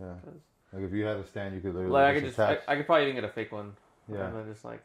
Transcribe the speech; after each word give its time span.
Yeah. 0.00 0.14
Like 0.72 0.84
if 0.84 0.92
you 0.92 1.04
had 1.04 1.16
a 1.16 1.26
stand, 1.26 1.54
you 1.54 1.60
could 1.60 1.74
literally 1.74 1.92
Like 1.92 2.04
I 2.04 2.14
could 2.14 2.24
just, 2.24 2.38
I. 2.38 2.58
I 2.68 2.76
could 2.76 2.86
probably 2.86 3.04
even 3.04 3.14
get 3.14 3.24
a 3.24 3.32
fake 3.32 3.52
one. 3.52 3.72
Yeah. 4.10 4.26
And 4.26 4.36
then 4.36 4.52
just 4.52 4.64
like, 4.64 4.82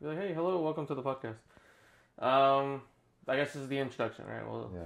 be 0.00 0.08
like, 0.08 0.18
hey, 0.18 0.32
hello, 0.34 0.60
welcome 0.60 0.86
to 0.86 0.94
the 0.94 1.02
podcast. 1.02 1.36
Um, 2.18 2.82
I 3.26 3.36
guess 3.36 3.52
this 3.52 3.62
is 3.62 3.68
the 3.68 3.78
introduction, 3.78 4.24
right? 4.26 4.46
Well, 4.46 4.70
yeah. 4.74 4.80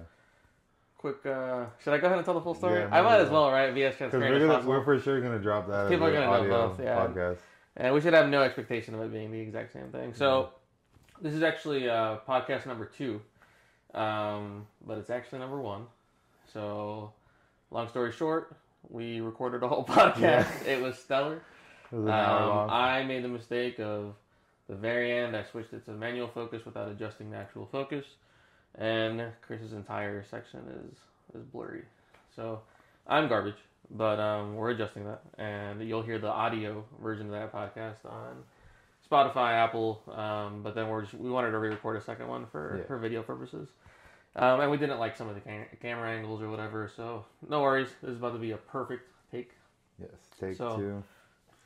quick. 0.99 1.25
Uh, 1.27 1.67
should 1.83 1.93
I 1.93 1.99
go 1.99 2.07
ahead 2.07 2.19
and 2.19 2.25
tell 2.25 2.35
the 2.35 2.41
full 2.41 2.55
story? 2.55 2.81
Yeah, 2.81 2.89
I 2.91 3.03
might 3.03 3.19
as 3.19 3.29
well, 3.29 3.51
right? 3.51 3.73
Be 3.75 3.85
as 3.85 3.97
transparent 3.97 4.33
we're 4.33 4.47
gonna, 4.47 4.67
we're 4.67 4.85
for 4.85 4.99
sure 4.99 5.21
gonna 5.21 5.39
drop 5.39 5.69
that 5.69 5.89
People 5.89 6.07
as 6.07 6.15
are 6.15 6.21
gonna 6.21 6.49
know 6.49 6.69
both, 6.69 6.81
yeah. 6.81 6.97
podcast. 6.97 7.39
And 7.77 7.95
we 7.95 8.01
should 8.01 8.15
have 8.15 8.29
no 8.29 8.43
expectation 8.43 8.95
of 8.95 9.01
it 9.03 9.13
being 9.13 9.31
the 9.31 9.39
exact 9.39 9.73
same 9.73 9.89
thing. 9.91 10.15
So, 10.15 10.51
this 11.21 11.35
is 11.35 11.43
actually 11.43 11.89
uh, 11.89 12.19
podcast 12.29 12.67
number 12.67 12.87
two, 12.87 13.21
um, 13.95 14.67
but 14.87 14.99
it's 14.99 15.11
actually 15.11 15.39
number 15.39 15.61
one. 15.61 15.87
So, 16.53 17.13
long 17.71 17.89
story 17.89 18.11
short, 18.11 18.57
we 18.89 19.21
recorded 19.21 19.63
a 19.63 19.69
whole 19.69 19.85
podcast. 19.89 20.67
It 20.67 20.81
was 20.83 20.99
stellar. 20.99 21.43
It 21.93 21.97
was 21.97 22.09
Um. 22.11 22.71
I 22.71 23.03
made 23.05 23.25
the 23.25 23.29
mistake 23.29 23.79
of 23.81 24.15
the 24.69 24.75
very 24.77 25.13
end. 25.13 25.37
I 25.37 25.43
switched 25.45 25.73
it 25.73 25.85
to 25.87 25.91
manual 25.93 26.29
focus 26.29 26.65
without 26.65 26.89
adjusting 26.89 27.31
the 27.31 27.37
actual 27.37 27.67
focus, 27.71 28.05
and 28.77 29.23
Chris's 29.43 29.73
entire 29.73 30.25
section 30.31 30.61
is 30.91 30.99
is 31.39 31.45
blurry. 31.45 31.83
So 32.35 32.61
I'm 33.07 33.29
garbage, 33.29 33.57
but 33.91 34.19
um, 34.21 34.55
we're 34.55 34.71
adjusting 34.71 35.05
that, 35.05 35.23
and 35.39 35.83
you'll 35.89 36.03
hear 36.03 36.19
the 36.19 36.29
audio 36.29 36.85
version 37.03 37.27
of 37.27 37.33
that 37.33 37.53
podcast 37.53 38.05
on 38.05 38.45
Spotify, 39.11 39.53
Apple. 39.55 40.03
Um, 40.15 40.63
but 40.63 40.75
then 40.77 40.89
we're 40.89 41.03
just, 41.03 41.15
we 41.15 41.31
wanted 41.31 41.51
to 41.51 41.59
re-record 41.59 41.97
a 41.97 42.01
second 42.01 42.29
one 42.29 42.47
for 42.47 42.79
Yeah. 42.79 42.85
for 42.87 42.99
video 42.99 43.23
purposes. 43.23 43.69
Um, 44.37 44.61
and 44.61 44.71
we 44.71 44.77
didn't 44.77 44.99
like 44.99 45.17
some 45.17 45.29
of 45.29 45.35
the 45.35 45.41
cam- 45.41 45.67
camera 45.83 46.11
angles 46.11 46.41
or 46.41 46.49
whatever, 46.51 46.91
so 46.95 47.25
no 47.49 47.63
worries. 47.63 47.89
This 48.01 48.13
is 48.13 48.17
about 48.19 48.33
to 48.35 48.39
be 48.39 48.53
a 48.53 48.57
perfect 48.57 49.09
take. 49.33 49.53
yes. 50.01 50.11
Take 50.39 50.57
so- 50.57 50.77
two. 50.77 51.03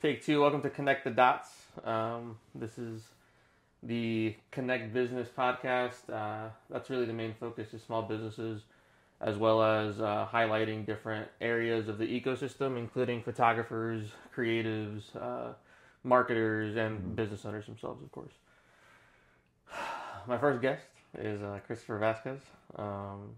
Take 0.03 0.23
two. 0.25 0.41
Welcome 0.41 0.61
to 0.63 0.71
ConnEcht 0.71 1.05
the 1.05 1.11
Dots. 1.11 1.49
Um, 1.85 2.37
this 2.55 2.79
is 2.79 3.03
the 3.83 4.35
ConnEcht 4.53 4.93
Business 4.93 5.29
podcast. 5.37 6.11
Uh, 6.13 6.51
that's 6.71 6.91
really 6.91 7.05
the 7.07 7.13
main 7.15 7.35
focus 7.39 7.73
is 7.75 7.83
small 7.83 8.03
businesses, 8.03 8.63
as 9.21 9.37
well 9.37 9.63
as 9.63 10.01
uh, 10.01 10.27
highlighting 10.31 10.85
different 10.85 11.29
areas 11.41 11.89
of 11.89 11.97
the 11.99 12.05
ecosystem, 12.21 12.77
including 12.79 13.23
photographers, 13.23 14.09
creatives, 14.37 15.03
uh, 15.17 15.53
marketers, 16.03 16.77
and 16.77 16.99
Mhm. 17.01 17.17
business 17.17 17.45
owners 17.47 17.65
themselves, 17.67 18.03
of 18.03 18.11
course. 18.13 18.33
My 20.27 20.37
first 20.39 20.61
guest 20.61 20.83
is 21.19 21.43
uh, 21.43 21.59
Christopher 21.67 21.99
Vasquez. 21.99 22.41
Um, 22.77 23.35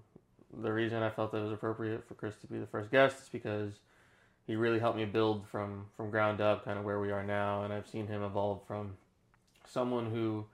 the 0.62 0.72
reason 0.72 1.02
I 1.02 1.10
felt 1.10 1.34
it 1.34 1.42
was 1.42 1.52
appropriate 1.52 2.06
for 2.06 2.14
Chris 2.14 2.34
to 2.41 2.46
be 2.46 2.58
the 2.58 2.66
first 2.66 2.91
guest 2.91 3.22
is 3.22 3.28
because 3.28 3.72
he 4.46 4.55
really 4.55 4.78
helped 4.78 4.96
me 4.96 5.05
build 5.05 5.46
from 5.48 5.86
from 5.97 6.10
ground 6.10 6.41
up 6.41 6.64
kind 6.64 6.78
of 6.78 6.84
where 6.84 7.00
we 7.00 7.10
are 7.10 7.24
now 7.24 7.64
and 7.64 7.72
i've 7.72 7.86
seen 7.86 8.06
him 8.06 8.22
evolve 8.22 8.60
from 8.66 8.97
someone 9.69 10.06
who 10.06 10.44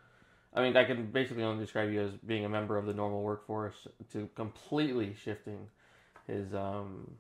i 0.55 0.63
mean 0.63 0.77
i 0.77 0.85
can 0.85 1.07
basically 1.11 1.43
only 1.43 1.63
describe 1.63 1.91
you 1.91 2.01
as 2.01 2.13
being 2.27 2.45
a 2.45 2.49
member 2.49 2.77
of 2.77 2.87
the 2.87 2.95
normal 2.95 3.23
workforce 3.23 3.87
to 4.11 4.29
completely 4.35 5.15
shifting 5.23 5.59
his 6.27 6.55
um 6.55 7.11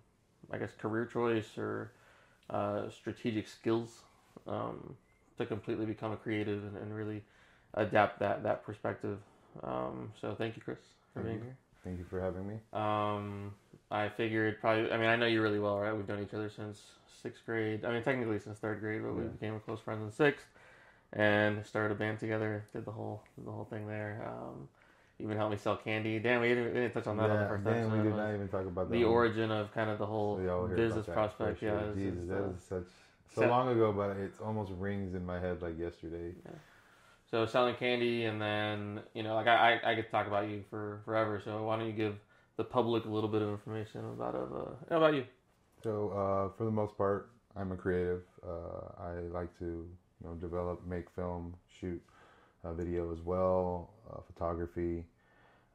i 0.50 0.58
guess 0.58 0.70
career 0.78 1.04
choice 1.04 1.58
or 1.58 1.92
uh, 2.50 2.90
strategic 2.90 3.48
skills 3.48 4.00
um, 4.46 4.94
to 5.38 5.46
completely 5.46 5.86
become 5.86 6.12
a 6.12 6.16
creative 6.16 6.62
and, 6.64 6.76
and 6.76 6.94
really 6.94 7.22
adapt 7.74 8.18
that 8.18 8.42
that 8.42 8.62
perspective 8.62 9.18
um, 9.62 10.12
so 10.20 10.34
thank 10.34 10.56
you 10.56 10.62
chris 10.62 10.78
for 11.14 11.20
Thank 11.20 11.26
being 11.26 11.38
you. 11.38 11.44
here 11.44 11.56
Thank 11.84 11.98
you 11.98 12.04
for 12.08 12.20
having 12.20 12.46
me. 12.48 12.54
um, 12.72 13.52
I 13.90 14.08
figured 14.08 14.60
probably. 14.60 14.90
I 14.92 14.96
mean, 14.96 15.08
I 15.08 15.16
know 15.16 15.26
you 15.26 15.42
really 15.42 15.58
well, 15.58 15.78
right? 15.78 15.94
We've 15.94 16.08
known 16.08 16.22
each 16.22 16.32
other 16.34 16.48
since 16.48 16.80
sixth 17.22 17.44
grade. 17.44 17.84
I 17.84 17.92
mean, 17.92 18.02
technically 18.02 18.38
since 18.38 18.58
third 18.58 18.80
grade, 18.80 19.02
but 19.02 19.14
we 19.14 19.22
Yeah. 19.22 19.28
became 19.28 19.60
close 19.60 19.80
friends 19.80 20.02
in 20.02 20.10
sixth, 20.12 20.46
and 21.12 21.64
started 21.66 21.92
a 21.92 21.98
band 21.98 22.18
together. 22.20 22.64
Did 22.72 22.84
the 22.84 22.92
whole 22.92 23.22
the 23.44 23.50
whole 23.50 23.64
thing 23.64 23.86
there. 23.86 24.24
Um, 24.26 24.68
even 25.18 25.36
helped 25.36 25.52
me 25.52 25.56
sell 25.56 25.76
candy. 25.76 26.18
Damn, 26.18 26.40
we 26.40 26.48
didn't, 26.48 26.66
we 26.74 26.80
didn't 26.80 26.94
touch 26.94 27.06
on 27.06 27.16
that 27.18 27.30
on 27.30 27.38
the 27.38 27.42
yeah, 27.42 27.48
first 27.48 27.64
damn, 27.64 27.90
episode. 27.90 27.98
we 27.98 28.10
did 28.10 28.16
not 28.16 28.34
even 28.34 28.48
talk 28.48 28.66
about 28.66 28.88
that. 28.90 28.96
the 28.96 29.04
one. 29.04 29.12
origin 29.12 29.50
of 29.50 29.72
kind 29.72 29.90
of 29.90 29.98
the 29.98 30.06
whole 30.06 30.36
We 30.36 30.42
hear 30.42 30.76
business 30.76 31.06
about 31.06 31.06
that, 31.06 31.14
for 31.14 31.14
prospect. 31.14 31.60
sure. 31.60 31.70
Yeah, 31.70 31.94
Jesus, 31.94 32.28
that 32.28 32.38
uh, 32.38 32.48
is 32.56 32.62
such 32.68 32.88
so 33.34 33.46
long 33.46 33.68
ago, 33.68 33.92
but 33.92 34.16
it 34.16 34.32
almost 34.44 34.72
rings 34.78 35.14
in 35.14 35.24
my 35.24 35.38
head 35.38 35.62
like 35.62 35.78
yesterday. 35.78 36.34
So 37.32 37.46
selling 37.46 37.76
candy, 37.76 38.26
and 38.26 38.40
then 38.40 39.00
you 39.14 39.22
know, 39.22 39.34
like 39.34 39.46
I, 39.46 39.80
I, 39.82 39.92
I 39.92 39.94
could 39.94 40.10
talk 40.10 40.26
about 40.26 40.50
you 40.50 40.64
for 40.68 41.00
forever. 41.06 41.40
So 41.42 41.64
why 41.64 41.78
don't 41.78 41.86
you 41.86 41.94
give 41.94 42.16
the 42.58 42.64
public 42.64 43.06
a 43.06 43.08
little 43.08 43.30
bit 43.30 43.40
of 43.40 43.48
information 43.48 44.04
about 44.04 44.34
of 44.34 44.52
uh, 44.52 44.96
about 44.96 45.14
you? 45.14 45.24
So 45.82 46.10
uh, 46.10 46.56
for 46.58 46.64
the 46.64 46.70
most 46.70 46.98
part, 46.98 47.30
I'm 47.56 47.72
a 47.72 47.76
creative. 47.76 48.20
Uh, 48.46 49.02
I 49.02 49.12
like 49.32 49.58
to 49.60 49.64
you 49.64 50.28
know 50.28 50.34
develop, 50.34 50.86
make 50.86 51.08
film, 51.08 51.54
shoot 51.80 52.02
uh, 52.64 52.74
video 52.74 53.10
as 53.10 53.20
well, 53.22 53.94
uh, 54.12 54.20
photography. 54.26 55.06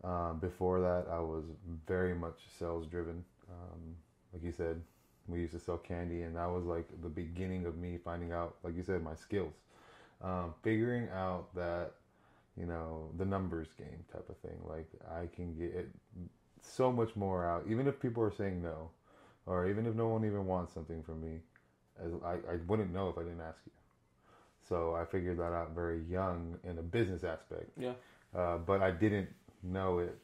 Um, 0.04 0.38
before 0.40 0.80
that, 0.80 1.08
I 1.12 1.20
was 1.20 1.46
very 1.88 2.14
much 2.14 2.38
sales 2.60 2.86
driven. 2.86 3.26
Um, 3.50 3.96
like 4.32 4.44
you 4.44 4.52
said, 4.52 4.80
we 5.28 5.40
used 5.40 5.54
to 5.54 5.60
sell 5.60 5.80
candy, 5.80 6.22
and 6.22 6.36
that 6.36 6.52
was 6.52 6.66
like 6.66 6.88
the 7.02 7.10
beginning 7.10 7.66
of 7.66 7.78
me 7.78 7.98
finding 7.98 8.32
out, 8.32 8.58
like 8.64 8.76
you 8.78 8.84
said, 8.84 9.04
my 9.04 9.16
skills, 9.16 9.54
um, 10.22 10.54
figuring 10.64 11.08
out 11.10 11.54
that 11.56 11.94
you 12.58 12.66
know 12.66 13.10
the 13.18 13.26
numbers 13.26 13.68
game 13.78 14.04
type 14.12 14.28
of 14.30 14.38
thing. 14.38 14.58
Like 14.68 14.90
I 15.12 15.28
can 15.36 15.56
get 15.58 15.90
so 16.62 16.92
much 16.92 17.16
more 17.16 17.46
out, 17.46 17.66
even 17.70 17.88
if 17.88 18.00
people 18.00 18.24
are 18.24 18.32
saying 18.32 18.62
no 18.62 18.90
or 19.46 19.68
even 19.68 19.86
if 19.86 19.96
no 19.96 20.08
one 20.08 20.26
even 20.26 20.46
wants 20.46 20.74
something 20.74 21.02
from 21.04 21.22
me, 21.22 21.40
as 22.04 22.12
I, 22.24 22.34
I 22.52 22.56
wouldn't 22.68 22.92
know 22.94 23.10
if 23.10 23.18
I 23.18 23.24
didn't 23.24 23.42
ask 23.42 23.60
you. 23.66 23.72
So 24.68 24.94
I 24.94 25.06
figured 25.06 25.38
that 25.40 25.54
out 25.54 25.74
very 25.74 26.02
young 26.10 26.58
in 26.66 26.78
a 26.78 26.82
business 26.82 27.24
aspect. 27.24 27.70
Yeah. 27.78 27.94
Uh, 28.36 28.58
but 28.58 28.82
I 28.82 28.92
didn't 28.92 29.30
know 29.64 30.00
it 30.00 30.18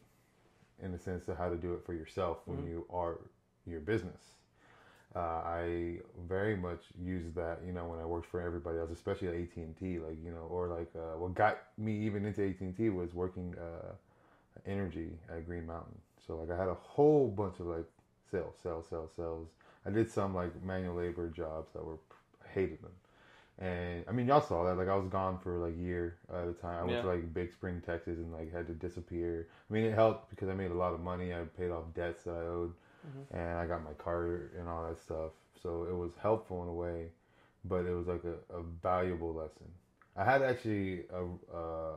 in 0.81 0.91
the 0.91 0.99
sense 0.99 1.29
of 1.29 1.37
how 1.37 1.49
to 1.49 1.55
do 1.55 1.73
it 1.73 1.85
for 1.85 1.93
yourself 1.93 2.39
when 2.45 2.59
Mhm. 2.59 2.67
you 2.67 2.85
are 2.89 3.19
your 3.65 3.79
business. 3.79 4.33
Uh, 5.15 5.19
I 5.19 5.99
very 6.27 6.55
much 6.55 6.85
used 6.99 7.35
that, 7.35 7.59
you 7.65 7.71
know, 7.71 7.85
when 7.85 7.99
I 7.99 8.05
worked 8.05 8.25
for 8.27 8.41
everybody 8.41 8.79
else, 8.79 8.89
especially 8.91 9.27
at 9.27 9.35
AT 9.35 9.55
and 9.57 9.77
T. 9.77 9.99
Like, 9.99 10.17
you 10.23 10.31
know, 10.31 10.47
or 10.49 10.67
like 10.67 10.89
uh, 10.95 11.17
what 11.17 11.35
got 11.35 11.59
me 11.77 11.93
even 12.05 12.25
into 12.25 12.43
AT 12.47 12.59
and 12.61 12.75
T 12.75 12.89
was 12.89 13.13
working 13.13 13.55
uh, 13.59 13.93
energy 14.65 15.09
at 15.29 15.45
Green 15.45 15.65
Mountain. 15.67 15.97
So 16.25 16.37
like 16.37 16.51
I 16.51 16.57
had 16.59 16.69
a 16.69 16.73
whole 16.75 17.27
bunch 17.27 17.59
of 17.59 17.67
like 17.67 17.85
sales, 18.31 18.55
sales, 18.61 18.85
sales, 18.89 19.11
sales. 19.15 19.49
I 19.85 19.89
did 19.91 20.09
some 20.09 20.33
like 20.33 20.63
manual 20.63 20.95
labor 20.95 21.29
jobs 21.29 21.73
that 21.73 21.83
were 21.85 21.97
I 22.43 22.49
hated 22.53 22.81
them. 22.81 22.91
And 23.59 24.03
I 24.09 24.11
mean, 24.11 24.27
y'all 24.27 24.41
saw 24.41 24.63
that. 24.65 24.77
Like 24.77 24.87
I 24.87 24.95
was 24.95 25.07
gone 25.07 25.37
for 25.37 25.59
like 25.59 25.75
a 25.75 25.81
year 25.81 26.17
at 26.33 26.47
a 26.47 26.53
time. 26.53 26.79
I 26.79 26.83
went 26.83 26.93
Yeah. 26.95 27.01
to 27.03 27.07
like 27.07 27.33
Big 27.33 27.51
Spring, 27.51 27.81
Texas, 27.85 28.17
and 28.17 28.31
like 28.33 28.51
had 28.51 28.67
to 28.67 28.73
disappear. 28.73 29.47
I 29.69 29.73
mean, 29.73 29.85
it 29.85 29.93
helped 29.93 30.29
because 30.31 30.49
I 30.49 30.53
made 30.55 30.71
a 30.71 30.75
lot 30.75 30.93
of 30.93 31.01
money. 31.01 31.33
I 31.33 31.41
paid 31.57 31.69
off 31.69 31.83
debts 31.93 32.23
that 32.23 32.33
I 32.35 32.39
owed, 32.47 32.73
Mhm. 33.05 33.25
and 33.31 33.57
I 33.59 33.65
got 33.67 33.83
my 33.83 33.93
car 33.93 34.51
and 34.57 34.67
all 34.67 34.87
that 34.87 34.99
stuff. 34.99 35.31
So 35.61 35.85
it 35.89 35.95
was 35.95 36.11
helpful 36.21 36.61
in 36.63 36.69
a 36.69 36.73
way, 36.73 37.07
but 37.65 37.85
it 37.85 37.93
was 37.93 38.07
like 38.07 38.23
a, 38.25 38.55
a 38.55 38.63
valuable 38.81 39.33
lesson. 39.33 39.67
I 40.15 40.23
had 40.25 40.41
actually 40.41 41.05
a, 41.13 41.23
a, 41.57 41.95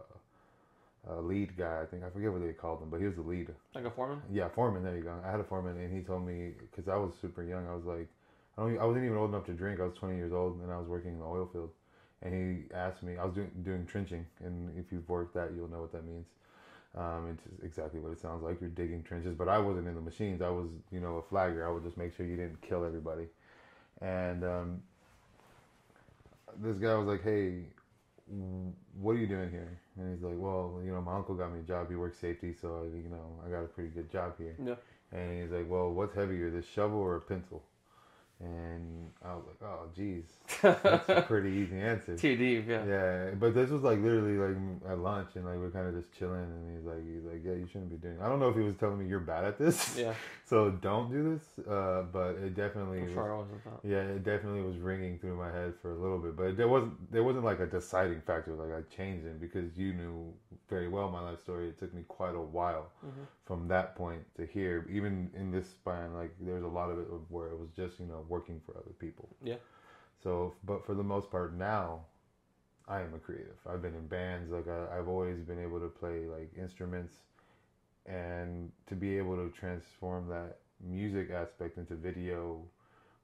a 1.09 1.21
lead 1.21 1.57
guy. 1.57 1.81
I 1.83 1.87
think 1.87 2.03
I 2.05 2.11
forget 2.11 2.33
what 2.33 2.43
they 2.43 2.53
called 2.53 2.83
him, 2.83 2.91
but 2.91 3.01
he 3.01 3.07
was 3.07 3.15
the 3.17 3.23
lead. 3.23 3.49
Like 3.75 3.85
a 3.85 3.91
foreman. 3.91 4.21
Yeah, 4.31 4.49
foreman. 4.49 4.83
There 4.83 4.97
you 4.97 5.03
go. 5.03 5.15
I 5.25 5.31
had 5.31 5.41
a 5.41 5.45
foreman, 5.45 5.77
and 5.79 5.95
he 5.95 6.03
told 6.03 6.27
me 6.27 6.53
because 6.71 6.89
I 6.89 6.97
was 6.97 7.13
super 7.21 7.43
young. 7.43 7.67
I 7.69 7.75
was 7.75 7.85
like, 7.85 8.09
I 8.59 8.63
don't. 8.63 8.79
I 8.79 8.85
wasn't 8.85 9.05
even 9.05 9.17
old 9.17 9.31
enough 9.31 9.47
to 9.47 9.53
drink. 9.53 9.81
I 9.81 9.85
was 9.85 9.95
20 9.95 10.17
years 10.17 10.33
old, 10.33 10.61
and 10.61 10.73
I 10.73 10.79
was 10.79 10.89
working 10.89 11.13
in 11.13 11.19
the 11.21 11.25
oil 11.27 11.49
field. 11.53 11.71
And 12.23 12.35
he 12.35 12.75
asked 12.75 13.03
me. 13.03 13.17
I 13.19 13.25
was 13.25 13.35
doing 13.35 13.51
doing 13.63 13.87
trenching, 13.87 14.27
and 14.45 14.77
if 14.79 14.91
you've 14.91 15.09
worked 15.09 15.35
that, 15.35 15.53
you'll 15.55 15.69
know 15.69 15.81
what 15.81 15.93
that 15.93 16.05
means. 16.05 16.27
Um, 16.97 17.29
it's 17.31 17.63
exactly 17.63 18.01
what 18.01 18.13
it 18.13 18.21
sounds 18.21 18.43
like. 18.43 18.61
You're 18.61 18.71
digging 18.71 19.03
trenches, 19.03 19.35
but 19.37 19.49
I 19.49 19.59
wasn't 19.59 19.87
in 19.87 19.95
the 19.95 20.01
machines. 20.01 20.41
I 20.41 20.49
was, 20.49 20.69
you 20.91 21.01
know, 21.01 21.17
a 21.17 21.23
flagger. 21.23 21.67
I 21.67 21.71
would 21.71 21.85
just 21.85 21.99
make 21.99 22.17
sure 22.17 22.25
you 22.25 22.37
didn't 22.37 22.61
kill 22.63 22.85
everybody. 22.85 23.27
And 24.01 24.45
um, 24.45 24.83
this 26.63 26.77
guy 26.79 26.95
was 26.95 27.07
like, 27.07 27.23
"Hey, 27.23 27.65
what 28.99 29.13
are 29.13 29.19
you 29.19 29.27
doing 29.27 29.51
here?" 29.51 29.79
And 29.99 30.15
he's 30.15 30.25
like, 30.25 30.37
"Well, 30.39 30.81
you 30.85 30.93
know, 30.93 31.03
my 31.03 31.15
uncle 31.17 31.35
got 31.35 31.53
me 31.53 31.61
a 31.61 31.63
job. 31.63 31.91
He 31.91 31.97
works 31.97 32.19
safety, 32.19 32.55
so 32.61 32.89
you 32.95 33.11
know, 33.11 33.41
I 33.47 33.51
got 33.51 33.65
a 33.65 33.69
pretty 33.69 33.91
good 33.91 34.11
job 34.11 34.35
here." 34.39 34.57
Yeah. 34.63 34.75
And 35.13 35.43
he's 35.43 35.51
like, 35.51 35.69
"Well, 35.69 35.91
what's 35.91 36.15
heavier, 36.15 36.51
this 36.51 36.67
shovel 36.67 36.99
or 36.99 37.17
a 37.17 37.21
pencil?" 37.21 37.63
And 38.39 39.11
I 39.25 39.35
was 39.35 39.45
like, 39.47 39.71
"Oh, 39.71 39.89
geez, 39.97 40.25
that's 40.61 41.09
a 41.09 41.23
pretty 41.27 41.51
easy 41.51 41.79
answer." 41.81 42.17
Too 42.19 42.37
deep. 42.37 42.67
Yeah. 42.69 42.85
Yeah, 42.85 43.31
but 43.31 43.55
this 43.55 43.71
was 43.71 43.83
like 43.83 43.99
literally 44.03 44.37
like 44.37 44.57
at 44.93 44.99
lunch, 44.99 45.31
and 45.37 45.47
like 45.47 45.57
we're 45.57 45.71
kind 45.71 45.89
of 45.89 45.95
just 45.95 46.13
chilling, 46.19 46.43
and 46.43 46.77
he's 46.77 46.85
like, 46.87 47.03
he's 47.03 47.25
like, 47.25 47.41
yeah, 47.43 47.53
you 47.53 47.67
shouldn't 47.67 47.91
be 47.91 47.97
doing. 47.97 48.19
I 48.21 48.29
don't 48.29 48.39
know 48.39 48.51
if 48.51 48.57
he 48.57 48.61
was 48.63 48.75
telling 48.75 48.99
me 48.99 49.07
you're 49.07 49.21
bad 49.21 49.45
at 49.45 49.59
this, 49.59 49.97
Yeah. 49.99 50.13
so 50.49 50.71
don't 50.71 51.11
do 51.11 51.35
this. 51.35 51.67
Uh, 51.67 52.05
but 52.13 52.37
it 52.37 52.55
definitely, 52.55 52.99
I'm 53.01 53.05
was, 53.07 53.15
sure 53.15 53.47
that. 53.65 53.89
yeah, 53.89 54.03
it 54.17 54.25
definitely 54.25 54.63
was 54.63 54.79
ringing 54.79 55.19
through 55.19 55.37
my 55.37 55.51
head 55.51 55.75
for 55.83 55.91
a 55.93 55.99
little 55.99 56.19
bit. 56.19 56.37
But 56.37 56.57
there 56.57 56.69
wasn't, 56.69 57.13
there 57.13 57.25
wasn't 57.25 57.45
like 57.45 57.61
a 57.61 57.67
deciding 57.67 58.21
factor. 58.23 58.55
Like 58.55 58.73
I 58.73 58.83
changed 58.97 59.27
it 59.27 59.41
because 59.41 59.77
you 59.77 59.93
knew 59.93 60.33
very 60.71 60.89
well 60.89 61.11
my 61.11 61.21
life 61.21 61.41
story. 61.41 61.69
It 61.69 61.79
took 61.79 61.93
me 61.93 62.03
quite 62.09 62.35
a 62.35 62.41
while 62.41 62.93
Mhm. 63.05 63.27
from 63.45 63.69
that 63.69 63.97
point 63.97 64.23
to 64.37 64.47
here. 64.47 64.87
Even 64.89 65.31
in 65.35 65.51
this 65.51 65.69
span, 65.69 66.15
like 66.15 66.33
there's 66.41 66.65
a 66.65 66.69
lot 66.79 66.91
of 66.91 66.99
it 67.01 67.09
where 67.29 67.49
it 67.49 67.59
was 67.59 67.71
just 67.77 67.99
you 68.01 68.07
know 68.07 68.25
working 68.29 68.61
for 68.65 68.73
other 68.79 68.95
people. 68.99 69.29
Yeah. 69.43 69.57
So, 70.23 70.55
but 70.65 70.85
for 70.87 70.95
the 70.95 71.05
most 71.05 71.31
part 71.31 71.55
now, 71.55 72.07
I 72.89 73.01
am 73.01 73.15
a 73.15 73.19
creative. 73.19 73.59
I've 73.69 73.83
been 73.83 73.95
in 73.95 74.07
bands. 74.07 74.51
Like 74.51 74.69
I, 74.69 74.99
I've 74.99 75.09
always 75.09 75.39
been 75.41 75.61
able 75.63 75.81
to 75.81 75.89
play 75.89 76.27
like 76.27 76.51
instruments, 76.57 77.15
and 78.07 78.71
to 78.89 78.95
be 78.95 79.19
able 79.19 79.37
to 79.37 79.51
transform 79.59 80.29
that 80.29 80.59
music 80.81 81.31
aspect 81.31 81.79
into 81.79 81.95
video 81.95 82.61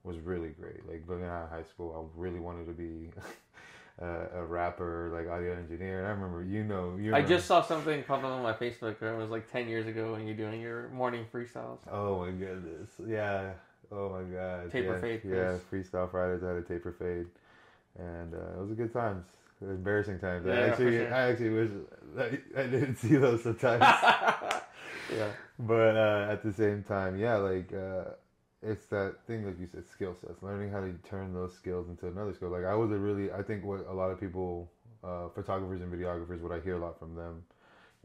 was 0.04 0.18
really 0.18 0.48
great. 0.48 0.86
Like 0.88 1.04
looking 1.08 1.26
out 1.26 1.44
of 1.44 1.50
high 1.50 1.62
school, 1.62 1.94
I 2.16 2.20
really 2.20 2.40
wanted 2.40 2.66
to 2.66 2.72
be 2.72 3.10
a, 4.00 4.40
a 4.40 4.44
rapper, 4.44 5.10
like 5.14 5.32
audio 5.32 5.54
engineer. 5.54 5.98
And 5.98 6.06
I 6.06 6.10
remember, 6.10 6.42
you 6.42 6.64
know, 6.64 6.96
you 7.00 7.14
I 7.14 7.22
just 7.22 7.46
saw 7.46 7.62
something 7.62 8.02
pop 8.02 8.18
up 8.18 8.24
on 8.24 8.42
my 8.42 8.52
Facebook. 8.52 9.00
It 9.00 9.16
was 9.16 9.30
like 9.30 9.50
ten 9.50 9.68
years 9.68 9.86
ago 9.86 10.12
when 10.12 10.26
you're 10.26 10.36
doing 10.36 10.60
your 10.60 10.88
morning 10.88 11.26
freestyles. 11.32 11.78
Oh 11.90 12.20
my 12.24 12.30
goodness, 12.32 12.90
yeah. 13.06 13.52
Oh 13.92 14.08
my 14.08 14.22
god. 14.22 14.72
Taper 14.72 14.94
yeah, 14.94 15.00
fade, 15.00 15.20
Yeah, 15.24 15.58
please. 15.70 15.86
freestyle 15.90 16.10
Fridays. 16.10 16.42
I 16.42 16.48
had 16.48 16.56
a 16.56 16.62
taper 16.62 16.92
fade, 16.92 17.26
and 17.98 18.34
uh, 18.34 18.58
it 18.58 18.60
was 18.60 18.70
a 18.70 18.74
good 18.74 18.92
times. 18.92 19.24
Embarrassing 19.60 20.18
times. 20.18 20.44
I 20.46 20.50
Yeah, 20.50 20.64
for 20.64 20.70
actually, 20.72 20.98
sure. 20.98 21.14
I 21.14 21.20
actually 21.30 21.50
wish 21.50 21.70
I, 22.18 22.60
I 22.60 22.66
didn't 22.66 22.96
see 22.96 23.16
those 23.16 23.44
sometimes. 23.44 23.82
yeah. 25.16 25.30
but 25.58 25.96
uh, 25.96 26.26
at 26.30 26.42
the 26.42 26.52
same 26.52 26.82
time, 26.82 27.18
yeah, 27.18 27.36
like 27.36 27.72
uh, 27.72 28.04
it's 28.62 28.86
that 28.86 29.16
thing, 29.26 29.44
like 29.46 29.58
you 29.58 29.66
said, 29.66 29.88
skill 29.88 30.14
sets. 30.20 30.42
Learning 30.42 30.70
how 30.70 30.80
to 30.80 30.92
turn 31.08 31.32
those 31.32 31.54
skills 31.54 31.88
into 31.88 32.06
another 32.08 32.32
skill. 32.32 32.50
Like 32.50 32.64
I 32.64 32.74
was 32.74 32.90
a 32.90 32.98
really, 32.98 33.32
I 33.32 33.42
think 33.42 33.64
what 33.64 33.86
a 33.88 33.92
lot 33.92 34.10
of 34.10 34.20
people, 34.20 34.70
uh, 35.04 35.28
photographers 35.34 35.80
and 35.80 35.92
videographers, 35.92 36.40
what 36.40 36.52
I 36.52 36.60
hear 36.60 36.76
a 36.76 36.78
lot 36.78 36.98
from 36.98 37.14
them 37.14 37.44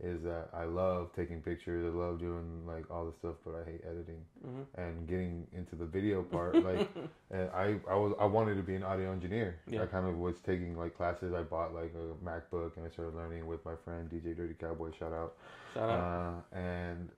is 0.04 0.22
that 0.24 0.50
I 0.54 0.66
love 0.66 1.10
taking 1.16 1.42
pictures. 1.42 1.84
I 1.84 1.96
love 1.98 2.20
doing 2.20 2.66
like 2.68 2.90
all 2.92 3.06
the 3.06 3.14
stuff, 3.18 3.36
but 3.44 3.56
I 3.56 3.70
hate 3.70 3.82
editing 3.84 4.22
hmm 4.46 4.62
and 4.76 5.08
getting 5.08 5.48
into 5.54 5.76
the 5.76 5.86
video 5.86 6.22
part. 6.22 6.54
Like, 6.56 6.88
and 7.32 7.50
I, 7.50 7.76
I 7.90 7.96
was, 7.96 8.14
I 8.20 8.26
wanted 8.26 8.56
to 8.56 8.62
be 8.64 8.76
an 8.76 8.84
audio 8.84 9.12
engineer. 9.12 9.58
Yeah. 9.68 9.82
I 9.84 9.86
kind 9.88 10.08
of 10.08 10.18
was 10.18 10.36
taking 10.46 10.78
like 10.78 10.96
classes. 10.96 11.34
I 11.34 11.42
bought 11.42 11.74
like 11.74 11.94
a 11.96 12.24
MacBook 12.24 12.78
and 12.78 12.86
I 12.86 12.90
started 12.90 13.16
learning 13.16 13.48
with 13.48 13.64
my 13.66 13.74
friend 13.84 14.08
DJ 14.10 14.36
Dirty 14.38 14.54
Cowboy. 14.54 14.92
Shout 15.00 15.14
out. 15.14 15.34
Shout 15.74 15.90
out. 15.90 16.44
Uh, 16.54 16.56
and 16.58 17.10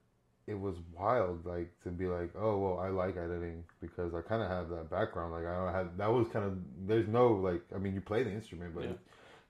it 0.47 0.57
was 0.59 0.75
wild, 0.97 1.45
like 1.45 1.69
to 1.83 1.89
be 1.89 2.05
like, 2.07 2.31
oh 2.39 2.57
well, 2.57 2.79
I 2.79 2.87
like 2.89 3.17
editing 3.17 3.63
because 3.81 4.13
I 4.15 4.21
kind 4.21 4.41
of 4.41 4.49
have 4.49 4.69
that 4.69 4.89
background. 4.89 5.33
Like 5.33 5.45
I 5.45 5.53
don't 5.53 5.73
have 5.73 5.97
that 5.97 6.11
was 6.11 6.27
kind 6.31 6.45
of 6.45 6.53
there's 6.87 7.07
no 7.09 7.33
like 7.33 7.61
I 7.75 7.77
mean 7.77 7.93
you 7.93 8.01
play 8.01 8.23
the 8.23 8.31
instrument, 8.31 8.73
but 8.73 8.85
Yeah. 8.85 8.93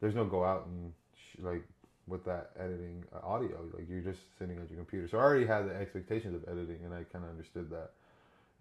there's 0.01 0.15
no 0.15 0.25
go 0.25 0.43
out 0.43 0.65
and 0.65 0.91
sh- 1.15 1.41
like 1.41 1.63
with 2.09 2.25
that 2.25 2.51
editing 2.59 3.03
uh, 3.15 3.25
audio. 3.25 3.57
Like 3.73 3.87
you're 3.89 4.01
just 4.01 4.19
sitting 4.37 4.57
at 4.59 4.69
your 4.69 4.77
computer. 4.77 5.07
So 5.07 5.17
I 5.17 5.21
already 5.21 5.45
had 5.45 5.69
the 5.69 5.75
expectations 5.75 6.35
of 6.35 6.47
editing, 6.49 6.79
and 6.83 6.93
I 6.93 7.03
kind 7.03 7.23
of 7.23 7.31
understood 7.31 7.69
that. 7.69 7.91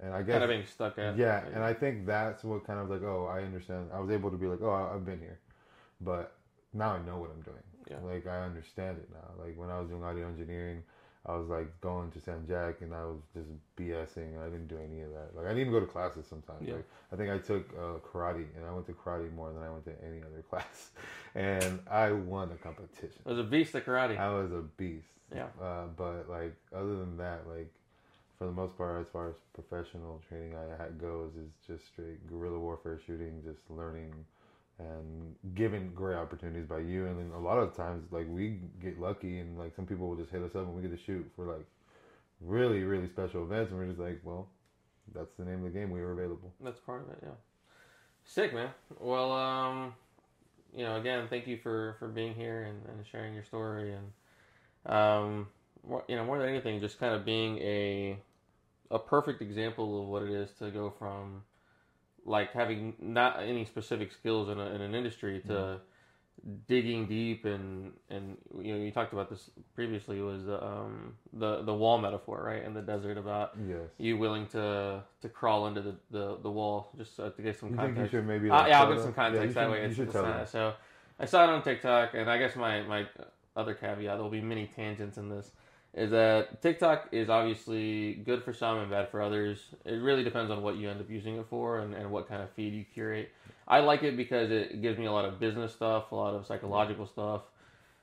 And 0.00 0.14
I 0.14 0.22
guess 0.22 0.34
kind 0.34 0.44
of 0.44 0.50
being 0.50 0.66
stuck 0.66 0.98
at. 0.98 1.16
yeah, 1.18 1.44
and 1.54 1.64
I 1.64 1.74
think 1.74 2.06
that's 2.06 2.44
what 2.44 2.64
kind 2.64 2.78
of 2.78 2.88
like, 2.88 3.02
oh, 3.02 3.26
I 3.26 3.42
understand. 3.42 3.88
I 3.92 3.98
was 3.98 4.10
able 4.10 4.30
to 4.30 4.36
be 4.36 4.46
like, 4.46 4.60
oh, 4.62 4.70
I- 4.70 4.94
I've 4.94 5.04
been 5.04 5.18
here, 5.18 5.40
but 6.00 6.34
now 6.72 6.92
I 6.92 7.02
know 7.02 7.18
what 7.18 7.30
I'm 7.30 7.42
doing. 7.42 7.62
Yeah. 7.90 7.96
Like 8.04 8.26
I 8.26 8.42
understand 8.42 8.98
it 8.98 9.08
now. 9.10 9.42
Like 9.44 9.56
when 9.56 9.70
I 9.70 9.80
was 9.80 9.88
doing 9.88 10.04
audio 10.04 10.28
engineering, 10.28 10.82
I 11.26 11.36
was 11.36 11.48
like 11.48 11.80
going 11.80 12.10
to 12.12 12.20
San 12.20 12.46
Jac 12.46 12.80
and 12.80 12.94
I 12.94 13.04
was 13.04 13.18
just 13.34 13.48
BSing. 13.76 14.40
I 14.40 14.44
didn't 14.44 14.68
do 14.68 14.78
any 14.78 15.02
of 15.02 15.10
that. 15.10 15.36
Like 15.36 15.46
I 15.46 15.48
didn't 15.48 15.60
even 15.60 15.72
go 15.72 15.80
to 15.80 15.86
classes 15.86 16.26
sometimes. 16.28 16.66
Yeah. 16.66 16.74
Like 16.74 16.88
I 17.12 17.16
think 17.16 17.30
I 17.30 17.38
took 17.38 17.68
uh, 17.76 17.98
karate 18.06 18.46
and 18.56 18.64
I 18.66 18.72
went 18.72 18.86
to 18.86 18.92
karate 18.92 19.32
more 19.34 19.52
than 19.52 19.62
I 19.62 19.70
went 19.70 19.84
to 19.86 19.92
any 20.04 20.18
other 20.18 20.42
class, 20.50 20.90
and 21.34 21.80
I 21.90 22.12
won 22.12 22.50
a 22.52 22.56
competition. 22.56 23.20
It 23.24 23.28
was 23.28 23.38
a 23.38 23.44
beast 23.44 23.74
at 23.74 23.84
karate. 23.84 24.18
I 24.18 24.30
was 24.30 24.52
a 24.52 24.62
beast. 24.76 25.08
Yeah. 25.34 25.46
Uh, 25.60 25.86
but 25.96 26.28
like 26.30 26.54
other 26.74 26.96
than 26.96 27.16
that, 27.18 27.46
like 27.48 27.70
for 28.38 28.46
the 28.46 28.52
most 28.52 28.78
part, 28.78 29.00
as 29.00 29.06
far 29.12 29.28
as 29.28 29.34
professional 29.52 30.22
training 30.28 30.54
I 30.54 30.82
had 30.82 30.98
goes, 31.00 31.32
is 31.34 31.50
just 31.66 31.86
straight 31.88 32.26
guerrilla 32.28 32.58
warfare 32.58 32.98
shooting, 33.04 33.42
just 33.44 33.60
learning 33.68 34.14
and 34.78 35.34
given 35.54 35.92
great 35.94 36.16
opportunities 36.16 36.66
by 36.66 36.78
you. 36.78 37.06
And 37.06 37.18
then 37.18 37.30
a 37.34 37.40
lot 37.40 37.58
of 37.58 37.76
times, 37.76 38.04
like 38.10 38.26
we 38.28 38.60
get 38.80 39.00
lucky, 39.00 39.38
and 39.38 39.58
like 39.58 39.74
some 39.74 39.86
people 39.86 40.08
will 40.08 40.16
just 40.16 40.30
hit 40.30 40.42
us 40.42 40.54
up 40.54 40.62
and 40.62 40.74
we 40.74 40.82
get 40.82 40.96
to 40.96 41.02
shoot 41.04 41.30
for 41.36 41.44
like 41.46 41.66
really 42.40 42.82
really 42.82 43.08
special 43.08 43.42
events, 43.42 43.70
and 43.70 43.78
we're 43.78 43.86
just 43.86 44.00
like, 44.00 44.20
well, 44.24 44.48
that's 45.14 45.34
the 45.38 45.44
name 45.44 45.64
of 45.64 45.72
the 45.72 45.78
game. 45.78 45.90
We 45.90 46.00
were 46.00 46.12
available. 46.12 46.52
That's 46.62 46.80
part 46.80 47.02
of 47.02 47.10
it, 47.10 47.18
yeah. 47.22 47.34
Sick, 48.24 48.52
man. 48.52 48.70
Well, 49.00 49.32
um, 49.32 49.94
you 50.74 50.84
know, 50.84 50.96
again, 50.96 51.26
thank 51.30 51.46
you 51.46 51.58
for 51.62 51.96
for 51.98 52.08
being 52.08 52.34
here 52.34 52.62
and, 52.62 52.78
and 52.86 53.06
sharing 53.06 53.34
your 53.34 53.44
story, 53.44 53.94
and 53.94 54.92
um, 54.94 55.48
you 56.08 56.16
know, 56.16 56.24
more 56.24 56.38
than 56.38 56.48
anything, 56.48 56.80
just 56.80 56.98
kind 57.00 57.14
of 57.14 57.24
being 57.24 57.58
a 57.58 58.18
a 58.90 58.98
perfect 58.98 59.42
example 59.42 60.02
of 60.02 60.08
what 60.08 60.22
it 60.22 60.30
is 60.30 60.50
to 60.58 60.70
go 60.70 60.92
from 60.98 61.42
like 62.28 62.52
having 62.52 62.94
not 63.00 63.40
any 63.42 63.64
specific 63.64 64.12
skills 64.12 64.48
in, 64.48 64.58
a, 64.60 64.66
in 64.66 64.80
an 64.80 64.94
industry 64.94 65.40
to 65.46 65.80
digging 66.68 67.06
deep 67.06 67.44
and 67.44 67.92
and 68.10 68.36
you 68.62 68.72
know 68.72 68.78
you 68.80 68.92
talked 68.92 69.12
about 69.12 69.28
this 69.28 69.50
previously 69.74 70.20
was 70.20 70.44
the 70.44 70.64
um 70.64 71.14
the 71.32 71.62
the 71.62 71.74
wall 71.74 71.98
metaphor 71.98 72.44
right 72.46 72.62
in 72.62 72.72
the 72.74 72.80
desert 72.80 73.18
about 73.18 73.52
Yes. 73.68 73.88
you 73.98 74.16
willing 74.16 74.46
to 74.48 75.02
to 75.20 75.28
crawl 75.28 75.66
into 75.66 75.80
the, 75.80 75.94
the, 76.12 76.38
the 76.42 76.50
wall 76.50 76.90
just 76.96 77.18
uh, 77.18 77.30
to 77.30 77.42
get 77.42 77.58
some 77.58 77.70
You 77.70 77.76
think 77.76 77.88
context? 77.96 78.12
you 78.12 78.18
should 78.20 78.26
maybe? 78.28 78.50
Uh, 78.50 78.66
yeah, 78.68 78.80
I'll 78.82 78.92
get 78.92 79.00
some? 79.00 79.08
Yeah, 79.10 79.14
context 79.16 79.48
you 79.48 79.54
that 79.54 79.62
should- 79.64 79.72
way. 79.72 79.80
You 79.80 79.86
It's, 79.86 79.96
should 79.96 80.04
it's 80.04 80.12
tell 80.12 80.22
not- 80.22 80.48
so 80.48 80.74
I 81.18 81.24
saw 81.24 81.42
it 81.42 81.50
on 81.50 81.62
TikTok, 81.62 82.14
and 82.14 82.30
I 82.30 82.38
guess 82.38 82.54
my 82.54 82.82
my 82.82 83.06
other 83.56 83.74
caveat 83.74 84.14
there 84.16 84.22
will 84.22 84.30
be 84.30 84.40
many 84.40 84.66
tangents 84.76 85.18
in 85.18 85.28
this 85.28 85.50
is 85.98 86.10
that 86.12 86.62
TikTok 86.62 87.08
is 87.12 87.28
obviously 87.28 88.14
good 88.14 88.42
for 88.42 88.52
some 88.52 88.78
and 88.78 88.90
bad 88.90 89.10
for 89.10 89.20
others. 89.20 89.58
It 89.84 90.00
really 90.00 90.24
depends 90.24 90.50
on 90.50 90.62
what 90.62 90.76
you 90.76 90.88
end 90.88 91.00
up 91.00 91.10
using 91.10 91.36
it 91.36 91.46
for 91.50 91.80
and, 91.80 91.94
and 91.94 92.10
what 92.10 92.28
kind 92.28 92.42
of 92.42 92.50
feed 92.50 92.72
you 92.72 92.84
curate. 92.94 93.30
I 93.66 93.80
like 93.80 94.02
it 94.02 94.16
because 94.16 94.50
it 94.50 94.80
gives 94.80 94.98
me 94.98 95.06
a 95.06 95.12
lot 95.12 95.24
of 95.24 95.38
business 95.40 95.72
stuff, 95.72 96.12
a 96.12 96.14
lot 96.14 96.34
of 96.34 96.46
psychological 96.46 97.06
stuff. 97.06 97.42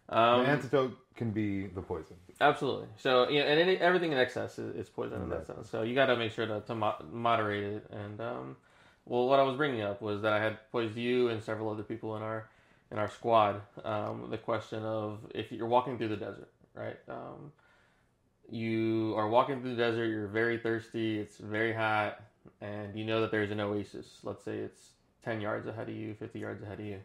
Um, 0.10 0.44
the 0.44 0.50
antidote 0.50 0.98
can 1.16 1.32
be 1.32 1.68
the 1.68 1.82
poison. 1.82 2.18
Absolutely. 2.40 2.88
So, 2.98 3.30
yeah, 3.30 3.44
and 3.44 3.60
any, 3.60 3.78
everything 3.78 4.12
in 4.12 4.18
excess 4.18 4.60
is, 4.60 4.76
is 4.76 4.90
poison 4.90 5.22
in 5.22 5.30
that 5.30 5.48
sense. 5.48 5.70
So 5.70 5.82
you 5.82 5.96
got 5.96 6.08
to 6.08 6.18
make 6.18 6.34
sure 6.34 6.46
to, 6.46 6.60
to 6.62 6.76
mo- 6.76 7.04
moderate 7.12 7.64
it. 7.64 7.88
And 7.92 8.20
um, 8.22 8.58
well, 9.06 9.28
what 9.28 9.40
I 9.40 9.44
was 9.44 9.56
bringing 9.56 9.82
up 9.82 10.02
was 10.02 10.22
that 10.22 10.34
I 10.34 10.44
had 10.44 10.58
posed 10.72 10.98
you 10.98 11.30
and 11.30 11.42
several 11.42 11.70
other 11.70 11.84
people 11.84 12.16
in 12.18 12.22
our 12.22 12.48
in 12.92 13.00
our 13.00 13.10
squad 13.10 13.62
um, 13.84 14.28
the 14.30 14.38
question 14.38 14.84
of 14.84 15.20
if 15.34 15.52
you're 15.52 15.68
walking 15.68 15.98
through 15.98 16.10
the 16.10 16.18
desert, 16.18 16.50
right? 16.76 16.98
Um, 17.10 17.52
you 18.50 19.14
are 19.18 19.28
walking 19.28 19.62
through 19.62 19.76
the 19.76 19.82
desert. 19.82 20.08
You're 20.08 20.28
very 20.28 20.58
thirsty. 20.58 21.20
It's 21.20 21.38
very 21.38 21.74
hot, 21.74 22.22
and 22.62 22.98
you 22.98 23.06
know 23.06 23.22
that 23.22 23.32
there's 23.32 23.52
an 23.52 23.60
oasis. 23.60 24.20
Let's 24.24 24.44
say 24.44 24.58
it's 24.58 24.90
ten 25.24 25.42
yards 25.42 25.68
ahead 25.68 25.90
of 25.90 25.96
you, 25.96 26.14
fifty 26.14 26.40
yards 26.40 26.64
ahead 26.64 26.80
of 26.80 26.86
you. 26.86 27.00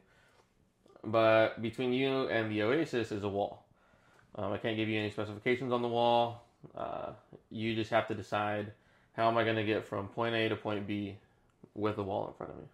But 1.03 1.63
between 1.63 1.93
you 1.93 2.29
and 2.29 2.51
the 2.51 2.63
oasis 2.63 3.11
is 3.11 3.23
a 3.23 3.29
wall. 3.29 3.65
Um, 4.37 4.53
I 4.53 4.59
can't 4.59 4.77
give 4.77 4.89
you 4.89 4.99
any 4.99 5.11
specifications 5.11 5.73
on 5.73 5.83
the 5.83 5.89
wall. 5.89 6.45
Uh, 6.77 7.13
you 7.51 7.75
just 7.75 7.91
have 7.91 8.07
to 8.09 8.15
decide 8.15 8.73
how 9.15 9.29
am 9.29 9.37
I 9.37 9.45
going 9.45 9.57
to 9.57 9.65
get 9.65 9.87
from 9.87 10.09
point 10.09 10.35
A 10.35 10.49
to 10.49 10.57
point 10.57 10.87
B 10.87 11.17
with 11.75 11.99
a 11.99 12.03
wall 12.03 12.29
in 12.29 12.35
front 12.35 12.53
of 12.53 12.59
me. 12.59 12.65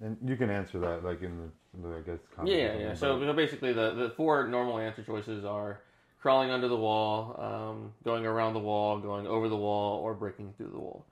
And 0.00 0.16
you 0.28 0.36
can 0.36 0.50
answer 0.50 0.78
that 0.80 1.04
like 1.04 1.22
in 1.22 1.38
the, 1.38 1.88
the 1.88 1.96
I 1.96 2.00
guess. 2.00 2.18
Yeah, 2.44 2.76
yeah. 2.76 2.94
So, 2.94 3.18
so 3.18 3.32
basically, 3.32 3.72
the, 3.72 3.94
the 3.94 4.10
four 4.10 4.46
normal 4.46 4.78
answer 4.78 5.02
choices 5.02 5.44
are 5.44 5.80
crawling 6.26 6.50
under 6.50 6.66
the 6.66 6.76
wall, 6.76 7.36
um, 7.38 7.92
going 8.02 8.26
around 8.26 8.52
the 8.52 8.58
wall, 8.58 8.98
going 8.98 9.28
over 9.28 9.48
the 9.48 9.56
wall, 9.56 10.00
or 10.00 10.12
breaking 10.12 10.52
through 10.56 10.70
the 10.70 10.78
wall. 10.80 11.06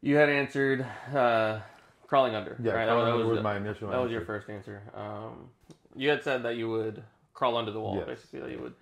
You 0.00 0.16
had 0.16 0.28
answered 0.28 0.84
uh, 1.14 1.60
crawling 2.08 2.34
under. 2.34 2.56
yeah, 2.60 2.72
right? 2.72 2.86
crawling 2.88 3.04
that, 3.04 3.12
under 3.12 3.26
was, 3.26 3.36
was 3.36 3.44
my 3.44 3.58
initial. 3.58 3.90
that 3.90 4.00
was 4.00 4.10
your 4.10 4.22
first 4.22 4.50
answer. 4.50 4.82
Um, 4.92 5.50
you 5.94 6.08
had 6.08 6.24
said 6.24 6.42
that 6.42 6.56
you 6.56 6.68
would 6.68 7.00
crawl 7.32 7.56
under 7.56 7.70
the 7.70 7.78
wall, 7.78 7.94
Yes. 7.94 8.06
basically, 8.06 8.40
that 8.40 8.50
you 8.50 8.58
would. 8.58 8.74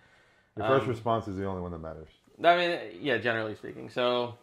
Your 0.56 0.66
first 0.66 0.84
um, 0.84 0.88
response 0.88 1.28
is 1.28 1.36
the 1.36 1.44
only 1.44 1.60
one 1.60 1.72
that 1.72 1.80
matters. 1.80 2.08
I 2.42 2.56
mean, 2.56 2.78
yeah, 3.02 3.18
generally 3.18 3.54
speaking. 3.56 3.90
So, 3.90 4.36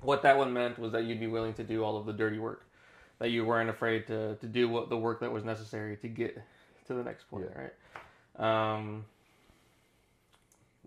what 0.00 0.22
that 0.22 0.38
one 0.38 0.52
meant 0.52 0.78
was 0.78 0.92
that 0.92 1.06
you'd 1.06 1.18
be 1.18 1.26
willing 1.26 1.54
to 1.54 1.64
do 1.64 1.82
all 1.82 1.96
of 1.96 2.06
the 2.06 2.12
dirty 2.12 2.38
work, 2.38 2.64
that 3.18 3.30
you 3.30 3.44
weren't 3.44 3.68
afraid 3.68 4.06
to, 4.06 4.36
to 4.36 4.46
do 4.46 4.68
what 4.68 4.90
the 4.90 4.96
work 4.96 5.18
that 5.22 5.32
was 5.32 5.42
necessary 5.42 5.96
to 5.96 6.06
get 6.06 6.40
to 6.86 6.94
the 6.94 7.02
next 7.02 7.28
point, 7.28 7.48
right? 7.56 7.72
Um, 8.38 9.06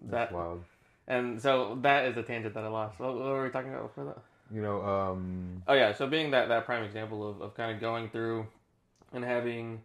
That's 0.01 0.31
that 0.31 0.35
wild. 0.35 0.63
and 1.07 1.41
so 1.41 1.77
that 1.81 2.05
is 2.05 2.15
the 2.15 2.23
tangent 2.23 2.53
that 2.53 2.63
I 2.63 2.67
lost. 2.67 2.99
What, 2.99 3.15
what 3.15 3.23
were 3.25 3.43
we 3.43 3.49
talking 3.49 3.73
about 3.73 3.87
before 3.87 4.05
that? 4.05 4.17
You 4.55 4.61
know, 4.61 4.81
um, 4.81 5.63
Oh 5.67 5.73
yeah, 5.73 5.93
so 5.93 6.07
being 6.07 6.31
that 6.31 6.47
that 6.49 6.65
prime 6.65 6.83
example 6.83 7.27
of, 7.29 7.41
of 7.41 7.55
kind 7.55 7.71
of 7.73 7.81
going 7.81 8.09
through 8.09 8.47
and 9.13 9.23
having 9.23 9.81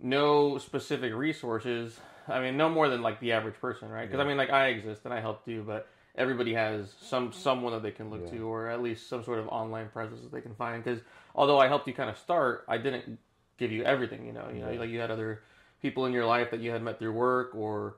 no 0.00 0.58
specific 0.58 1.14
resources. 1.14 1.98
I 2.28 2.40
mean, 2.40 2.56
no 2.56 2.68
more 2.68 2.88
than 2.88 3.02
like 3.02 3.20
the 3.20 3.32
average 3.32 3.56
person, 3.60 3.88
right? 3.88 4.02
Because 4.08 4.18
Yeah. 4.18 4.24
I 4.24 4.28
mean, 4.28 4.36
like 4.36 4.50
I 4.50 4.68
exist 4.68 5.02
and 5.04 5.12
I 5.14 5.20
helped 5.20 5.48
you, 5.48 5.62
but 5.66 5.88
everybody 6.16 6.54
has 6.54 6.92
some 7.00 7.32
someone 7.32 7.72
that 7.72 7.82
they 7.82 7.90
can 7.90 8.10
look 8.10 8.22
Yeah. 8.24 8.38
to, 8.38 8.46
or 8.48 8.68
at 8.68 8.82
least 8.82 9.08
some 9.08 9.22
sort 9.24 9.38
of 9.38 9.48
online 9.48 9.88
presence 9.88 10.22
that 10.22 10.32
they 10.32 10.40
can 10.40 10.54
find. 10.54 10.82
Because 10.82 11.00
although 11.34 11.58
I 11.58 11.68
helped 11.68 11.86
you 11.86 11.94
kind 11.94 12.10
of 12.10 12.18
start, 12.18 12.64
I 12.68 12.78
didn't 12.78 13.18
give 13.58 13.72
you 13.72 13.82
everything. 13.84 14.26
You 14.26 14.32
know, 14.32 14.48
you 14.52 14.60
know, 14.60 14.70
like 14.72 14.90
you 14.90 15.00
had 15.00 15.10
other 15.10 15.42
people 15.82 16.06
in 16.06 16.12
your 16.12 16.26
life 16.26 16.50
that 16.50 16.60
you 16.60 16.70
had 16.70 16.82
met 16.82 16.98
through 16.98 17.12
work 17.12 17.54
or 17.54 17.96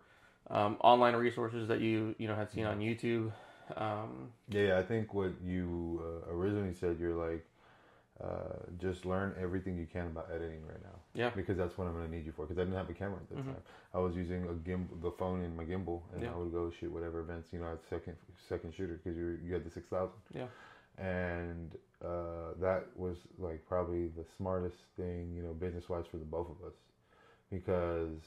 um, 0.52 0.76
online 0.80 1.16
resources 1.16 1.68
that 1.68 1.80
you 1.80 2.14
you 2.18 2.28
know 2.28 2.34
had 2.36 2.50
seen 2.52 2.66
on 2.66 2.78
YouTube. 2.80 3.32
Um, 3.76 4.30
yeah, 4.48 4.78
I 4.78 4.82
think 4.82 5.14
what 5.14 5.32
you 5.44 6.02
uh, 6.04 6.32
originally 6.32 6.74
said, 6.74 6.98
you're 7.00 7.14
like, 7.14 7.44
uh, 8.22 8.56
just 8.78 9.06
learn 9.06 9.34
everything 9.40 9.78
you 9.78 9.86
can 9.90 10.06
about 10.08 10.28
editing 10.34 10.62
right 10.66 10.82
now. 10.82 10.98
Yeah. 11.14 11.30
Because 11.34 11.56
that's 11.56 11.76
what 11.78 11.86
I'm 11.86 11.94
going 11.94 12.06
to 12.06 12.14
need 12.14 12.26
you 12.26 12.32
for. 12.32 12.44
Because 12.44 12.58
I 12.58 12.64
didn't 12.64 12.76
have 12.76 12.90
a 12.90 12.94
camera 12.94 13.16
at 13.16 13.28
the 13.30 13.36
Mhm. 13.36 13.46
time. 13.46 13.62
I 13.94 13.98
was 13.98 14.14
using 14.14 14.44
a 14.44 14.52
gimbal, 14.68 15.00
the 15.00 15.10
phone 15.12 15.42
in 15.42 15.56
my 15.56 15.64
gimbal, 15.64 16.02
and 16.14 16.22
Yeah. 16.22 16.32
I 16.32 16.36
would 16.36 16.52
go 16.52 16.70
shoot 16.70 16.92
whatever 16.92 17.20
events. 17.20 17.52
You 17.52 17.60
know, 17.60 17.66
I 17.66 17.70
had 17.70 17.84
second 17.88 18.16
second 18.48 18.74
shooter 18.74 18.94
because 19.02 19.16
you 19.16 19.38
you 19.42 19.54
had 19.54 19.64
the 19.64 19.70
six 19.70 19.88
thousand. 19.88 20.18
Yeah. 20.34 20.48
And 20.98 21.76
uh, 22.04 22.52
that 22.60 22.84
was 22.96 23.16
like 23.38 23.64
probably 23.66 24.08
the 24.08 24.24
smartest 24.36 24.76
thing, 24.96 25.32
you 25.34 25.42
know, 25.42 25.54
business 25.54 25.88
wise 25.88 26.04
for 26.10 26.18
the 26.18 26.24
both 26.24 26.50
of 26.50 26.62
us, 26.68 26.74
because 27.50 28.20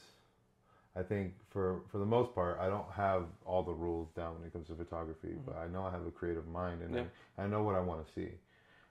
I 0.98 1.02
think 1.02 1.34
for 1.50 1.80
for 1.90 1.98
the 1.98 2.06
most 2.06 2.34
part, 2.34 2.58
I 2.60 2.68
don't 2.68 2.90
have 2.92 3.24
all 3.44 3.62
the 3.62 3.72
rules 3.74 4.08
down 4.16 4.34
when 4.36 4.46
it 4.46 4.52
comes 4.52 4.68
to 4.68 4.74
photography, 4.74 5.34
Mhm. 5.34 5.44
but 5.46 5.56
I 5.56 5.68
know 5.68 5.84
I 5.84 5.90
have 5.90 6.06
a 6.06 6.10
creative 6.10 6.46
mind 6.48 6.82
and 6.82 6.94
Yeah. 6.94 7.04
I, 7.38 7.44
I 7.44 7.46
know 7.46 7.62
what 7.62 7.74
I 7.74 7.80
want 7.80 8.06
to 8.06 8.12
see. 8.12 8.30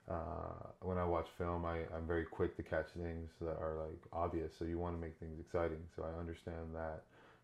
Uh, 0.09 0.69
when 0.81 0.97
I 0.97 1.05
watch 1.05 1.27
film, 1.37 1.65
I, 1.65 1.79
I'm 1.95 2.05
very 2.07 2.25
quick 2.25 2.55
to 2.57 2.63
catch 2.63 2.89
things 2.91 3.31
that 3.41 3.57
are 3.59 3.75
like 3.75 4.01
obvious. 4.13 4.53
So 4.57 4.65
you 4.65 4.77
want 4.77 4.95
to 4.95 5.01
make 5.01 5.17
things 5.19 5.39
exciting. 5.39 5.81
So 5.95 6.03
I 6.03 6.19
understand 6.19 6.75
that, 6.75 7.03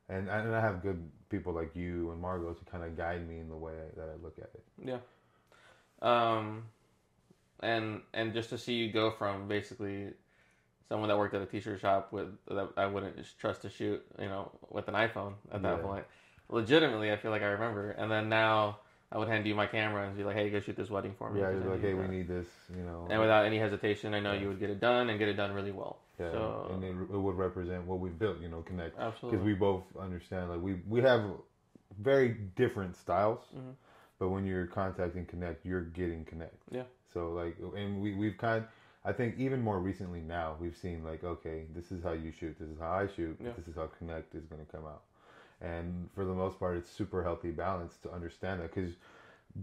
and 0.09 0.29
and 0.29 0.55
I 0.55 0.61
have 0.61 0.81
good 0.81 1.09
people 1.29 1.53
like 1.53 1.75
you 1.75 2.11
and 2.11 2.21
Margot 2.21 2.53
to 2.53 2.65
kind 2.65 2.83
of 2.83 2.95
guide 2.95 3.27
me 3.27 3.39
in 3.39 3.49
the 3.49 3.57
way 3.57 3.77
that 3.97 4.09
I 4.09 4.15
look 4.23 4.37
at 4.37 4.51
it. 4.53 4.63
Yeah. 4.83 4.99
Um, 6.01 6.65
and 7.61 8.01
and 8.13 8.33
just 8.33 8.49
to 8.49 8.57
see 8.57 8.73
you 8.73 8.91
go 8.91 9.11
from 9.11 9.47
basically 9.47 10.09
someone 10.91 11.07
that 11.07 11.17
worked 11.17 11.33
at 11.33 11.41
a 11.41 11.45
t-shirt 11.45 11.79
shop 11.79 12.11
with 12.11 12.27
that 12.49 12.67
I 12.75 12.85
wouldn't 12.85 13.15
trust 13.39 13.61
to 13.61 13.69
shoot, 13.69 14.03
you 14.19 14.25
know, 14.27 14.51
with 14.69 14.89
an 14.89 14.93
iPhone 14.93 15.35
at 15.49 15.61
that 15.63 15.77
Yeah. 15.77 15.83
point. 15.87 16.05
Legitimately, 16.49 17.13
I 17.13 17.15
feel 17.15 17.31
like 17.31 17.41
I 17.43 17.51
remember. 17.57 17.91
And 17.91 18.11
then 18.11 18.27
now 18.27 18.79
I 19.09 19.17
would 19.17 19.29
hand 19.29 19.45
you 19.47 19.55
my 19.55 19.67
camera 19.67 20.05
and 20.05 20.17
be 20.17 20.25
like, 20.25 20.35
"Hey, 20.35 20.49
go 20.49 20.59
shoot 20.59 20.75
this 20.75 20.89
wedding 20.89 21.13
for 21.17 21.29
me." 21.31 21.39
Yeah, 21.39 21.51
you're 21.51 21.63
I 21.63 21.73
like, 21.75 21.81
hey, 21.81 21.93
we 21.93 22.07
need 22.09 22.27
this, 22.27 22.47
you 22.75 22.83
know. 22.83 23.07
And 23.09 23.21
without 23.21 23.45
any 23.45 23.57
hesitation, 23.57 24.13
I 24.13 24.19
know 24.19 24.33
Yeah. 24.33 24.41
you 24.41 24.47
would 24.49 24.59
get 24.59 24.69
it 24.69 24.81
done 24.81 25.09
and 25.09 25.17
get 25.17 25.29
it 25.29 25.35
done 25.35 25.53
really 25.53 25.71
well. 25.71 25.99
yeah, 26.19 26.31
so 26.33 26.67
and 26.73 26.83
it, 26.83 26.89
it 27.15 27.17
would 27.25 27.37
represent 27.37 27.85
what 27.85 27.99
we've 27.99 28.19
built, 28.19 28.37
you 28.39 28.49
know, 28.49 28.61
ConnEcht. 28.69 28.95
absolutely. 28.99 29.31
Because 29.31 29.45
we 29.45 29.53
both 29.53 29.83
understand, 29.97 30.51
like 30.51 30.61
we 30.61 30.73
we 30.87 30.99
have 31.01 31.21
very 31.97 32.29
different 32.55 32.95
styles, 32.97 33.39
Mhm. 33.55 33.75
but 34.19 34.27
when 34.29 34.45
you're 34.45 34.67
contacting 34.67 35.25
ConnEcht, 35.25 35.63
you're 35.63 35.85
getting 35.99 36.25
ConnEcht. 36.25 36.59
Yeah. 36.69 36.83
So 37.13 37.31
like, 37.31 37.55
and 37.77 38.01
we 38.03 38.13
we've 38.13 38.37
kind, 38.37 38.65
I 39.03 39.11
think 39.11 39.37
even 39.39 39.61
more 39.61 39.79
recently 39.79 40.21
now 40.21 40.55
we've 40.59 40.77
seen 40.77 41.03
like, 41.03 41.23
okay, 41.23 41.63
this 41.75 41.91
is 41.91 42.03
how 42.03 42.11
you 42.11 42.31
shoot, 42.31 42.55
this 42.59 42.69
is 42.69 42.79
how 42.79 42.91
I 42.91 43.07
shoot, 43.07 43.37
Yeah. 43.43 43.51
this 43.57 43.67
is 43.67 43.75
how 43.75 43.89
ConnEcht 43.99 44.35
is 44.35 44.45
going 44.45 44.63
to 44.63 44.71
come 44.71 44.85
out, 44.85 45.01
and 45.59 46.09
for 46.13 46.23
the 46.25 46.33
most 46.33 46.59
part, 46.59 46.77
it's 46.77 46.89
super 46.89 47.23
healthy 47.23 47.51
balance 47.51 47.97
to 48.03 48.11
understand 48.11 48.61
that 48.61 48.73
because 48.73 48.93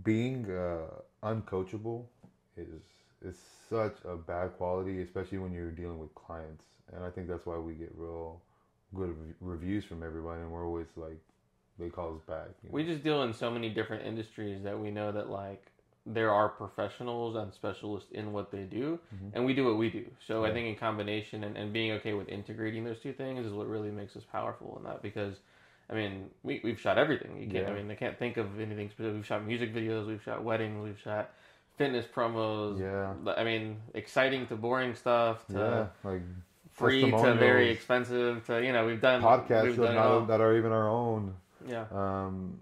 being 0.02 0.50
uh, 0.50 0.88
uncoachable 1.22 2.04
is 2.56 2.82
is 3.24 3.36
such 3.68 3.96
a 4.04 4.16
bad 4.16 4.56
quality, 4.56 5.02
especially 5.02 5.38
when 5.38 5.52
you're 5.52 5.70
dealing 5.72 5.98
with 5.98 6.14
clients, 6.14 6.64
and 6.94 7.04
I 7.04 7.10
think 7.10 7.28
that's 7.28 7.46
why 7.46 7.58
we 7.58 7.74
get 7.74 7.92
real 7.96 8.40
good 8.94 9.14
reviews 9.40 9.84
from 9.84 10.02
everybody, 10.02 10.40
and 10.40 10.50
we're 10.50 10.64
always 10.66 10.86
like, 10.96 11.18
they 11.78 11.88
call 11.88 12.14
us 12.14 12.22
back. 12.26 12.48
you 12.62 12.68
know? 12.68 12.74
we 12.74 12.84
just 12.84 13.02
deal 13.02 13.22
in 13.24 13.32
so 13.34 13.50
many 13.50 13.68
different 13.70 14.06
industries 14.06 14.62
that 14.62 14.78
we 14.78 14.90
know 14.90 15.12
that 15.12 15.30
like 15.30 15.64
there 16.14 16.32
are 16.32 16.48
professionals 16.48 17.36
and 17.36 17.52
specialists 17.52 18.10
in 18.12 18.32
what 18.32 18.50
they 18.50 18.62
do 18.64 18.98
Mhm. 19.14 19.30
and 19.34 19.44
we 19.44 19.52
do 19.54 19.64
what 19.66 19.76
we 19.76 19.90
do 19.90 20.04
so 20.26 20.44
i 20.44 20.52
think 20.52 20.66
in 20.66 20.74
combination 20.76 21.44
and, 21.44 21.56
and 21.56 21.72
being 21.72 21.92
okay 21.92 22.14
with 22.14 22.28
integrating 22.28 22.84
those 22.84 22.98
two 23.00 23.12
things 23.12 23.44
is 23.44 23.52
what 23.52 23.66
really 23.68 23.90
makes 23.90 24.16
us 24.16 24.24
powerful 24.32 24.76
in 24.78 24.84
that 24.84 25.02
because 25.02 25.34
i 25.90 25.94
mean 25.94 26.30
we, 26.42 26.60
we've 26.64 26.80
shot 26.80 26.96
everything 26.98 27.36
you 27.40 27.48
can't 27.50 27.68
i 27.68 27.74
mean 27.74 27.90
i 27.90 27.94
can't 27.94 28.18
think 28.18 28.36
of 28.38 28.58
anything 28.58 28.88
specific 28.88 29.14
we've 29.16 29.26
shot 29.26 29.44
music 29.44 29.74
videos 29.74 30.06
we've 30.06 30.22
shot 30.22 30.42
weddings 30.42 30.82
we've 30.82 30.98
shot 31.00 31.30
fitness 31.76 32.06
promos 32.06 32.78
Yeah. 32.80 33.34
i 33.36 33.44
mean 33.44 33.76
exciting 33.94 34.46
to 34.46 34.56
boring 34.56 34.94
stuff 34.94 35.46
to 35.48 35.58
yeah, 36.04 36.10
like 36.10 36.22
free 36.72 37.10
to 37.10 37.34
very 37.34 37.70
expensive 37.70 38.46
to 38.46 38.64
you 38.64 38.72
know 38.72 38.86
we've 38.86 39.00
done 39.00 39.20
podcasts 39.20 39.64
we've 39.64 39.76
that, 39.76 39.82
done 39.88 39.94
it 39.96 39.98
all. 39.98 40.18
not, 40.20 40.28
that 40.28 40.40
are 40.40 40.56
even 40.56 40.72
our 40.72 40.88
own. 40.88 41.34
yeah 41.66 41.84
Um, 41.92 42.60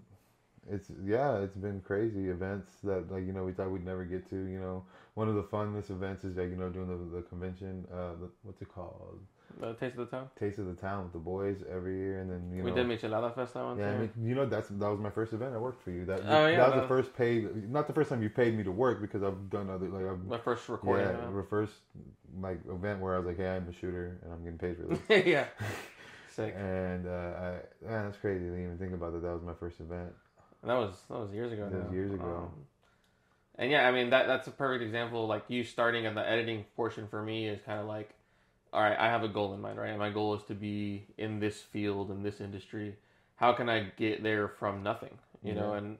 it's 0.69 0.89
yeah, 1.05 1.39
it's 1.39 1.55
been 1.55 1.81
crazy 1.81 2.29
events 2.29 2.71
that 2.83 3.11
like 3.11 3.25
you 3.25 3.33
know 3.33 3.43
we 3.43 3.51
thought 3.51 3.71
we'd 3.71 3.85
never 3.85 4.05
get 4.05 4.29
to. 4.29 4.35
You 4.35 4.59
know, 4.59 4.83
one 5.15 5.27
of 5.27 5.35
the 5.35 5.43
funnest 5.43 5.89
events 5.89 6.23
is 6.23 6.37
like 6.37 6.49
you 6.49 6.55
know 6.55 6.69
doing 6.69 6.87
the 6.87 7.17
the 7.17 7.21
convention. 7.23 7.85
Uh, 7.91 8.13
the, 8.19 8.29
what's 8.43 8.61
it 8.61 8.73
called? 8.73 9.19
the 9.59 9.73
taste 9.73 9.97
of 9.97 10.09
the 10.09 10.17
town 10.17 10.29
Taste 10.39 10.59
of 10.59 10.67
the 10.67 10.73
Town 10.73 11.03
with 11.03 11.13
the 11.13 11.19
boys 11.19 11.57
every 11.71 11.97
year, 11.97 12.19
and 12.21 12.29
then 12.29 12.51
you 12.51 12.57
know. 12.59 12.63
we 12.65 12.71
know. 12.71 12.87
did 12.87 13.01
Michelada 13.01 13.33
Fest 13.33 13.53
that 13.53 13.63
one 13.63 13.77
yeah, 13.77 13.91
I 13.91 13.97
mean, 13.97 14.11
you 14.21 14.35
know 14.35 14.45
that's 14.45 14.67
that 14.69 14.89
was 14.89 14.99
my 14.99 15.09
first 15.09 15.33
event. 15.33 15.53
I 15.53 15.57
worked 15.57 15.83
for 15.83 15.91
you. 15.91 16.05
That 16.05 16.21
Oh, 16.25 16.47
yeah, 16.47 16.57
that 16.57 16.67
was 16.67 16.75
no. 16.75 16.81
the 16.81 16.87
first 16.87 17.15
paid, 17.15 17.71
not 17.71 17.87
the 17.87 17.93
first 17.93 18.09
time 18.09 18.21
you 18.21 18.29
paid 18.29 18.55
me 18.55 18.63
to 18.63 18.71
work 18.71 19.01
because 19.01 19.23
I've 19.23 19.49
done 19.49 19.69
other 19.69 19.87
like 19.87 20.05
I've 20.05 20.23
my 20.25 20.37
first 20.37 20.67
recording 20.69 21.07
yeah, 21.07 21.31
the 21.33 21.45
first 21.49 21.73
like 22.39 22.59
event 22.69 22.99
where 22.99 23.15
I 23.15 23.19
was 23.19 23.27
like, 23.27 23.37
hey, 23.37 23.49
I'm 23.49 23.67
a 23.67 23.73
shooter 23.73 24.19
and 24.23 24.33
I'm 24.33 24.43
getting 24.43 24.59
paid 24.59 24.77
for 24.77 24.95
this. 24.95 25.25
yeah. 25.25 25.45
sick 26.35 26.53
and 26.55 27.07
uh, 27.07 27.09
I, 27.09 27.49
man, 27.81 28.05
that's 28.05 28.17
crazy. 28.17 28.45
I 28.45 28.49
didn't 28.49 28.63
even 28.63 28.77
think 28.77 28.93
about 28.93 29.13
that. 29.13 29.23
That 29.23 29.33
was 29.33 29.43
my 29.43 29.55
first 29.55 29.79
event. 29.79 30.13
And 30.61 30.71
that 30.71 30.75
was 30.75 30.95
that 31.09 31.19
was 31.19 31.31
years 31.31 31.51
ago. 31.51 31.69
That 31.71 31.85
was 31.85 31.93
years 31.93 32.11
ago. 32.13 32.25
Um, 32.25 32.51
and 33.59 33.71
yeah, 33.71 33.87
I 33.87 33.91
mean 33.91 34.09
that 34.11 34.27
that's 34.27 34.47
a 34.47 34.51
perfect 34.51 34.83
example. 34.83 35.27
Like 35.27 35.43
you 35.47 35.63
starting 35.63 36.05
at 36.05 36.15
the 36.15 36.27
editing 36.27 36.65
portion 36.75 37.07
for 37.07 37.21
me 37.23 37.47
is 37.47 37.59
kind 37.65 37.79
of 37.79 37.85
like, 37.87 38.09
all 38.73 38.81
right, 38.81 38.97
I 38.97 39.05
have 39.07 39.23
a 39.23 39.27
goal 39.27 39.53
in 39.53 39.61
mind, 39.61 39.77
right? 39.77 39.89
And 39.89 39.99
my 39.99 40.09
goal 40.09 40.35
is 40.35 40.43
to 40.43 40.53
be 40.53 41.05
in 41.17 41.39
this 41.39 41.61
field 41.61 42.11
in 42.11 42.23
this 42.23 42.41
industry. 42.41 42.95
How 43.35 43.53
can 43.53 43.69
I 43.69 43.91
get 43.97 44.23
there 44.23 44.47
from 44.47 44.83
nothing? 44.83 45.17
You 45.43 45.53
know, 45.53 45.73
and 45.73 45.97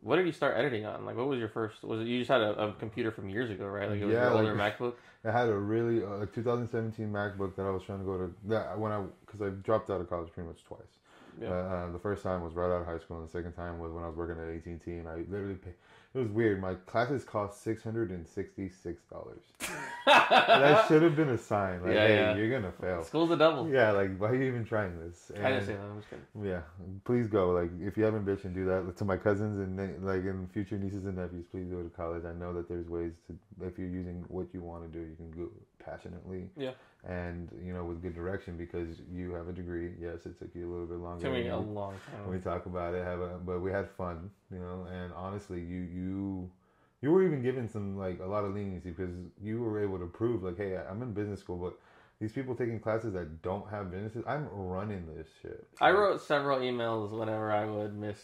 what 0.00 0.16
did 0.16 0.26
you 0.26 0.32
start 0.32 0.56
editing 0.58 0.84
on? 0.84 1.06
Like, 1.06 1.16
what 1.16 1.26
was 1.26 1.38
your 1.38 1.48
first? 1.48 1.82
Was 1.82 2.00
it 2.00 2.06
you 2.06 2.18
just 2.18 2.30
had 2.30 2.42
a, 2.42 2.50
a 2.68 2.72
computer 2.74 3.10
from 3.10 3.30
years 3.30 3.50
ago, 3.50 3.64
right? 3.66 3.88
Like 3.90 4.00
it 4.00 4.04
was 4.04 4.12
Yeah, 4.12 4.24
your 4.24 4.34
like- 4.34 4.40
older 4.46 4.54
MacBook. 4.54 4.94
I 5.26 5.30
had 5.32 5.48
a 5.48 5.54
really 5.56 6.04
uh, 6.04 6.18
like 6.18 6.34
2017 6.34 7.10
MacBook 7.10 7.56
that 7.56 7.62
I 7.62 7.70
was 7.70 7.82
trying 7.82 8.00
to 8.00 8.04
go 8.04 8.18
to 8.18 8.34
that 8.48 8.78
when 8.78 8.92
I 8.92 9.02
because 9.24 9.40
I 9.40 9.48
dropped 9.48 9.88
out 9.88 10.02
of 10.02 10.10
college 10.10 10.30
pretty 10.34 10.46
much 10.46 10.62
twice. 10.64 10.80
Yeah. 11.40 11.50
Uh, 11.50 11.92
the 11.92 11.98
first 11.98 12.22
time 12.22 12.42
was 12.42 12.54
right 12.54 12.66
out 12.70 12.82
of 12.82 12.86
high 12.86 12.98
school, 12.98 13.18
and 13.18 13.28
the 13.28 13.32
second 13.32 13.52
time 13.52 13.78
was 13.78 13.92
when 13.92 14.04
I 14.04 14.08
was 14.08 14.16
working 14.16 14.40
at 14.42 14.48
AT 14.48 14.66
and 14.66 14.80
T, 14.82 14.92
and 14.92 15.08
I 15.08 15.16
literally 15.28 15.56
paid. 15.56 15.74
It 16.14 16.18
was 16.18 16.28
weird. 16.28 16.60
My 16.60 16.74
classes 16.86 17.24
cost 17.24 17.62
six 17.64 17.82
hundred 17.82 18.10
and 18.10 18.24
sixty-six 18.26 19.02
dollars. 19.10 19.42
that 20.06 20.86
should 20.88 21.02
have 21.02 21.16
been 21.16 21.30
a 21.30 21.38
sign. 21.38 21.82
Like, 21.82 21.94
Yeah, 21.94 22.06
hey, 22.06 22.14
yeah. 22.16 22.36
you're 22.36 22.50
gonna 22.50 22.72
fail. 22.72 23.02
School's 23.02 23.32
a 23.32 23.36
double. 23.36 23.68
Yeah, 23.68 23.90
like 23.90 24.16
why 24.16 24.28
are 24.28 24.34
you 24.36 24.44
even 24.44 24.64
trying 24.64 24.98
this? 25.00 25.32
I 25.36 25.50
didn't 25.50 25.66
say 25.66 25.72
that. 25.72 25.80
I'm 25.82 25.96
just 25.98 26.08
kidding. 26.10 26.24
Yeah, 26.48 26.60
please 27.04 27.26
go. 27.26 27.50
Like, 27.50 27.70
if 27.80 27.96
you 27.96 28.04
haven't 28.04 28.24
bitched 28.24 28.44
and 28.44 28.54
do 28.54 28.64
that 28.66 28.96
to 28.98 29.04
my 29.04 29.16
cousins 29.16 29.58
and 29.58 30.04
like 30.04 30.20
in 30.24 30.46
future 30.52 30.78
nieces 30.78 31.04
and 31.04 31.16
nephews, 31.16 31.46
please 31.50 31.66
go 31.66 31.82
to 31.82 31.88
college. 31.90 32.24
I 32.24 32.32
know 32.32 32.52
that 32.54 32.68
there's 32.68 32.88
ways 32.88 33.12
to, 33.26 33.66
if 33.66 33.76
you're 33.76 33.88
using 33.88 34.24
what 34.28 34.46
you 34.54 34.60
want 34.60 34.84
to 34.84 34.96
do, 34.96 35.04
you 35.04 35.16
can 35.16 35.30
go 35.32 35.50
passionately. 35.84 36.48
Yeah. 36.56 36.70
And 37.06 37.50
you 37.62 37.74
know, 37.74 37.84
with 37.84 38.00
good 38.00 38.14
direction 38.14 38.56
because 38.56 39.02
you 39.12 39.32
have 39.32 39.48
a 39.48 39.52
degree. 39.52 39.90
Yes, 40.00 40.24
it 40.24 40.38
took 40.38 40.54
you 40.54 40.66
a 40.66 40.70
little 40.70 40.86
bit 40.86 40.98
longer. 40.98 41.24
Took 41.24 41.34
me 41.34 41.48
a 41.48 41.56
long 41.58 41.94
when 42.24 42.38
we 42.38 42.42
time. 42.42 42.54
talk 42.54 42.66
about 42.66 42.94
it, 42.94 43.04
have 43.04 43.20
a, 43.20 43.36
but 43.44 43.60
we 43.60 43.70
had 43.70 43.90
fun, 43.90 44.30
you 44.54 44.60
know. 44.60 44.86
And 44.90 45.12
honestly, 45.12 45.60
you 45.60 45.80
you 45.80 46.50
you 47.02 47.10
were 47.10 47.24
even 47.24 47.42
given 47.42 47.68
some 47.68 47.98
like 47.98 48.20
a 48.20 48.26
lot 48.26 48.44
of 48.44 48.54
leniency 48.54 48.90
because 48.90 49.14
you 49.42 49.60
were 49.60 49.82
able 49.82 49.98
to 49.98 50.06
prove 50.06 50.42
like, 50.42 50.56
hey, 50.56 50.78
I'm 50.88 51.02
in 51.02 51.12
business 51.12 51.40
school, 51.40 51.58
but 51.58 51.78
these 52.20 52.32
people 52.32 52.54
taking 52.54 52.80
classes 52.80 53.12
that 53.14 53.42
don't 53.42 53.68
have 53.68 53.90
businesses, 53.90 54.24
I'm 54.26 54.48
running 54.48 55.04
this 55.14 55.26
shit. 55.42 55.66
I 55.80 55.90
wrote 55.90 56.22
several 56.22 56.60
emails 56.60 57.10
whenever 57.10 57.52
I 57.52 57.66
would 57.66 57.94
miss 57.94 58.18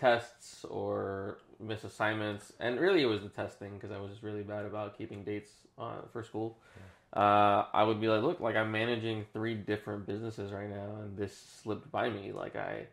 tests 0.00 0.64
or 0.64 1.38
miss 1.60 1.84
assignments, 1.84 2.52
and 2.58 2.80
really 2.80 3.02
it 3.02 3.06
was 3.06 3.22
the 3.22 3.28
testing 3.28 3.74
because 3.74 3.92
I 3.92 4.00
was 4.00 4.10
just 4.10 4.22
really 4.22 4.42
bad 4.42 4.64
about 4.64 4.98
keeping 4.98 5.22
dates 5.22 5.50
uh, 5.78 6.00
for 6.12 6.24
school. 6.24 6.58
Uh, 7.14 7.66
I 7.74 7.82
would 7.82 8.00
be 8.00 8.08
like, 8.08 8.22
look, 8.22 8.40
like 8.40 8.56
I'm 8.56 8.72
managing 8.72 9.26
three 9.32 9.54
different 9.54 10.06
businesses 10.06 10.50
right 10.50 10.68
now, 10.68 11.02
and 11.02 11.16
this 11.16 11.36
slipped 11.62 11.92
by 11.92 12.08
me. 12.08 12.32
Like 12.32 12.56
I, 12.56 12.86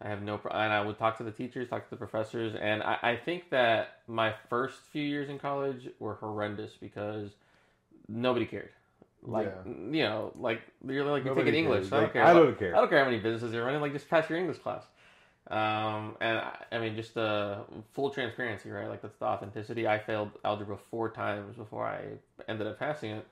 I 0.00 0.08
have 0.08 0.22
no, 0.22 0.38
pro- 0.38 0.52
and 0.52 0.72
I 0.72 0.80
would 0.80 0.96
talk 0.98 1.18
to 1.18 1.24
the 1.24 1.32
teachers, 1.32 1.68
talk 1.68 1.84
to 1.84 1.90
the 1.90 1.96
professors, 1.96 2.54
and 2.60 2.82
I, 2.82 2.98
I 3.02 3.16
think 3.16 3.50
that 3.50 4.00
my 4.06 4.32
first 4.48 4.78
few 4.92 5.02
years 5.02 5.28
in 5.28 5.38
college 5.38 5.88
were 5.98 6.14
horrendous 6.14 6.72
because 6.80 7.30
nobody 8.08 8.46
cared. 8.46 8.70
Like 9.22 9.46
Yeah. 9.66 9.72
you 9.90 10.04
know, 10.04 10.32
like 10.38 10.62
you're 10.86 11.04
like 11.04 11.24
you're 11.24 11.34
Nobody 11.34 11.50
taking 11.50 11.64
English. 11.64 11.90
cares. 11.90 11.92
I 11.92 11.96
don't 11.96 12.02
Like, 12.04 12.12
care. 12.12 12.24
I 12.24 12.32
don't 12.32 12.58
care. 12.58 12.76
I 12.76 12.78
don't 12.78 12.88
care 12.88 12.98
how 13.00 13.04
many 13.10 13.18
businesses 13.18 13.52
you're 13.52 13.64
running. 13.64 13.80
Like, 13.80 13.92
just 13.92 14.08
pass 14.08 14.30
your 14.30 14.38
English 14.38 14.58
class. 14.58 14.84
Um, 15.50 16.14
and 16.20 16.38
I, 16.38 16.56
I 16.72 16.78
mean, 16.78 16.94
just 16.94 17.16
uh, 17.16 17.60
full 17.94 18.10
transparency, 18.10 18.70
right? 18.70 18.86
Like 18.88 19.02
that's 19.02 19.16
the 19.16 19.24
authenticity. 19.24 19.88
I 19.88 19.98
failed 19.98 20.30
algebra 20.44 20.76
four 20.76 21.10
times 21.10 21.56
before 21.56 21.86
I 21.86 22.02
ended 22.48 22.66
up 22.66 22.78
passing 22.78 23.10
it. 23.12 23.26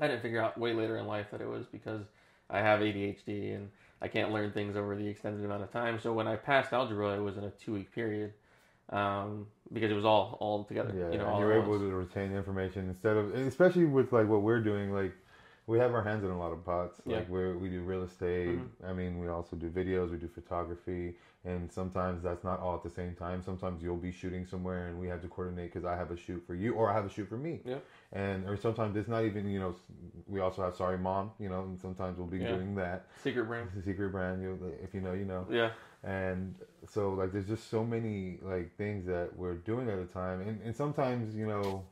I 0.00 0.08
didn't 0.08 0.22
figure 0.22 0.42
out 0.42 0.58
way 0.58 0.74
later 0.74 0.96
in 0.98 1.06
life 1.06 1.26
that 1.30 1.40
it 1.40 1.48
was 1.48 1.64
because 1.66 2.02
I 2.50 2.58
have 2.58 2.80
ADHD 2.80 3.54
and 3.54 3.70
I 4.02 4.08
can't 4.08 4.32
learn 4.32 4.50
things 4.50 4.76
over 4.76 4.96
the 4.96 5.06
extended 5.06 5.44
amount 5.44 5.62
of 5.62 5.70
time. 5.72 6.00
So 6.00 6.12
when 6.12 6.26
I 6.26 6.34
passed 6.34 6.72
algebra, 6.72 7.16
it 7.16 7.20
was 7.20 7.36
in 7.36 7.44
a 7.44 7.50
two 7.50 7.72
week 7.72 7.92
period 7.94 8.32
um, 8.90 9.46
because 9.72 9.90
it 9.90 9.94
was 9.94 10.04
all 10.04 10.36
all 10.40 10.64
together. 10.64 10.92
Yeah, 10.94 11.12
you 11.12 11.18
know, 11.18 11.38
you're 11.38 11.52
able 11.52 11.78
to 11.78 11.86
retain 11.86 12.34
information 12.34 12.88
instead 12.88 13.16
of, 13.16 13.32
especially 13.34 13.84
with 13.84 14.12
like 14.12 14.28
what 14.28 14.42
we're 14.42 14.60
doing, 14.60 14.92
like 14.92 15.12
we 15.68 15.78
have 15.78 15.94
our 15.94 16.02
hands 16.02 16.24
in 16.24 16.30
a 16.30 16.38
lot 16.38 16.52
of 16.52 16.64
pots. 16.64 17.00
Yeah. 17.06 17.18
Like 17.18 17.30
we 17.30 17.52
we 17.54 17.68
do 17.68 17.82
real 17.82 18.02
estate. 18.02 18.58
Mhm. 18.58 18.68
I 18.84 18.92
mean, 18.92 19.20
we 19.20 19.28
also 19.28 19.54
do 19.54 19.70
videos. 19.70 20.10
We 20.10 20.16
do 20.16 20.28
photography, 20.28 21.14
and 21.44 21.72
sometimes 21.72 22.24
that's 22.24 22.42
not 22.42 22.58
all 22.58 22.74
at 22.74 22.82
the 22.82 22.90
same 22.90 23.14
time. 23.14 23.40
Sometimes 23.42 23.82
you'll 23.82 23.96
be 23.96 24.10
shooting 24.12 24.46
somewhere, 24.46 24.88
and 24.88 24.98
we 24.98 25.06
have 25.06 25.22
to 25.22 25.28
coordinate 25.28 25.72
because 25.72 25.86
I 25.86 25.96
have 25.96 26.10
a 26.10 26.16
shoot 26.16 26.42
for 26.44 26.56
you, 26.56 26.74
or 26.74 26.90
I 26.90 26.94
have 26.94 27.06
a 27.06 27.08
shoot 27.08 27.28
for 27.28 27.36
me. 27.36 27.60
Yeah. 27.64 27.78
And 28.12 28.46
or 28.48 28.56
sometimes 28.56 28.96
it's 28.96 29.08
not 29.08 29.24
even 29.24 29.48
you 29.48 29.58
know. 29.58 29.74
We 30.26 30.40
also 30.40 30.62
have 30.62 30.74
Sorry 30.76 30.98
Mom. 30.98 31.30
You 31.38 31.48
know, 31.48 31.62
and 31.62 31.80
sometimes 31.80 32.18
we'll 32.18 32.26
be 32.26 32.38
Yeah. 32.38 32.50
doing 32.56 32.74
that. 32.76 33.06
Secret 33.22 33.44
brand. 33.44 33.68
It's 33.76 33.86
a 33.86 33.90
secret 33.90 34.10
brand. 34.12 34.42
You 34.42 34.58
if 34.82 34.92
you 34.94 35.00
know, 35.00 35.12
you 35.12 35.24
know 35.24 35.46
Yeah. 35.50 35.70
and 36.04 36.54
so 36.86 37.12
like 37.14 37.32
there's 37.32 37.46
just 37.46 37.70
so 37.70 37.84
many 37.84 38.38
like 38.42 38.76
things 38.76 39.06
that 39.06 39.30
we're 39.36 39.54
doing 39.54 39.88
at 39.88 39.98
a 39.98 40.04
time 40.04 40.40
and, 40.40 40.60
and 40.62 40.74
sometimes 40.74 41.34
you 41.36 41.46
know 41.46 41.84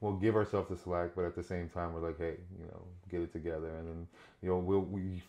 we'll 0.00 0.12
give 0.16 0.36
ourselves 0.36 0.68
the 0.68 0.76
slack 0.76 1.10
but 1.16 1.24
at 1.24 1.34
the 1.34 1.42
same 1.42 1.68
time 1.68 1.92
we're 1.92 2.06
like 2.06 2.18
hey 2.18 2.36
you 2.58 2.64
know 2.66 2.82
get 3.10 3.20
it 3.20 3.32
together 3.32 3.68
and 3.78 3.88
then 3.88 4.06
you 4.42 4.48
know 4.48 4.58
we'll 4.58 4.80
we 4.80 5.20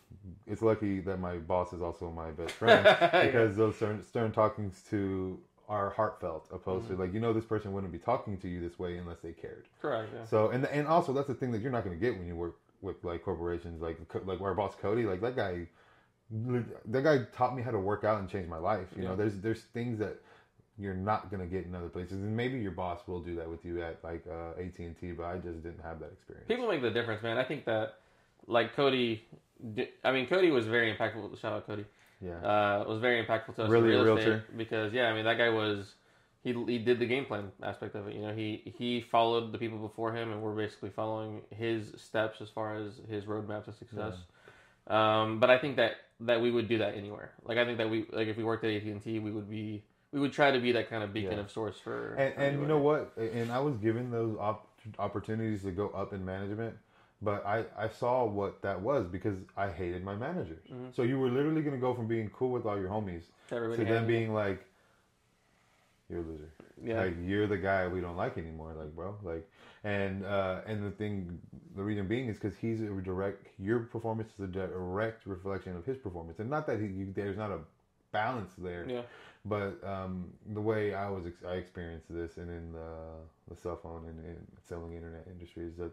it's 0.46 0.62
lucky 0.62 1.00
that 1.00 1.18
my 1.18 1.36
boss 1.38 1.72
is 1.72 1.82
also 1.82 2.08
my 2.10 2.30
best 2.30 2.52
friend 2.52 2.84
because 3.12 3.56
those 3.56 3.74
stern, 3.76 4.02
stern 4.04 4.30
talkings 4.30 4.82
to 4.88 5.38
are 5.68 5.90
heartfelt 5.90 6.48
opposed 6.52 6.88
to 6.88 6.96
like 6.96 7.14
you 7.14 7.20
know 7.20 7.32
this 7.32 7.44
person 7.44 7.72
wouldn't 7.72 7.92
be 7.92 7.98
talking 7.98 8.36
to 8.36 8.48
you 8.48 8.60
this 8.60 8.78
way 8.78 8.98
unless 8.98 9.18
they 9.22 9.32
cared 9.32 9.64
Correct. 9.80 10.10
Yeah. 10.14 10.24
so 10.26 10.50
and 10.50 10.66
and 10.66 10.86
also 10.86 11.12
that's 11.12 11.28
the 11.28 11.34
thing 11.34 11.52
that 11.52 11.62
you're 11.62 11.72
not 11.72 11.84
going 11.84 11.98
to 11.98 12.00
get 12.00 12.16
when 12.18 12.26
you 12.26 12.36
work 12.36 12.56
with 12.82 13.02
like 13.02 13.24
corporations 13.24 13.80
like 13.80 13.98
like 14.26 14.40
our 14.40 14.54
boss 14.54 14.74
Cody 14.80 15.04
like 15.04 15.20
that 15.22 15.36
guy 15.36 15.66
that 16.30 17.04
guy 17.04 17.18
taught 17.36 17.54
me 17.54 17.62
how 17.62 17.70
to 17.70 17.78
work 17.78 18.04
out 18.04 18.18
and 18.20 18.28
change 18.28 18.48
my 18.48 18.58
life. 18.58 18.88
You 18.96 19.02
know, 19.02 19.16
there's 19.16 19.36
there's 19.38 19.62
things 19.72 19.98
that 19.98 20.20
you're 20.78 20.94
not 20.94 21.30
going 21.30 21.40
to 21.40 21.46
get 21.46 21.66
in 21.66 21.74
other 21.74 21.88
places, 21.88 22.22
and 22.22 22.36
maybe 22.36 22.58
your 22.58 22.72
boss 22.72 23.00
will 23.06 23.20
do 23.20 23.36
that 23.36 23.48
with 23.48 23.64
you 23.64 23.82
at 23.82 24.02
like 24.02 24.24
uh, 24.28 24.60
AT 24.60 24.78
and 24.78 24.98
T, 24.98 25.12
but 25.12 25.24
I 25.24 25.36
just 25.36 25.62
didn't 25.62 25.82
have 25.82 26.00
that 26.00 26.12
experience. 26.12 26.48
People 26.48 26.68
make 26.68 26.82
the 26.82 26.90
difference, 26.90 27.22
man. 27.22 27.38
I 27.38 27.44
think 27.44 27.64
that, 27.66 27.98
like 28.46 28.74
Cody, 28.74 29.24
I 30.02 30.12
mean, 30.12 30.26
Cody 30.26 30.50
was 30.50 30.66
very 30.66 30.94
impactful. 30.94 31.38
Shout 31.40 31.52
out 31.52 31.66
Cody. 31.66 31.84
Yeah, 32.24 32.38
Uh, 32.78 32.82
it 32.82 32.88
was 32.88 33.00
very 33.00 33.24
impactful 33.24 33.54
to 33.56 33.64
us 33.64 33.70
Really 33.70 33.94
in 33.94 34.02
real 34.04 34.16
estate 34.16 34.28
realtor? 34.30 34.44
because 34.56 34.92
yeah, 34.92 35.06
I 35.10 35.14
mean 35.14 35.24
that 35.24 35.36
guy 35.38 35.50
was 35.50 35.94
he 36.42 36.52
he 36.66 36.78
did 36.78 36.98
the 36.98 37.06
game 37.06 37.24
plan 37.26 37.52
aspect 37.62 37.94
of 37.94 38.06
it. 38.08 38.14
You 38.14 38.22
know, 38.22 38.34
he 38.34 38.72
he 38.78 39.00
followed 39.00 39.52
the 39.52 39.58
people 39.58 39.78
before 39.78 40.12
him, 40.14 40.32
and 40.32 40.42
we're 40.42 40.52
basically 40.54 40.90
following 40.90 41.42
his 41.50 41.92
steps 41.96 42.40
as 42.40 42.48
far 42.50 42.76
as 42.76 43.00
his 43.08 43.24
roadmap 43.24 43.64
to 43.66 43.72
success. 43.72 44.14
Um, 44.86 45.40
but 45.40 45.50
I 45.50 45.58
think 45.58 45.76
that 45.76 45.92
that 46.20 46.40
we 46.40 46.50
would 46.50 46.68
do 46.68 46.78
that 46.78 46.94
anywhere. 46.94 47.32
Like 47.44 47.58
I 47.58 47.64
think 47.64 47.78
that 47.78 47.88
we 47.90 48.06
like 48.12 48.28
if 48.28 48.36
we 48.36 48.44
worked 48.44 48.64
at 48.64 48.70
AT 48.70 48.82
and 48.84 49.02
T, 49.02 49.18
we 49.18 49.30
would 49.30 49.48
be 49.48 49.82
we 50.12 50.20
would 50.20 50.32
try 50.32 50.50
to 50.50 50.60
be 50.60 50.72
that 50.72 50.88
kind 50.90 51.02
of 51.02 51.12
beacon 51.12 51.32
Yeah. 51.32 51.40
of 51.40 51.50
source 51.50 51.78
for. 51.78 52.14
and 52.14 52.34
and 52.36 52.60
you 52.60 52.66
know 52.66 52.78
what? 52.78 53.12
And 53.16 53.50
I 53.50 53.60
was 53.60 53.76
given 53.78 54.10
those 54.10 54.36
op- 54.38 54.68
opportunities 54.98 55.62
to 55.62 55.70
go 55.72 55.88
up 55.88 56.12
in 56.12 56.24
management. 56.24 56.76
But 57.22 57.46
I, 57.46 57.64
I 57.76 57.88
saw 57.88 58.24
what 58.26 58.60
that 58.62 58.80
was 58.82 59.06
because 59.06 59.36
I 59.56 59.70
hated 59.70 60.04
my 60.04 60.14
managers. 60.14 60.64
Mhm. 60.70 60.94
So 60.94 61.02
you 61.02 61.18
were 61.18 61.30
literally 61.30 61.62
going 61.62 61.74
to 61.74 61.80
go 61.80 61.94
from 61.94 62.06
being 62.06 62.28
cool 62.30 62.50
with 62.50 62.66
all 62.66 62.78
your 62.78 62.88
homies 62.90 63.22
Everybody 63.50 63.84
to 63.84 63.90
them 63.90 64.06
being 64.06 64.34
like, 64.34 64.64
you're 66.10 66.20
a 66.20 66.22
loser. 66.22 66.50
yeah, 66.82 67.00
Like 67.00 67.14
you're 67.24 67.46
the 67.46 67.56
guy 67.56 67.88
we 67.88 68.00
don't 68.00 68.16
like 68.16 68.36
anymore, 68.36 68.74
like 68.76 68.94
bro. 68.94 69.16
Like 69.22 69.48
and 69.84 70.24
uh 70.24 70.60
and 70.66 70.84
the 70.84 70.90
thing 70.90 71.40
the 71.76 71.82
reason 71.82 72.06
being 72.06 72.28
is 72.28 72.38
because 72.38 72.56
he's 72.56 72.80
a 72.80 72.86
direct 73.02 73.46
your 73.58 73.80
performance 73.80 74.30
is 74.38 74.40
a 74.44 74.46
direct 74.46 75.26
reflection 75.26 75.76
of 75.76 75.84
his 75.86 75.96
performance. 75.96 76.40
And 76.40 76.50
not 76.50 76.66
that 76.66 76.78
he 76.78 76.86
you, 76.86 77.12
there's 77.14 77.36
not 77.38 77.50
a 77.50 77.60
balance 78.12 78.52
there. 78.58 78.86
yeah, 78.88 79.02
But 79.46 79.82
um 79.82 80.30
the 80.52 80.60
way 80.60 80.94
I 80.94 81.08
was 81.08 81.26
ex- 81.26 81.44
I 81.46 81.54
experienced 81.54 82.06
this 82.10 82.36
and 82.36 82.50
in 82.50 82.72
the 82.72 82.90
the 83.48 83.56
cell 83.56 83.76
phone 83.82 84.04
and, 84.06 84.18
and 84.26 84.46
selling 84.68 84.92
internet 84.94 85.26
industry 85.30 85.64
is 85.64 85.76
that 85.76 85.92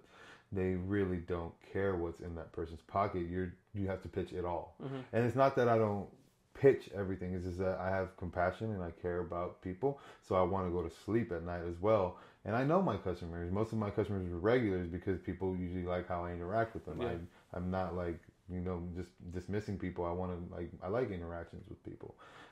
they 0.51 0.75
really 0.75 1.17
don't 1.17 1.53
care 1.72 1.96
what's 1.96 2.20
in 2.20 2.36
that 2.36 2.51
person's 2.51 2.81
pocket. 2.81 3.27
You're 3.29 3.53
you 3.74 3.88
have 3.88 4.01
to 4.01 4.10
pitch 4.10 4.34
it 4.34 4.43
all. 4.46 4.75
Mhm. 4.84 5.03
And 5.13 5.25
it's 5.25 5.36
not 5.36 5.55
that 5.55 5.70
I 5.70 5.77
don't 5.77 6.08
pitch 6.53 6.89
everything. 6.93 7.34
It's 7.34 7.46
just 7.46 7.58
that 7.60 7.79
I 7.79 7.89
have 7.89 8.15
compassion 8.17 8.72
and 8.72 8.84
I 8.84 8.91
care 8.91 9.20
about 9.20 9.62
people. 9.62 10.00
So 10.22 10.36
I 10.36 10.41
want 10.43 10.67
to 10.67 10.72
go 10.72 10.84
to 10.84 10.93
sleep 11.05 11.31
at 11.31 11.43
night 11.43 11.63
as 11.67 11.79
well. 11.79 12.17
And 12.43 12.55
I 12.55 12.63
know 12.63 12.81
my 12.81 12.98
customers. 12.98 13.51
Most 13.51 13.72
of 13.72 13.77
my 13.79 13.89
customers 13.89 14.29
are 14.29 14.38
regulars 14.38 14.88
because 14.88 15.20
people 15.20 15.55
usually 15.55 15.86
like 15.86 16.08
how 16.08 16.25
I 16.25 16.34
interact 16.34 16.74
with 16.74 16.86
them. 16.86 17.01
Yeah. 17.01 17.10
I, 17.10 17.58
I'm 17.58 17.72
not 17.72 17.96
like 17.96 18.20
you 18.50 18.59
know 18.59 18.83
just 18.96 19.09
dismissing 19.31 19.77
people. 19.79 20.05
I 20.05 20.11
want 20.11 20.31
to 20.31 20.53
like 20.55 20.70
I 20.83 20.90
like 20.90 21.11
interactions 21.11 21.64
with 21.70 21.81
people. 21.85 22.10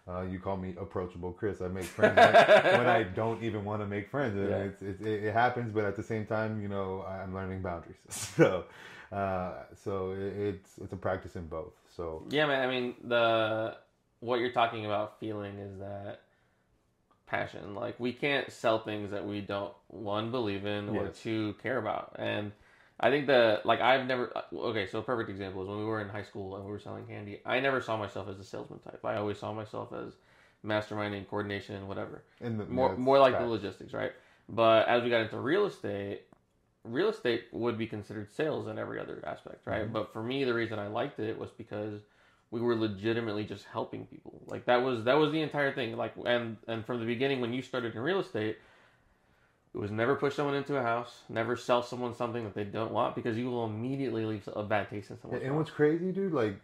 Uh, 0.09 0.21
you 0.21 0.39
call 0.39 0.57
me 0.57 0.73
approachable, 0.79 1.31
Chris. 1.31 1.61
I 1.61 1.67
make 1.67 1.83
friends 1.83 2.15
when 2.17 2.87
I 2.87 3.03
don't 3.15 3.43
even 3.43 3.63
want 3.63 3.81
to 3.81 3.85
make 3.87 4.09
friends. 4.09 4.35
Yeah. 4.37 4.57
it's, 4.57 4.81
it's, 4.81 5.01
it, 5.01 5.25
it 5.25 5.33
happens, 5.33 5.71
but 5.71 5.85
at 5.85 5.95
the 5.95 6.01
same 6.03 6.25
time, 6.25 6.61
you 6.61 6.67
know, 6.67 7.05
I'm 7.07 7.33
learning 7.33 7.61
boundaries. 7.61 7.97
so, 8.09 8.65
uh, 9.11 9.53
so 9.83 10.11
it, 10.13 10.33
it's 10.37 10.77
it's 10.81 10.93
a 10.93 10.97
practice 10.97 11.35
in 11.35 11.47
both. 11.47 11.73
So 11.95 12.23
Yeah, 12.29 12.47
man. 12.47 12.67
I 12.67 12.71
mean, 12.71 12.95
the 13.03 13.77
what 14.21 14.39
you're 14.39 14.51
talking 14.51 14.85
about 14.85 15.19
feeling 15.19 15.59
is 15.59 15.77
that 15.79 16.21
passion. 17.27 17.75
Like 17.75 17.99
we 17.99 18.11
can't 18.11 18.51
sell 18.51 18.79
things 18.79 19.11
that 19.11 19.25
we 19.27 19.41
don't 19.41 19.73
one 19.87 20.31
believe 20.31 20.65
in 20.65 20.89
or 20.89 21.05
Yes. 21.05 21.19
two 21.21 21.55
care 21.61 21.77
about. 21.77 22.15
And 22.17 22.51
I 22.99 23.09
think 23.09 23.27
the 23.27 23.61
like 23.63 23.79
I've 23.81 24.05
never 24.05 24.31
okay. 24.53 24.85
So 24.87 24.99
a 24.99 25.01
perfect 25.01 25.29
example 25.29 25.61
is 25.63 25.69
when 25.69 25.79
we 25.79 25.85
were 25.85 26.01
in 26.01 26.09
high 26.09 26.23
school 26.23 26.55
and 26.55 26.65
we 26.65 26.71
were 26.71 26.79
selling 26.79 27.05
candy. 27.05 27.39
I 27.45 27.59
never 27.59 27.81
saw 27.81 27.97
myself 27.97 28.27
as 28.27 28.39
a 28.39 28.43
salesman 28.43 28.79
type. 28.79 29.03
I 29.05 29.15
always 29.15 29.37
saw 29.39 29.53
myself 29.53 29.93
as 29.93 30.13
masterminding, 30.65 31.27
coordination, 31.27 31.75
and 31.75 31.87
whatever 31.87 32.23
in 32.41 32.57
the 32.57 32.65
more 32.65 32.97
more 32.97 33.19
like 33.19 33.33
facts. 33.33 33.43
the 33.43 33.49
logistics, 33.49 33.93
right? 33.93 34.11
But 34.49 34.87
as 34.87 35.03
we 35.03 35.09
got 35.09 35.21
into 35.21 35.37
real 35.37 35.65
estate, 35.65 36.23
real 36.83 37.09
estate 37.09 37.45
would 37.51 37.77
be 37.77 37.87
considered 37.87 38.33
sales 38.33 38.67
in 38.67 38.77
every 38.77 38.99
other 38.99 39.23
aspect, 39.25 39.65
right? 39.65 39.87
Mhm. 39.87 39.93
But 39.93 40.11
for 40.11 40.23
me, 40.23 40.43
the 40.43 40.53
reason 40.53 40.79
I 40.79 40.87
liked 40.87 41.19
it 41.19 41.37
was 41.37 41.51
because 41.51 42.01
we 42.51 42.61
were 42.61 42.75
legitimately 42.75 43.45
just 43.45 43.65
helping 43.65 44.05
people. 44.07 44.41
Like 44.47 44.65
that 44.65 44.83
was 44.83 45.03
that 45.05 45.17
was 45.17 45.31
the 45.31 45.41
entire 45.41 45.71
thing. 45.71 45.95
Like 45.95 46.13
and 46.25 46.57
and 46.67 46.85
from 46.85 46.99
the 46.99 47.05
beginning, 47.05 47.41
when 47.41 47.53
you 47.53 47.61
started 47.61 47.95
in 47.95 48.01
real 48.01 48.19
estate, 48.19 48.57
it 49.73 49.77
was 49.77 49.91
never 49.91 50.15
push 50.15 50.35
someone 50.35 50.55
into 50.55 50.75
a 50.77 50.81
house, 50.81 51.21
never 51.29 51.55
sell 51.55 51.83
someone 51.83 52.15
something 52.15 52.43
that 52.43 52.55
they 52.55 52.63
don't 52.63 52.91
want 52.91 53.15
because 53.15 53.37
you 53.37 53.49
will 53.51 53.65
immediately 53.65 54.25
leave 54.25 54.47
a 54.55 54.63
bad 54.63 54.89
taste 54.89 55.11
in 55.11 55.19
someone's 55.19 55.43
And 55.43 55.51
mouth. 55.51 55.59
what's 55.59 55.71
crazy, 55.71 56.11
dude, 56.11 56.33
like 56.33 56.59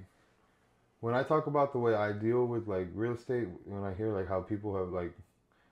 when 1.02 1.14
I 1.14 1.24
talk 1.24 1.48
about 1.48 1.72
the 1.72 1.80
way 1.80 1.94
I 1.94 2.12
deal 2.14 2.46
with 2.46 2.68
like 2.68 2.88
real 2.94 3.14
estate, 3.14 3.48
when 3.66 3.84
I 3.84 3.94
hear 3.94 4.12
like 4.12 4.28
how 4.28 4.42
people 4.42 4.76
have 4.78 4.90
like 4.90 5.14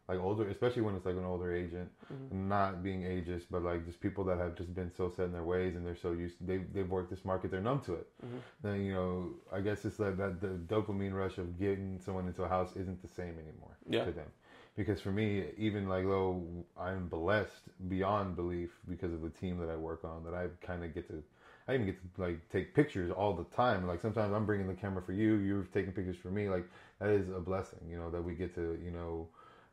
like 0.10 0.20
older, 0.20 0.46
especially 0.50 0.82
when 0.82 0.96
it's 0.96 1.06
like 1.06 1.16
an 1.16 1.24
older 1.24 1.56
agent, 1.56 1.90
Mhm. 2.12 2.32
not 2.50 2.84
being 2.84 3.04
ageist, 3.04 3.46
but 3.50 3.64
like 3.64 3.86
just 3.86 4.02
people 4.02 4.26
that 4.26 4.38
have 4.38 4.54
just 4.54 4.76
been 4.76 4.92
so 4.92 5.10
set 5.10 5.28
in 5.28 5.32
their 5.32 5.44
ways 5.46 5.76
and 5.78 5.86
they're 5.86 5.96
so 5.96 6.12
used, 6.12 6.36
they 6.46 6.58
they've 6.58 6.90
worked 6.90 7.10
this 7.10 7.24
market, 7.26 7.50
they're 7.52 7.62
numb 7.62 7.80
to 7.82 7.94
it. 7.96 8.08
Mhm. 8.24 8.40
Then 8.62 8.82
you 8.82 8.94
know, 8.94 9.30
I 9.52 9.62
guess 9.62 9.86
it's 9.86 10.00
like 10.00 10.18
that 10.18 10.42
the 10.42 10.50
dopamine 10.74 11.14
rush 11.16 11.38
of 11.38 11.58
getting 11.58 12.00
someone 12.00 12.28
into 12.28 12.44
a 12.44 12.50
house 12.50 12.76
isn't 12.76 13.02
the 13.02 13.08
same 13.08 13.40
anymore 13.40 13.78
Yeah. 13.88 14.04
to 14.06 14.12
them. 14.12 14.28
Because 14.76 15.00
for 15.02 15.12
me, 15.12 15.46
even 15.58 15.88
like 15.88 16.04
though 16.04 16.44
I'm 16.80 17.08
blessed 17.08 17.62
beyond 17.90 18.36
belief 18.36 18.72
because 18.90 19.14
of 19.14 19.22
the 19.22 19.30
team 19.30 19.60
that 19.60 19.70
I 19.70 19.76
work 19.76 20.04
on, 20.04 20.24
that 20.24 20.34
I 20.34 20.48
kind 20.66 20.84
of 20.84 20.96
get 20.96 21.08
to, 21.10 21.22
I 21.68 21.76
even 21.76 21.86
get 21.86 22.16
to 22.16 22.22
like 22.22 22.50
take 22.50 22.74
pictures 22.74 23.12
all 23.12 23.34
the 23.34 23.44
time. 23.56 23.88
Like 23.88 24.02
sometimes 24.02 24.34
I'm 24.34 24.46
bringing 24.46 24.68
the 24.68 24.74
camera 24.74 25.04
for 25.04 25.14
you, 25.14 25.36
you're 25.36 25.68
taking 25.74 25.92
pictures 25.92 26.18
for 26.18 26.30
me. 26.30 26.50
Like 26.50 26.68
that 27.00 27.10
is 27.10 27.30
a 27.30 27.40
blessing, 27.40 27.80
you 27.88 27.98
know, 27.98 28.10
that 28.10 28.24
we 28.24 28.34
get 28.34 28.56
to, 28.56 28.80
you 28.84 28.92
know, 28.92 29.28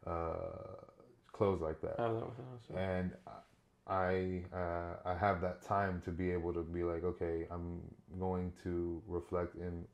uh, 0.06 0.84
close 1.32 1.62
like 1.62 1.80
that. 1.80 1.98
Have 1.98 2.14
that 2.16 2.24
us. 2.24 2.76
And 2.76 3.12
I, 3.86 4.42
uh, 4.54 4.96
I 5.06 5.16
have 5.18 5.40
that 5.40 5.62
time 5.62 6.02
to 6.04 6.10
be 6.10 6.30
able 6.30 6.52
to 6.52 6.62
be 6.62 6.84
like, 6.84 7.04
okay, 7.04 7.46
I'm 7.50 7.80
going 8.18 8.52
to 8.64 9.02
reflect 9.08 9.54
and 9.56 9.86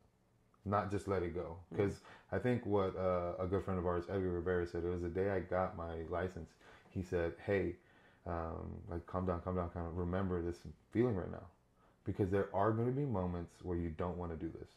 not 0.66 0.90
just 0.90 1.08
let 1.08 1.22
it 1.22 1.34
go. 1.34 1.56
Because 1.70 2.00
I 2.32 2.38
think 2.38 2.66
what 2.66 2.96
uh, 2.96 3.34
a 3.38 3.46
good 3.46 3.64
friend 3.64 3.78
of 3.78 3.86
ours, 3.86 4.04
Edgar 4.10 4.30
Rivera, 4.32 4.66
said 4.66 4.84
it 4.84 4.88
was 4.90 5.02
the 5.02 5.08
day 5.08 5.30
I 5.30 5.40
got 5.40 5.76
my 5.76 6.02
license. 6.10 6.50
He 6.90 7.02
said, 7.02 7.34
"Hey, 7.46 7.76
um, 8.26 8.72
like 8.90 9.06
calm 9.06 9.26
down, 9.26 9.40
calm 9.42 9.56
down, 9.56 9.70
calm 9.70 9.84
down. 9.84 9.96
Remember 9.96 10.42
this 10.42 10.58
feeling 10.92 11.16
right 11.16 11.30
now, 11.30 11.44
because 12.04 12.30
there 12.30 12.48
are 12.54 12.72
going 12.72 12.88
to 12.88 12.92
be 12.94 13.06
moments 13.06 13.52
where 13.62 13.78
you 13.78 13.90
don't 13.90 14.18
want 14.18 14.32
to 14.32 14.36
do 14.36 14.50
this, 14.58 14.68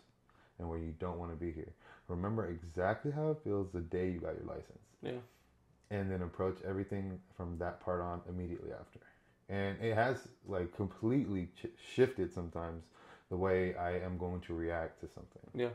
and 0.59 0.69
where 0.69 0.77
you 0.79 0.93
don't 0.99 1.17
want 1.17 1.31
to 1.31 1.37
be 1.37 1.51
here. 1.51 1.73
Remember 2.07 2.47
exactly 2.47 3.11
how 3.11 3.31
it 3.31 3.37
feels 3.43 3.69
the 3.71 3.81
day 3.81 4.09
you 4.09 4.19
got 4.19 4.35
your 4.35 4.45
license, 4.47 4.83
Yeah. 5.01 5.19
and 5.91 6.11
then 6.11 6.21
approach 6.21 6.57
everything 6.67 7.19
from 7.35 7.57
that 7.59 7.79
part 7.79 8.01
on 8.01 8.21
immediately 8.29 8.71
after. 8.71 8.99
And 9.49 9.79
it 9.81 9.95
has 9.95 10.27
like 10.47 10.75
completely 10.75 11.47
ch- 11.55 11.67
shifted 11.95 12.31
sometimes 12.33 12.85
the 13.29 13.37
way 13.37 13.75
I 13.75 13.99
am 13.99 14.17
going 14.17 14.41
to 14.41 14.53
react 14.53 14.99
to 15.01 15.07
something 15.07 15.49
Yeah. 15.53 15.69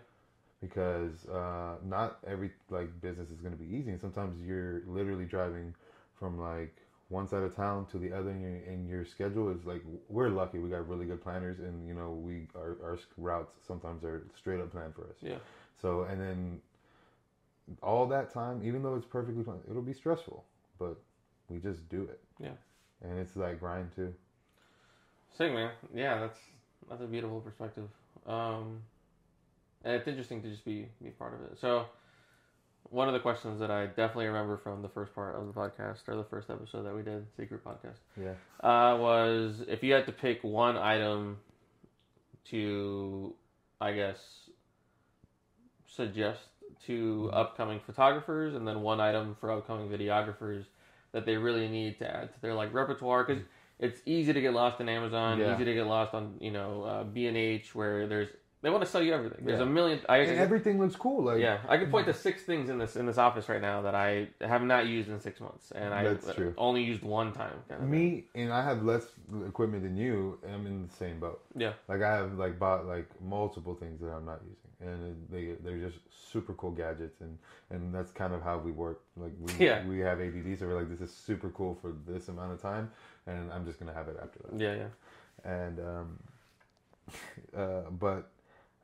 because 0.60 1.26
uh, 1.28 1.76
not 1.84 2.18
every 2.26 2.50
like 2.70 3.00
business 3.00 3.30
is 3.30 3.40
going 3.40 3.56
to 3.56 3.62
be 3.62 3.74
easy, 3.76 3.90
and 3.90 4.00
sometimes 4.00 4.36
you're 4.46 4.82
literally 4.86 5.24
driving 5.24 5.74
from 6.18 6.38
like 6.40 6.76
one 7.08 7.28
side 7.28 7.42
of 7.42 7.54
town 7.54 7.86
to 7.92 7.98
the 7.98 8.12
other, 8.12 8.30
and 8.30 8.42
your, 8.42 8.54
and 8.72 8.88
your 8.88 9.04
schedule 9.04 9.50
is 9.50 9.64
like 9.66 9.82
we're 10.08 10.28
lucky 10.30 10.58
we 10.58 10.70
got 10.70 10.88
really 10.88 11.06
good 11.06 11.22
planners, 11.22 11.58
and 11.60 11.86
you 11.86 11.94
know 11.94 12.10
we 12.12 12.46
our 12.54 12.76
our 12.82 12.98
routes 13.16 13.52
sometimes 13.66 14.04
are 14.04 14.26
straight 14.36 14.60
up 14.60 14.70
planned 14.72 14.94
for 14.94 15.02
us. 15.04 15.16
Yeah. 15.20 15.36
So 15.80 16.02
and 16.04 16.20
then 16.20 16.60
all 17.82 18.06
that 18.08 18.32
time, 18.32 18.62
even 18.64 18.82
though 18.82 18.94
it's 18.94 19.06
perfectly 19.06 19.42
planned, 19.42 19.60
it'll 19.70 19.82
be 19.82 19.92
stressful, 19.94 20.44
but 20.78 20.96
we 21.48 21.58
just 21.58 21.88
do 21.88 22.02
it. 22.02 22.20
Yeah. 22.38 22.52
And 23.02 23.18
it's 23.18 23.32
that 23.34 23.60
grind 23.60 23.92
too. 23.94 24.14
Sick 25.36 25.52
man. 25.52 25.70
Yeah, 25.94 26.20
that's 26.20 26.38
That's 26.88 27.02
a 27.02 27.06
beautiful 27.06 27.40
perspective. 27.40 27.88
Um, 28.26 28.80
and 29.84 29.94
it's 29.94 30.06
interesting 30.08 30.42
to 30.42 30.50
just 30.50 30.64
be 30.64 30.88
be 31.02 31.10
part 31.10 31.34
of 31.34 31.40
it. 31.42 31.58
So, 31.60 31.86
one 32.90 33.08
of 33.08 33.14
the 33.14 33.20
questions 33.20 33.60
that 33.60 33.70
I 33.70 33.86
definitely 33.86 34.26
remember 34.26 34.56
from 34.56 34.82
the 34.82 34.88
first 34.88 35.14
part 35.14 35.36
of 35.36 35.46
the 35.46 35.52
podcast 35.52 36.08
or 36.08 36.16
the 36.16 36.24
first 36.24 36.50
episode 36.50 36.82
that 36.84 36.94
we 36.94 37.02
did, 37.02 37.26
Secret 37.36 37.64
Podcast, 37.64 37.98
Yeah. 38.16 38.34
uh, 38.62 38.96
was 38.98 39.64
if 39.68 39.82
you 39.82 39.92
had 39.94 40.06
to 40.06 40.12
pick 40.12 40.42
one 40.44 40.76
item 40.76 41.38
to, 42.46 43.34
I 43.80 43.92
guess, 43.92 44.18
suggest 45.86 46.40
to 46.86 47.30
upcoming 47.32 47.80
photographers, 47.80 48.54
and 48.54 48.66
then 48.66 48.82
one 48.82 49.00
item 49.00 49.36
for 49.40 49.50
upcoming 49.50 49.88
videographers 49.88 50.64
that 51.12 51.24
they 51.24 51.36
really 51.36 51.68
need 51.68 51.98
to 51.98 52.10
add 52.16 52.32
to 52.34 52.40
their 52.42 52.54
like 52.54 52.72
repertoire 52.74 53.24
because 53.24 53.42
it's 53.78 54.00
easy 54.06 54.32
to 54.32 54.40
get 54.40 54.52
lost 54.52 54.80
in 54.80 54.88
Amazon, 54.88 55.38
Yeah. 55.38 55.54
easy 55.54 55.64
to 55.64 55.74
get 55.74 55.86
lost 55.86 56.14
on 56.14 56.36
you 56.40 56.50
know 56.50 56.82
uh, 56.84 57.04
B 57.04 57.26
and 57.26 57.36
H 57.36 57.74
where 57.74 58.06
there's 58.06 58.28
they 58.62 58.70
want 58.70 58.82
to 58.82 58.88
sell 58.90 59.02
you 59.02 59.12
everything. 59.12 59.44
There's 59.44 59.58
Yeah. 59.60 59.66
a 59.66 59.68
million. 59.68 60.00
I, 60.08 60.16
And 60.18 60.38
everything 60.38 60.78
looks 60.80 60.96
cool. 60.96 61.24
Like 61.24 61.38
yeah, 61.38 61.58
I 61.68 61.76
can 61.76 61.90
point 61.90 62.06
to 62.06 62.14
six 62.14 62.44
things 62.44 62.70
in 62.70 62.78
this 62.78 62.96
in 62.96 63.04
this 63.04 63.18
office 63.18 63.46
right 63.50 63.60
now 63.60 63.82
that 63.82 63.94
I 63.94 64.28
have 64.40 64.62
not 64.62 64.86
used 64.86 65.10
in 65.10 65.20
six 65.20 65.38
months, 65.38 65.70
and 65.72 65.92
I 65.92 66.04
That's 66.04 66.34
true. 66.34 66.54
only 66.56 66.82
used 66.82 67.02
one 67.02 67.32
time. 67.32 67.56
Kind 67.68 67.82
of 67.82 67.90
thing. 67.90 67.90
me 67.90 68.24
and 68.34 68.50
I 68.50 68.62
have 68.64 68.82
less 68.82 69.04
equipment 69.46 69.82
than 69.82 69.96
you. 69.98 70.38
and 70.44 70.54
I'm 70.54 70.66
in 70.66 70.86
the 70.88 70.94
same 70.94 71.20
boat. 71.20 71.44
Yeah. 71.54 71.74
Like 71.88 72.00
I 72.00 72.16
have 72.16 72.38
like 72.38 72.58
bought 72.58 72.86
like 72.86 73.08
multiple 73.20 73.74
things 73.74 74.00
that 74.00 74.06
I'm 74.08 74.24
not 74.24 74.40
using, 74.44 74.63
and 74.80 75.26
they 75.30 75.52
they're 75.62 75.78
just 75.78 75.98
super 76.32 76.52
cool 76.54 76.70
gadgets, 76.70 77.20
and 77.20 77.38
and 77.70 77.94
that's 77.94 78.10
kind 78.10 78.34
of 78.34 78.42
how 78.42 78.58
we 78.58 78.72
work. 78.72 79.00
Like 79.16 79.32
we 79.40 79.52
Yeah. 79.64 79.84
we 79.86 79.98
have 80.00 80.20
ADD, 80.20 80.58
so 80.58 80.66
we're 80.66 80.78
like 80.78 80.88
this 80.90 81.00
is 81.00 81.14
super 81.14 81.50
cool 81.50 81.74
for 81.80 81.92
this 82.06 82.28
amount 82.28 82.52
of 82.52 82.60
time, 82.62 82.90
and 83.26 83.52
I'm 83.52 83.64
just 83.64 83.78
gonna 83.78 83.94
have 83.94 84.08
it 84.08 84.16
after 84.22 84.38
that. 84.48 84.60
Yeah, 84.60 84.74
yeah. 84.74 85.50
And 85.50 85.80
um, 85.80 86.18
uh, 87.56 87.90
but 87.98 88.30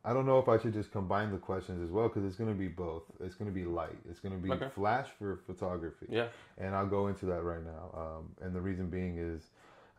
I 0.05 0.13
don't 0.15 0.25
know 0.27 0.39
if 0.39 0.49
I 0.49 0.59
should 0.59 0.73
just 0.73 0.93
combine 0.93 1.31
the 1.31 1.39
questions 1.39 1.83
as 1.83 1.91
well 1.91 2.09
because 2.09 2.25
it's 2.25 2.37
gonna 2.37 2.55
be 2.55 2.69
both. 2.69 3.03
It's 3.21 3.35
gonna 3.35 3.51
be 3.51 3.65
light. 3.65 3.99
It's 4.09 4.21
gonna 4.21 4.37
be 4.37 4.51
Okay. 4.51 4.69
flash 4.75 5.09
for 5.19 5.37
photography 5.47 6.07
Yeah. 6.09 6.29
and 6.59 6.75
I'll 6.75 6.87
go 6.87 7.09
into 7.09 7.27
that 7.27 7.43
right 7.43 7.63
now. 7.65 7.91
Um, 7.95 8.31
and 8.41 8.55
the 8.55 8.61
reason 8.61 8.89
being 8.89 9.19
is, 9.19 9.51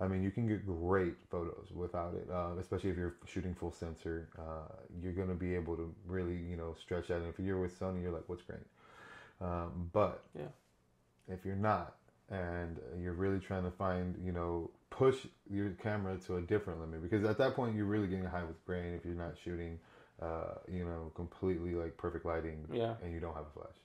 I 0.02 0.08
mean, 0.08 0.24
you 0.24 0.32
can 0.32 0.48
get 0.48 0.66
great 0.66 1.14
photos 1.30 1.72
without 1.74 2.16
it, 2.16 2.28
uh, 2.32 2.60
especially 2.60 2.90
if 2.90 2.98
you're 2.98 3.16
shooting 3.26 3.54
full 3.54 3.72
sensor. 3.72 4.30
Uh, 4.38 4.74
you're 5.02 5.14
gonna 5.14 5.36
be 5.36 5.54
able 5.54 5.76
to 5.78 5.94
really, 6.08 6.36
you 6.38 6.58
know, 6.58 6.74
stretch 6.80 7.10
that. 7.10 7.18
And 7.18 7.28
if 7.28 7.40
you're 7.40 7.62
with 7.62 7.80
Sony, 7.80 8.02
you're 8.02 8.12
like, 8.12 8.28
what's 8.28 8.42
great? 8.42 8.66
Um, 9.40 9.90
but 9.94 10.24
Yeah. 10.34 10.48
if 11.28 11.46
you're 11.46 11.56
not, 11.56 11.96
and 12.30 12.80
you're 13.00 13.14
really 13.14 13.40
trying 13.40 13.64
to 13.64 13.72
find, 13.72 14.18
you 14.26 14.32
know, 14.32 14.72
push 14.90 15.28
your 15.50 15.72
camera 15.72 16.18
to 16.18 16.38
a 16.38 16.42
different 16.42 16.80
limit, 16.80 17.02
because 17.04 17.24
at 17.24 17.38
that 17.38 17.56
point 17.56 17.76
you're 17.76 17.86
really 17.86 18.08
getting 18.08 18.26
high 18.26 18.44
with 18.44 18.64
grain 18.66 18.94
if 18.94 19.06
you're 19.06 19.14
not 19.14 19.38
shooting, 19.38 19.80
uh, 20.22 20.56
you 20.68 20.84
know, 20.84 21.12
completely 21.16 21.76
like 21.76 21.96
perfect 21.98 22.26
lighting 22.26 22.66
Yeah. 22.72 22.96
and 23.04 23.14
you 23.14 23.20
don't 23.20 23.36
have 23.36 23.46
a 23.46 23.60
flash. 23.60 23.76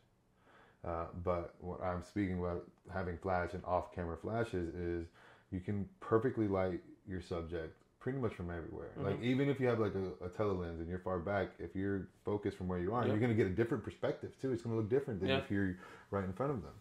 Uh, 0.84 1.06
but 1.24 1.54
what 1.60 1.82
I'm 1.82 2.02
speaking 2.02 2.38
about 2.38 2.64
having 2.92 3.18
flash 3.18 3.54
and 3.54 3.64
off-camera 3.64 4.16
flashes 4.16 4.74
is 4.74 5.08
you 5.50 5.60
can 5.60 5.88
perfectly 6.00 6.48
light 6.48 6.80
your 7.06 7.20
subject 7.20 7.74
pretty 8.00 8.18
much 8.18 8.34
from 8.34 8.50
everywhere. 8.50 8.90
Like 8.96 9.20
even 9.20 9.48
if 9.48 9.58
you 9.58 9.66
have 9.66 9.80
like 9.80 9.94
a, 9.94 10.24
a 10.24 10.28
telelens 10.28 10.78
and 10.78 10.88
you're 10.88 11.00
far 11.00 11.18
back, 11.18 11.48
if 11.58 11.74
you're 11.74 12.08
focused 12.24 12.56
from 12.56 12.68
where 12.68 12.78
you 12.78 12.94
are, 12.94 13.02
Yeah. 13.02 13.08
you're 13.10 13.18
going 13.18 13.30
to 13.32 13.36
get 13.36 13.46
a 13.46 13.54
different 13.54 13.82
perspective 13.82 14.32
too. 14.40 14.52
It's 14.52 14.62
going 14.62 14.76
to 14.76 14.80
look 14.80 14.88
different 14.90 15.18
than 15.20 15.30
Yeah. 15.30 15.38
if 15.38 15.50
you're 15.50 15.74
right 16.10 16.24
in 16.24 16.32
front 16.32 16.52
of 16.52 16.62
them. 16.62 16.72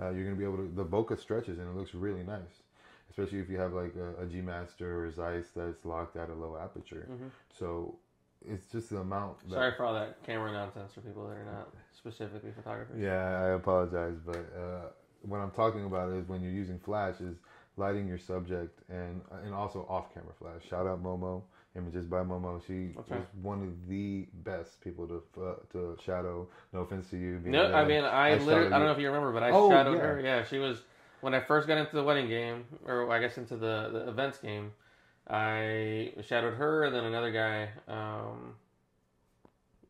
Uh, 0.00 0.10
you're 0.10 0.24
going 0.24 0.34
to 0.34 0.38
be 0.38 0.44
able 0.44 0.56
to 0.56 0.68
the 0.74 0.84
bokeh 0.84 1.20
stretches 1.20 1.58
and 1.58 1.68
it 1.68 1.76
looks 1.76 1.94
really 1.94 2.24
nice, 2.24 2.62
especially 3.10 3.38
if 3.38 3.48
you 3.48 3.58
have 3.58 3.72
like 3.74 3.94
a, 3.94 4.22
a 4.22 4.26
G 4.26 4.40
Master 4.40 5.04
or 5.04 5.10
Zeiss 5.12 5.50
that's 5.54 5.84
locked 5.84 6.16
at 6.16 6.30
a 6.30 6.34
low 6.34 6.56
aperture. 6.56 7.06
Mhm. 7.08 7.30
So 7.56 7.96
it's 8.44 8.66
just 8.66 8.90
the 8.90 8.98
amount. 8.98 9.38
That, 9.50 9.54
Sorry 9.54 9.72
for 9.76 9.84
all 9.84 9.94
that 9.94 10.20
camera 10.24 10.50
nonsense 10.50 10.92
for 10.92 11.00
people 11.02 11.28
that 11.28 11.36
are 11.36 11.44
not 11.44 11.68
specifically 11.96 12.50
photographers. 12.50 12.98
Yeah, 13.00 13.40
I 13.40 13.48
apologize, 13.50 14.16
but 14.24 14.52
uh, 14.58 14.88
what 15.22 15.38
I'm 15.38 15.52
talking 15.52 15.84
about 15.84 16.10
is 16.12 16.26
when 16.26 16.42
you're 16.42 16.50
using 16.50 16.80
flash 16.80 17.20
is 17.20 17.36
lighting 17.76 18.06
your 18.06 18.18
subject 18.18 18.80
and 18.88 19.20
and 19.44 19.54
also 19.54 19.86
off-camera 19.88 20.32
flash. 20.38 20.62
Shout 20.68 20.86
out 20.86 21.02
Momo, 21.02 21.42
images 21.76 22.06
by 22.06 22.18
Momo. 22.22 22.60
She 22.66 22.92
That's 22.96 23.10
was 23.10 23.26
one 23.40 23.62
of 23.62 23.88
the 23.88 24.26
best 24.44 24.80
people 24.80 25.06
to 25.08 25.22
uh, 25.42 25.54
to 25.72 25.96
shadow. 26.04 26.48
No 26.72 26.80
offense 26.80 27.08
to 27.10 27.16
you. 27.16 27.40
No, 27.44 27.68
there. 27.68 27.76
I 27.76 27.84
mean, 27.84 28.04
I, 28.04 28.30
I 28.30 28.38
literally, 28.38 28.66
I 28.72 28.78
don't 28.78 28.86
know 28.86 28.92
if 28.92 28.98
you 28.98 29.06
remember, 29.06 29.32
but 29.32 29.42
I 29.42 29.50
Oh, 29.50 29.70
shadowed 29.70 29.98
yeah. 29.98 30.04
her. 30.04 30.20
Yeah, 30.20 30.44
she 30.44 30.58
was, 30.58 30.82
when 31.20 31.34
I 31.34 31.40
first 31.40 31.66
got 31.66 31.78
into 31.78 31.96
the 31.96 32.04
wedding 32.04 32.28
game, 32.28 32.64
or 32.86 33.10
I 33.10 33.20
guess 33.20 33.38
into 33.38 33.56
the, 33.56 33.88
the 33.92 34.08
events 34.08 34.38
game, 34.38 34.72
I 35.28 36.12
shadowed 36.26 36.54
her 36.54 36.84
and 36.84 36.94
then 36.94 37.04
another 37.04 37.30
guy 37.32 37.68
um, 37.88 38.54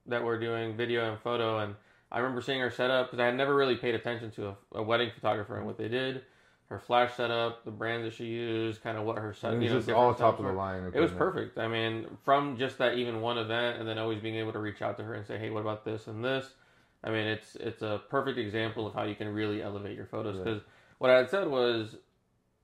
that 0.07 0.23
were 0.23 0.39
doing 0.39 0.77
video 0.77 1.11
and 1.11 1.21
photo. 1.21 1.59
And 1.59 1.75
I 2.11 2.19
remember 2.19 2.43
seeing 2.43 2.61
her 2.61 2.71
set 2.71 2.91
up 2.91 3.07
because 3.07 3.21
I 3.21 3.27
had 3.27 3.37
never 3.37 3.55
really 3.55 3.77
paid 3.77 3.95
attention 3.95 4.31
to 4.33 4.49
a, 4.49 4.57
a 4.75 4.83
wedding 4.83 5.11
photographer 5.15 5.57
and 5.57 5.67
what 5.67 5.79
they 5.79 5.89
did, 5.89 6.23
her 6.73 6.79
flash 6.79 7.15
setup, 7.15 7.65
the 7.65 7.71
brand 7.71 8.03
that 8.05 8.15
she 8.15 8.25
used, 8.25 8.83
kind 8.83 8.97
of 8.97 9.05
what 9.05 9.19
her 9.19 9.35
set, 9.35 9.53
it 9.53 9.57
was 9.57 9.65
you 9.65 9.71
know, 9.71 9.77
just 9.77 9.91
all 9.91 10.15
top 10.15 10.39
of 10.39 10.47
the 10.47 10.53
line. 10.53 10.91
It 10.95 11.01
was 11.01 11.13
perfect. 11.13 11.59
I 11.59 11.69
mean, 11.69 12.07
from 12.25 12.57
just 12.57 12.79
that 12.79 12.95
even 12.95 13.21
one 13.21 13.37
event, 13.37 13.79
and 13.79 13.87
then 13.87 13.99
always 13.99 14.21
being 14.21 14.37
able 14.37 14.53
to 14.53 14.59
reach 14.59 14.81
out 14.81 14.97
to 14.97 15.05
her 15.05 15.15
and 15.15 15.27
say, 15.27 15.39
"Hey, 15.39 15.51
what 15.51 15.61
about 15.61 15.85
this 15.85 16.07
and 16.07 16.25
this?" 16.25 16.47
I 17.05 17.11
mean, 17.11 17.27
it's 17.27 17.57
it's 17.57 17.83
a 17.83 18.01
perfect 18.09 18.39
example 18.39 18.87
of 18.87 18.95
how 18.95 19.03
you 19.03 19.15
can 19.15 19.29
really 19.29 19.63
elevate 19.63 19.95
your 19.95 20.07
photos. 20.07 20.37
Yeah. 20.37 20.45
Because 20.45 20.63
what 20.99 21.11
I 21.11 21.19
had 21.19 21.29
said 21.29 21.47
was, 21.47 21.97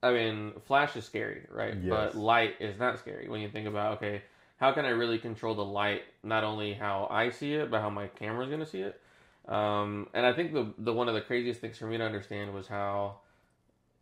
I 0.03 0.13
mean, 0.13 0.53
flash 0.67 0.97
is 0.97 1.05
scary, 1.05 1.47
right? 1.51 1.75
Yes. 1.75 1.91
But 1.91 2.17
light 2.17 2.55
is 2.61 2.79
not 2.79 2.99
scary 2.99 3.29
when 3.29 3.43
you 3.43 3.51
think 3.51 3.67
about 3.67 3.99
okay, 3.99 4.23
how 4.57 4.73
can 4.73 4.87
I 4.87 4.91
really 4.91 5.19
control 5.19 5.55
the 5.55 5.65
light? 5.65 6.03
Not 6.23 6.45
only 6.45 6.73
how 6.73 7.09
I 7.11 7.29
see 7.29 7.53
it, 7.55 7.71
but 7.71 7.83
how 7.83 7.91
my 7.91 8.07
camera 8.07 8.45
is 8.45 8.49
going 8.49 8.61
to 8.61 8.67
see 8.67 8.81
it. 8.81 8.99
Um, 9.47 10.09
and 10.15 10.25
I 10.25 10.33
think 10.33 10.55
the 10.55 10.73
the 10.79 10.95
one 10.95 11.09
of 11.09 11.15
the 11.15 11.21
craziest 11.21 11.61
things 11.61 11.77
for 11.77 11.87
me 11.87 11.99
to 11.99 12.05
understand 12.05 12.55
was 12.55 12.67
how 12.69 13.21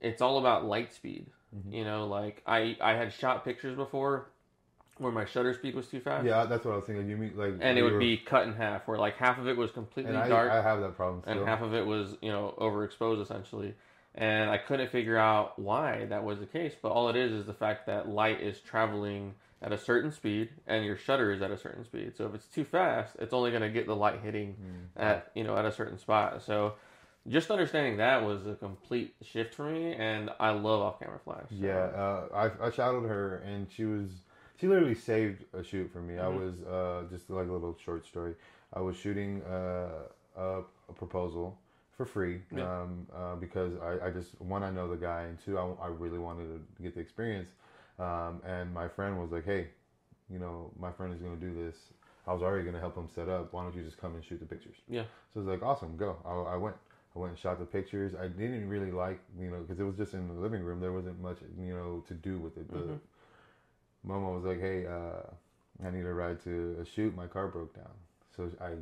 it's 0.00 0.20
all 0.22 0.38
about 0.38 0.64
light 0.64 0.92
speed. 0.92 1.26
Mhm. 1.54 1.72
You 1.72 1.85
know, 1.85 2.06
like 2.06 2.42
I 2.46 2.76
I 2.80 2.92
had 2.94 3.12
shot 3.12 3.44
pictures 3.44 3.76
before 3.76 4.26
where 4.98 5.12
my 5.12 5.26
shutter 5.26 5.52
speed 5.52 5.74
was 5.74 5.87
too 5.88 6.00
fast. 6.00 6.24
Yeah, 6.24 6.46
that's 6.46 6.64
what 6.64 6.72
I 6.72 6.76
was 6.76 6.87
thinking. 6.87 7.09
You 7.09 7.16
mean 7.18 7.32
like 7.37 7.54
And 7.61 7.78
it 7.78 7.82
would 7.82 7.94
were- 7.94 7.98
be 7.98 8.16
cut 8.16 8.46
in 8.46 8.54
half, 8.54 8.88
where 8.88 8.98
like 8.98 9.16
half 9.16 9.38
of 9.38 9.46
it 9.46 9.56
was 9.56 9.70
completely 9.70 10.11
and 10.12 10.18
I, 10.22 10.28
dark 10.28 10.50
I 10.50 10.62
have 10.62 10.80
that 10.80 10.96
problem 10.96 11.22
still. 11.22 11.32
and 11.38 11.46
half 11.46 11.61
of 11.62 11.74
it 11.74 11.85
was, 11.87 12.16
you 12.22 12.30
know, 12.32 12.54
overexposed 12.59 13.20
essentially. 13.20 13.74
And 14.14 14.48
I 14.48 14.56
couldn't 14.56 14.90
figure 14.90 15.18
out 15.18 15.59
why 15.59 16.06
that 16.06 16.24
was 16.24 16.38
the 16.40 16.46
case, 16.46 16.74
but 16.80 16.88
all 16.92 17.11
it 17.11 17.16
is 17.16 17.32
is 17.32 17.44
the 17.44 17.52
fact 17.52 17.85
that 17.87 18.09
light 18.09 18.40
is 18.40 18.59
traveling 18.61 19.35
at 19.61 19.72
a 19.72 19.76
certain 19.78 20.11
speed 20.11 20.48
and 20.66 20.85
your 20.87 20.96
shutter 20.96 21.30
is 21.30 21.42
at 21.42 21.50
a 21.50 21.59
certain 21.59 21.85
speed. 21.85 22.16
So 22.16 22.24
if 22.24 22.35
it's 22.35 22.46
too 22.46 22.64
fast, 22.64 23.16
it's 23.18 23.35
only 23.35 23.50
going 23.50 23.62
to 23.62 23.68
get 23.68 23.87
the 23.87 23.94
light 23.96 24.20
hitting 24.20 24.56
Mm. 24.96 25.02
at, 25.02 25.30
you 25.35 25.44
know, 25.44 25.54
at 25.59 25.66
a 25.66 25.72
certain 25.72 25.98
spot. 25.98 26.40
So 26.40 26.74
just 27.28 27.50
understanding 27.50 27.96
that 27.98 28.22
was 28.24 28.46
a 28.46 28.54
complete 28.54 29.14
shift 29.22 29.54
for 29.54 29.64
me 29.64 29.94
and 29.94 30.30
I 30.38 30.50
love 30.50 30.80
off-camera 30.80 31.20
flash. 31.24 31.48
So- 31.50 31.56
Yeah, 31.56 31.76
uh, 31.76 32.28
I 32.60 32.66
I 32.66 32.70
shadowed 32.70 33.08
her 33.08 33.38
and 33.38 33.70
she 33.70 33.84
was 33.84 34.10
she 34.58 34.66
literally 34.68 34.94
saved 34.94 35.44
a 35.52 35.62
shoot 35.62 35.90
for 35.92 36.00
me. 36.00 36.14
I 36.18 36.24
Mhm. 36.24 36.40
was 36.40 36.62
uh, 36.62 37.04
just 37.10 37.28
like 37.28 37.48
a 37.48 37.52
little 37.52 37.76
short 37.76 38.06
story. 38.06 38.34
I 38.72 38.80
was 38.80 38.96
shooting 38.96 39.42
uh, 39.42 40.08
a, 40.36 40.60
a 40.88 40.92
proposal 40.94 41.58
for 41.96 42.04
free 42.06 42.42
Yeah. 42.54 42.82
um, 42.82 43.06
uh, 43.14 43.36
because 43.36 43.72
I, 43.80 44.06
I 44.06 44.10
just 44.10 44.40
one 44.40 44.62
I 44.62 44.70
know 44.70 44.88
the 44.88 44.96
guy 44.96 45.22
and 45.22 45.38
two 45.38 45.58
I, 45.58 45.64
I 45.86 45.88
really 45.88 46.18
wanted 46.18 46.46
to 46.54 46.82
get 46.82 46.94
the 46.94 47.00
experience. 47.00 47.50
Um, 47.98 48.42
and 48.44 48.72
my 48.74 48.88
friend 48.88 49.18
was 49.18 49.30
like, 49.32 49.44
"Hey, 49.46 49.68
you 50.28 50.38
know, 50.38 50.70
my 50.78 50.92
friend 50.92 51.12
is 51.14 51.20
going 51.20 51.38
to 51.38 51.46
do 51.48 51.54
this. 51.64 51.76
I 52.26 52.32
was 52.34 52.42
already 52.42 52.64
going 52.64 52.74
to 52.74 52.80
help 52.80 52.96
him 52.96 53.08
set 53.08 53.28
up. 53.28 53.52
Why 53.54 53.62
don't 53.62 53.74
you 53.74 53.82
just 53.82 53.96
come 53.98 54.14
and 54.14 54.22
shoot 54.24 54.38
the 54.40 54.46
pictures?" 54.46 54.76
Yeah. 54.88 55.04
So 55.32 55.40
I 55.40 55.44
was 55.44 55.48
like, 55.48 55.62
"Awesome, 55.62 55.96
go." 55.96 56.16
I, 56.24 56.54
I 56.54 56.56
went. 56.56 56.76
I 57.16 57.18
went 57.18 57.31
and 57.31 57.38
shot 57.38 57.59
the 57.59 57.64
pictures. 57.64 58.14
I 58.14 58.29
didn't 58.29 58.68
really 58.68 58.90
like, 58.92 59.20
you 59.40 59.50
know, 59.50 59.61
because 59.61 59.81
it 59.81 59.85
was 59.85 59.96
just 59.96 60.12
in 60.12 60.29
the 60.29 60.35
living 60.35 60.62
room. 60.62 60.81
There 60.81 60.92
wasn't 60.92 61.20
much, 61.20 61.38
you 61.59 61.72
know, 61.72 62.05
to 62.09 62.14
do 62.14 62.38
with 62.38 62.59
it. 62.59 62.68
The 62.68 62.76
Mhm. 62.76 63.00
Momo 64.07 64.35
was 64.35 64.44
like, 64.44 64.61
"Hey, 64.61 64.87
uh, 64.87 65.22
I 65.83 65.90
need 65.90 66.05
a 66.05 66.12
ride 66.12 66.40
to 66.40 66.76
a 66.81 66.85
shoot. 66.85 67.14
My 67.16 67.26
car 67.26 67.48
broke 67.48 67.74
down." 67.74 67.94
So 68.37 68.50
I, 68.61 68.76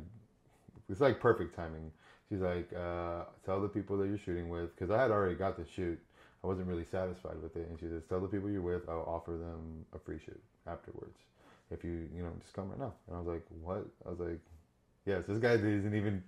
it's 0.89 0.99
like 0.99 1.19
perfect 1.19 1.55
timing. 1.55 1.91
She's 2.29 2.41
like, 2.41 2.71
uh, 2.73 3.25
"Tell 3.45 3.61
the 3.61 3.69
people 3.69 3.97
that 3.97 4.07
you're 4.07 4.17
shooting 4.17 4.49
with, 4.49 4.75
because 4.75 4.91
I 4.91 5.01
had 5.01 5.11
already 5.11 5.35
got 5.35 5.55
the 5.55 5.65
shoot. 5.65 5.99
I 6.43 6.47
wasn't 6.47 6.67
really 6.67 6.85
satisfied 6.85 7.41
with 7.41 7.55
it." 7.55 7.67
And 7.69 7.79
she 7.79 7.87
says, 7.87 8.03
"Tell 8.05 8.19
the 8.19 8.27
people 8.27 8.49
you're 8.49 8.61
with. 8.61 8.87
I'll 8.89 9.05
offer 9.07 9.31
them 9.31 9.85
a 9.93 9.99
free 9.99 10.19
shoot 10.19 10.41
afterwards. 10.67 11.17
If 11.71 11.83
you, 11.83 12.07
you 12.13 12.21
know, 12.21 12.33
just 12.41 12.53
come 12.53 12.69
right 12.69 12.79
now." 12.79 12.93
And 13.07 13.15
I 13.15 13.19
was 13.19 13.27
like, 13.27 13.45
"What?" 13.61 13.87
I 14.05 14.09
was 14.09 14.19
like, 14.19 14.41
"Yes, 15.05 15.25
this 15.25 15.39
guy 15.39 15.53
isn't 15.53 15.95
even." 15.95 16.21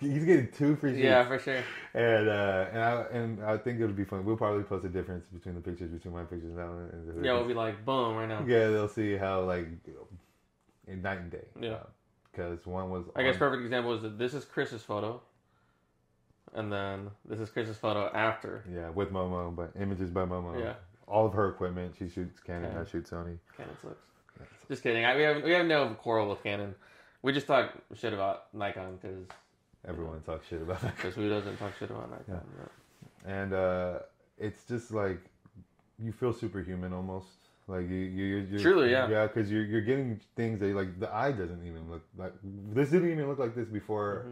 He's 0.00 0.24
getting 0.24 0.48
two 0.50 0.76
free 0.76 0.92
shoots. 0.92 1.04
Yeah, 1.04 1.26
for 1.28 1.38
sure. 1.38 1.62
And 1.94 2.28
uh, 2.28 2.66
and 2.72 2.82
I 2.82 3.04
and 3.12 3.44
I 3.44 3.58
think 3.58 3.80
it'll 3.80 3.94
be 3.94 4.04
fun. 4.04 4.24
We'll 4.24 4.36
probably 4.36 4.62
post 4.62 4.84
a 4.86 4.88
difference 4.88 5.26
between 5.32 5.54
the 5.54 5.60
pictures 5.60 5.90
between 5.90 6.14
my 6.14 6.22
pictures 6.24 6.56
now 6.56 6.72
and 6.72 7.22
the 7.22 7.26
Yeah, 7.26 7.34
we'll 7.34 7.46
be 7.46 7.54
like, 7.54 7.84
boom, 7.84 8.16
right 8.16 8.28
now. 8.28 8.42
yeah, 8.46 8.68
they'll 8.68 8.88
see 8.88 9.16
how 9.16 9.42
like 9.42 9.66
in 10.86 11.02
night 11.02 11.18
and 11.20 11.30
day. 11.30 11.44
Yeah. 11.60 11.78
because 12.32 12.64
one 12.66 12.88
was 12.90 13.04
I 13.14 13.22
guess 13.22 13.36
perfect 13.36 13.62
example 13.62 13.92
is 13.94 14.02
that 14.02 14.18
this 14.18 14.32
is 14.34 14.44
Chris's 14.46 14.82
photo, 14.82 15.20
and 16.54 16.72
then 16.72 17.10
this 17.28 17.38
is 17.40 17.50
Chris's 17.50 17.76
photo 17.76 18.10
after. 18.14 18.64
yeah 18.72 18.88
with 18.90 19.10
Momo, 19.12 19.54
but 19.54 19.72
images 19.80 20.10
by 20.10 20.22
Momo. 20.24 20.58
Yeah, 20.58 20.74
all 21.06 21.26
of 21.26 21.34
her 21.34 21.48
equipment. 21.50 21.94
She 21.98 22.08
shoots 22.08 22.40
Canon, 22.40 22.70
Canon. 22.70 22.86
I 22.86 22.90
shoot 22.90 23.04
Sony. 23.04 23.38
Canon 23.56 23.76
six. 23.82 23.94
Just 24.68 24.82
kidding. 24.82 25.04
I, 25.04 25.14
we 25.16 25.22
have 25.22 25.42
we 25.42 25.50
have 25.52 25.66
no 25.66 25.94
quarrel 25.94 26.30
with 26.30 26.42
Canon. 26.42 26.74
We 27.22 27.32
just 27.34 27.46
talk 27.46 27.72
shit 27.94 28.14
about 28.14 28.54
Nikon 28.54 28.96
because 29.00 29.26
Everyone 29.88 30.20
talks 30.22 30.46
shit 30.48 30.60
about 30.62 30.80
that. 30.82 30.96
because 30.96 31.14
who 31.14 31.28
doesn't 31.28 31.56
talk 31.58 31.72
shit 31.78 31.90
about 31.90 32.10
Nikon? 32.10 32.40
but- 32.58 32.72
and 33.30 33.52
uh, 33.52 33.98
it's 34.38 34.64
just 34.64 34.92
like 34.92 35.20
you 35.98 36.12
feel 36.12 36.32
superhuman 36.32 36.92
almost. 36.92 37.28
Like 37.68 37.82
you, 37.82 37.96
you, 37.96 38.24
you're, 38.24 38.40
you're 38.40 38.60
Truly, 38.60 38.90
yeah. 38.90 39.08
yeah, 39.08 39.26
because 39.26 39.50
you're 39.50 39.64
you're 39.64 39.82
getting 39.82 40.18
things 40.36 40.58
that 40.60 40.74
like 40.74 40.98
the 40.98 41.12
eye 41.14 41.30
doesn't 41.32 41.64
even 41.66 41.88
look 41.90 42.02
like 42.16 42.32
this 42.72 42.90
didn't 42.90 43.10
even 43.12 43.28
look 43.28 43.38
like 43.38 43.54
this 43.54 43.68
before 43.68 44.26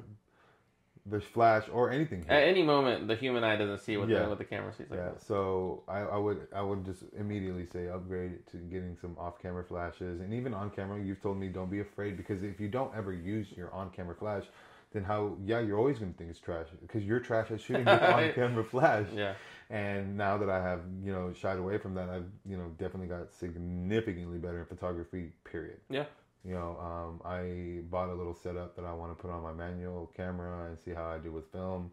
the 1.07 1.21
flash 1.21 1.65
or 1.73 1.91
anything. 1.91 2.25
At 2.29 2.43
any 2.43 2.63
moment, 2.63 3.07
the 3.07 3.15
human 3.15 3.45
eye 3.45 3.57
doesn't 3.57 3.79
see 3.81 3.97
what 3.97 4.09
Yeah. 4.09 4.25
the 4.25 4.29
what 4.31 4.39
the 4.39 4.45
camera 4.45 4.73
sees. 4.75 4.91
Like 4.91 4.99
yeah, 4.99 5.05
that. 5.11 5.23
so 5.23 5.85
I, 5.89 6.01
I 6.01 6.17
would 6.17 6.49
I 6.55 6.63
would 6.63 6.85
just 6.85 7.05
immediately 7.19 7.67
say 7.73 7.89
upgrade 7.89 8.45
to 8.49 8.57
getting 8.57 8.97
some 9.01 9.17
off 9.19 9.41
camera 9.41 9.65
flashes 9.65 10.21
and 10.21 10.35
even 10.35 10.53
on 10.53 10.71
camera. 10.71 11.01
You've 11.01 11.23
told 11.23 11.39
me 11.39 11.49
don't 11.49 11.71
be 11.71 11.81
afraid 11.81 12.17
because 12.17 12.43
if 12.43 12.59
you 12.61 12.69
don't 12.69 12.95
ever 12.97 13.13
use 13.13 13.47
your 13.57 13.73
on 13.73 13.91
camera 13.91 14.15
flash, 14.17 14.45
then 14.92 15.05
how 15.05 15.37
yeah 15.44 15.61
you're 15.61 15.79
always 15.79 15.98
gonna 15.98 16.12
think 16.12 16.31
it's 16.31 16.40
trash 16.40 16.66
because 16.81 17.05
you're 17.05 17.20
trash 17.20 17.51
at 17.51 17.61
shooting 17.61 17.85
with 17.87 18.03
on 18.03 18.33
camera 18.33 18.64
flash. 18.64 19.07
Yeah. 19.14 19.35
And 19.70 20.16
now 20.16 20.38
that 20.38 20.48
I 20.48 20.62
have 20.62 20.81
you 21.03 21.12
know 21.12 21.33
shied 21.33 21.59
away 21.59 21.79
from 21.79 21.94
that, 21.94 22.09
I've 22.09 22.27
you 22.46 22.57
know 22.57 22.68
definitely 22.79 23.09
got 23.09 23.35
significantly 23.35 24.38
better 24.38 24.61
in 24.61 24.64
photography. 24.66 25.33
Period. 25.44 25.79
Yeah. 25.90 26.05
You 26.44 26.55
know, 26.55 26.79
um, 26.81 27.20
I 27.24 27.81
bought 27.90 28.09
a 28.09 28.14
little 28.14 28.35
setup 28.35 28.77
that 28.77 28.85
I 28.85 28.92
want 28.92 29.14
to 29.14 29.20
put 29.20 29.31
on 29.31 29.42
my 29.42 29.53
manual 29.53 30.11
camera 30.16 30.68
and 30.68 30.79
see 30.79 30.92
how 30.92 31.05
I 31.05 31.18
do 31.18 31.33
with 31.33 31.51
film. 31.53 31.90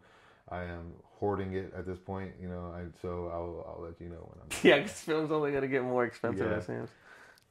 I 0.48 0.62
am 0.62 0.92
hoarding 1.18 1.54
it 1.54 1.74
at 1.76 1.86
this 1.86 1.98
point, 1.98 2.32
you 2.40 2.48
know. 2.48 2.72
I, 2.74 2.84
so 3.02 3.28
I'll 3.32 3.66
I'll 3.68 3.84
let 3.84 4.00
you 4.00 4.08
know 4.08 4.30
when 4.30 4.38
I'm. 4.40 4.48
Yeah, 4.62 4.78
because 4.78 5.00
film's 5.00 5.30
only 5.32 5.52
gonna 5.52 5.68
get 5.68 5.82
more 5.82 6.04
expensive. 6.04 6.48
Yeah. 6.48 6.58
It 6.58 6.66
seems. 6.66 6.88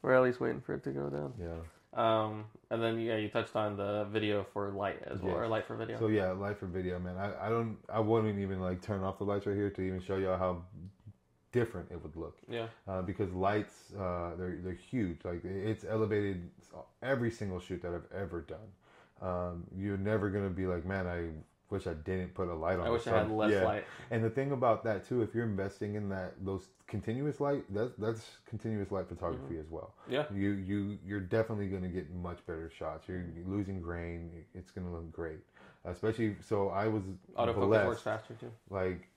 We're 0.02 0.14
at 0.14 0.24
least 0.24 0.40
waiting 0.40 0.62
for 0.62 0.76
it 0.76 0.84
to 0.86 0.92
go 0.92 1.10
down. 1.10 1.34
Yeah. 1.40 1.58
Um, 1.96 2.46
and 2.70 2.82
then 2.84 3.00
yeah, 3.00 3.16
you 3.16 3.30
touched 3.30 3.56
on 3.56 3.78
the 3.78 4.06
video 4.12 4.46
for 4.54 4.70
light 4.72 5.02
as 5.06 5.22
well, 5.22 5.32
Yes. 5.34 5.38
or 5.42 5.48
light 5.48 5.66
for 5.66 5.76
video. 5.78 5.98
So 5.98 6.08
yeah, 6.08 6.32
light 6.32 6.58
for 6.58 6.66
video, 6.66 7.00
man. 7.00 7.16
I, 7.18 7.48
I 7.48 7.50
don't 7.50 7.78
I 7.90 8.00
wouldn't 8.00 8.38
even 8.40 8.60
like 8.60 8.82
turn 8.82 9.02
off 9.04 9.18
the 9.18 9.24
lights 9.24 9.46
right 9.46 9.56
here 9.56 9.70
to 9.70 9.82
even 9.82 10.02
show 10.02 10.18
y'all 10.18 10.38
how 10.38 10.64
different 11.54 11.90
it 11.92 12.02
would 12.04 12.16
look. 12.18 12.38
yeah. 12.50 12.68
Uh, 12.86 13.02
because 13.02 13.32
lights, 13.34 13.94
uh, 13.98 14.36
they're 14.38 14.58
they're 14.62 14.74
huge. 14.74 15.20
Like 15.24 15.46
it's 15.46 15.86
elevated 15.86 16.50
every 17.02 17.32
single 17.32 17.60
shoot 17.62 17.82
that 17.82 17.94
I've 17.94 18.12
ever 18.14 18.42
done. 18.42 18.70
Um, 19.22 19.64
you're 19.74 19.98
never 19.98 20.30
gonna 20.30 20.50
be 20.50 20.68
like, 20.68 20.86
man, 20.86 21.08
I 21.08 21.30
wish 21.70 21.88
I 21.88 21.94
didn't 21.94 22.34
put 22.34 22.48
a 22.48 22.54
light 22.54 22.80
on. 22.80 22.86
I 22.88 22.90
wish 22.90 23.08
I 23.08 23.18
had 23.20 23.32
less 23.32 23.52
Yeah. 23.52 23.64
light. 23.66 23.86
And 24.12 24.24
the 24.24 24.30
thing 24.30 24.52
about 24.52 24.84
that 24.84 25.08
too, 25.08 25.22
if 25.22 25.34
you're 25.34 25.46
investing 25.46 25.96
in 25.96 26.10
that 26.10 26.34
those 26.44 26.68
continuous 26.88 27.40
light, 27.40 27.64
that's 27.74 27.96
that's 27.98 28.38
continuous 28.46 28.92
light 28.92 29.08
photography 29.08 29.58
as 29.58 29.70
well. 29.70 29.94
Yeah. 30.08 30.26
You 30.34 30.52
you 30.52 30.98
you're 31.06 31.20
definitely 31.20 31.68
going 31.68 31.84
to 31.84 31.90
get 31.90 32.14
much 32.14 32.46
better 32.46 32.70
shots. 32.70 33.08
You're 33.08 33.26
losing 33.48 33.82
grain. 33.82 34.46
It's 34.54 34.72
going 34.72 34.86
to 34.88 34.94
look 34.94 35.12
great. 35.12 35.40
Especially 35.84 36.36
so 36.42 36.70
I 36.70 36.88
was 36.88 37.04
Autofocus 37.38 37.86
works 37.88 38.02
faster 38.02 38.34
too. 38.36 38.52
Like 38.70 39.08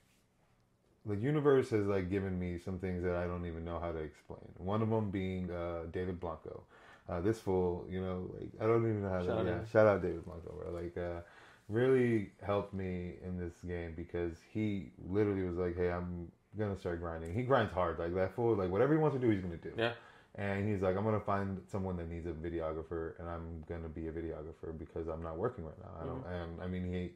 the 1.05 1.15
universe 1.15 1.69
has 1.69 1.85
like 1.87 2.09
given 2.09 2.37
me 2.39 2.57
some 2.57 2.77
things 2.79 3.03
that 3.03 3.15
I 3.15 3.25
don't 3.25 3.45
even 3.45 3.63
know 3.63 3.79
how 3.79 3.91
to 3.91 3.99
explain. 3.99 4.41
One 4.57 4.81
of 4.81 4.89
them 4.89 5.09
being 5.11 5.49
uh, 5.51 5.83
David 5.91 6.19
Blanco. 6.19 6.63
Uh, 7.07 7.19
this 7.21 7.39
fool, 7.39 7.87
you 7.89 7.99
know, 7.99 8.29
like 8.37 8.49
I 8.61 8.67
don't 8.67 8.83
even 8.83 9.01
know 9.01 9.09
how 9.09 9.25
Shout 9.25 9.37
out 9.39 9.43
to. 9.43 9.49
Yeah, 9.49 9.53
David. 9.55 9.67
shout 9.71 9.87
out 9.87 10.01
David 10.03 10.25
Blanco, 10.25 10.53
bro. 10.53 10.71
Like, 10.71 10.95
uh, 10.95 11.21
really 11.69 12.31
helped 12.41 12.73
me 12.73 13.13
in 13.23 13.37
this 13.37 13.53
game 13.65 13.93
because 13.95 14.37
he 14.51 14.91
literally 15.07 15.43
was 15.43 15.57
like, 15.57 15.77
"Hey, 15.77 15.91
I'm 15.91 16.31
gonna 16.57 16.77
start 16.77 16.99
grinding." 16.99 17.33
He 17.33 17.43
grinds 17.43 17.71
hard, 17.71 17.99
like 17.99 18.13
that 18.15 18.35
fool. 18.35 18.55
Like 18.55 18.71
whatever 18.71 18.93
he 18.93 18.99
wants 18.99 19.15
to 19.15 19.21
do, 19.21 19.29
he's 19.29 19.41
gonna 19.41 19.57
do. 19.57 19.71
Yeah. 19.77 19.93
And 20.35 20.67
he's 20.67 20.81
like, 20.81 20.97
"I'm 20.97 21.03
gonna 21.03 21.19
find 21.19 21.61
someone 21.71 21.97
that 21.97 22.09
needs 22.09 22.25
a 22.25 22.31
videographer, 22.31 23.19
and 23.19 23.29
I'm 23.29 23.63
gonna 23.67 23.89
be 23.89 24.07
a 24.07 24.11
videographer 24.11 24.77
because 24.77 25.07
I'm 25.07 25.23
not 25.23 25.37
working 25.37 25.65
right 25.65 25.79
now." 25.79 25.91
I 26.01 26.05
don't. 26.05 26.25
And 26.25 26.61
I 26.61 26.67
mean, 26.67 26.91
he 26.91 27.11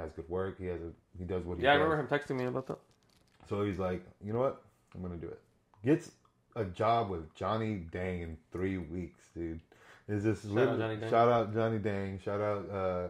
has 0.00 0.12
good 0.12 0.28
work. 0.28 0.58
He 0.58 0.66
has 0.66 0.80
a. 0.80 0.90
He 1.18 1.24
does 1.24 1.44
what 1.44 1.58
he 1.58 1.64
Yeah, 1.64 1.72
I 1.72 1.74
remember 1.74 2.00
him 2.00 2.06
texting 2.06 2.36
me 2.36 2.44
about 2.44 2.66
that. 2.68 2.78
So 3.48 3.64
he's 3.64 3.78
like, 3.78 4.04
you 4.24 4.32
know 4.32 4.40
what? 4.40 4.62
I'm 4.94 5.02
gonna 5.02 5.16
do 5.16 5.28
it. 5.28 5.40
Gets 5.84 6.12
a 6.56 6.64
job 6.64 7.10
with 7.10 7.34
Johnny 7.34 7.86
Dang 7.90 8.22
in 8.22 8.36
three 8.52 8.78
weeks, 8.78 9.24
dude. 9.34 9.60
Is 10.08 10.24
this 10.24 10.42
Shout 10.42 10.58
out 10.68 10.78
Johnny 10.78 10.96
Dang. 10.96 11.10
shout 11.10 11.28
out 11.28 11.54
Johnny 11.54 11.78
Dang? 11.78 12.18
Shout 12.18 12.40
out 12.40 12.70
uh, 12.70 13.08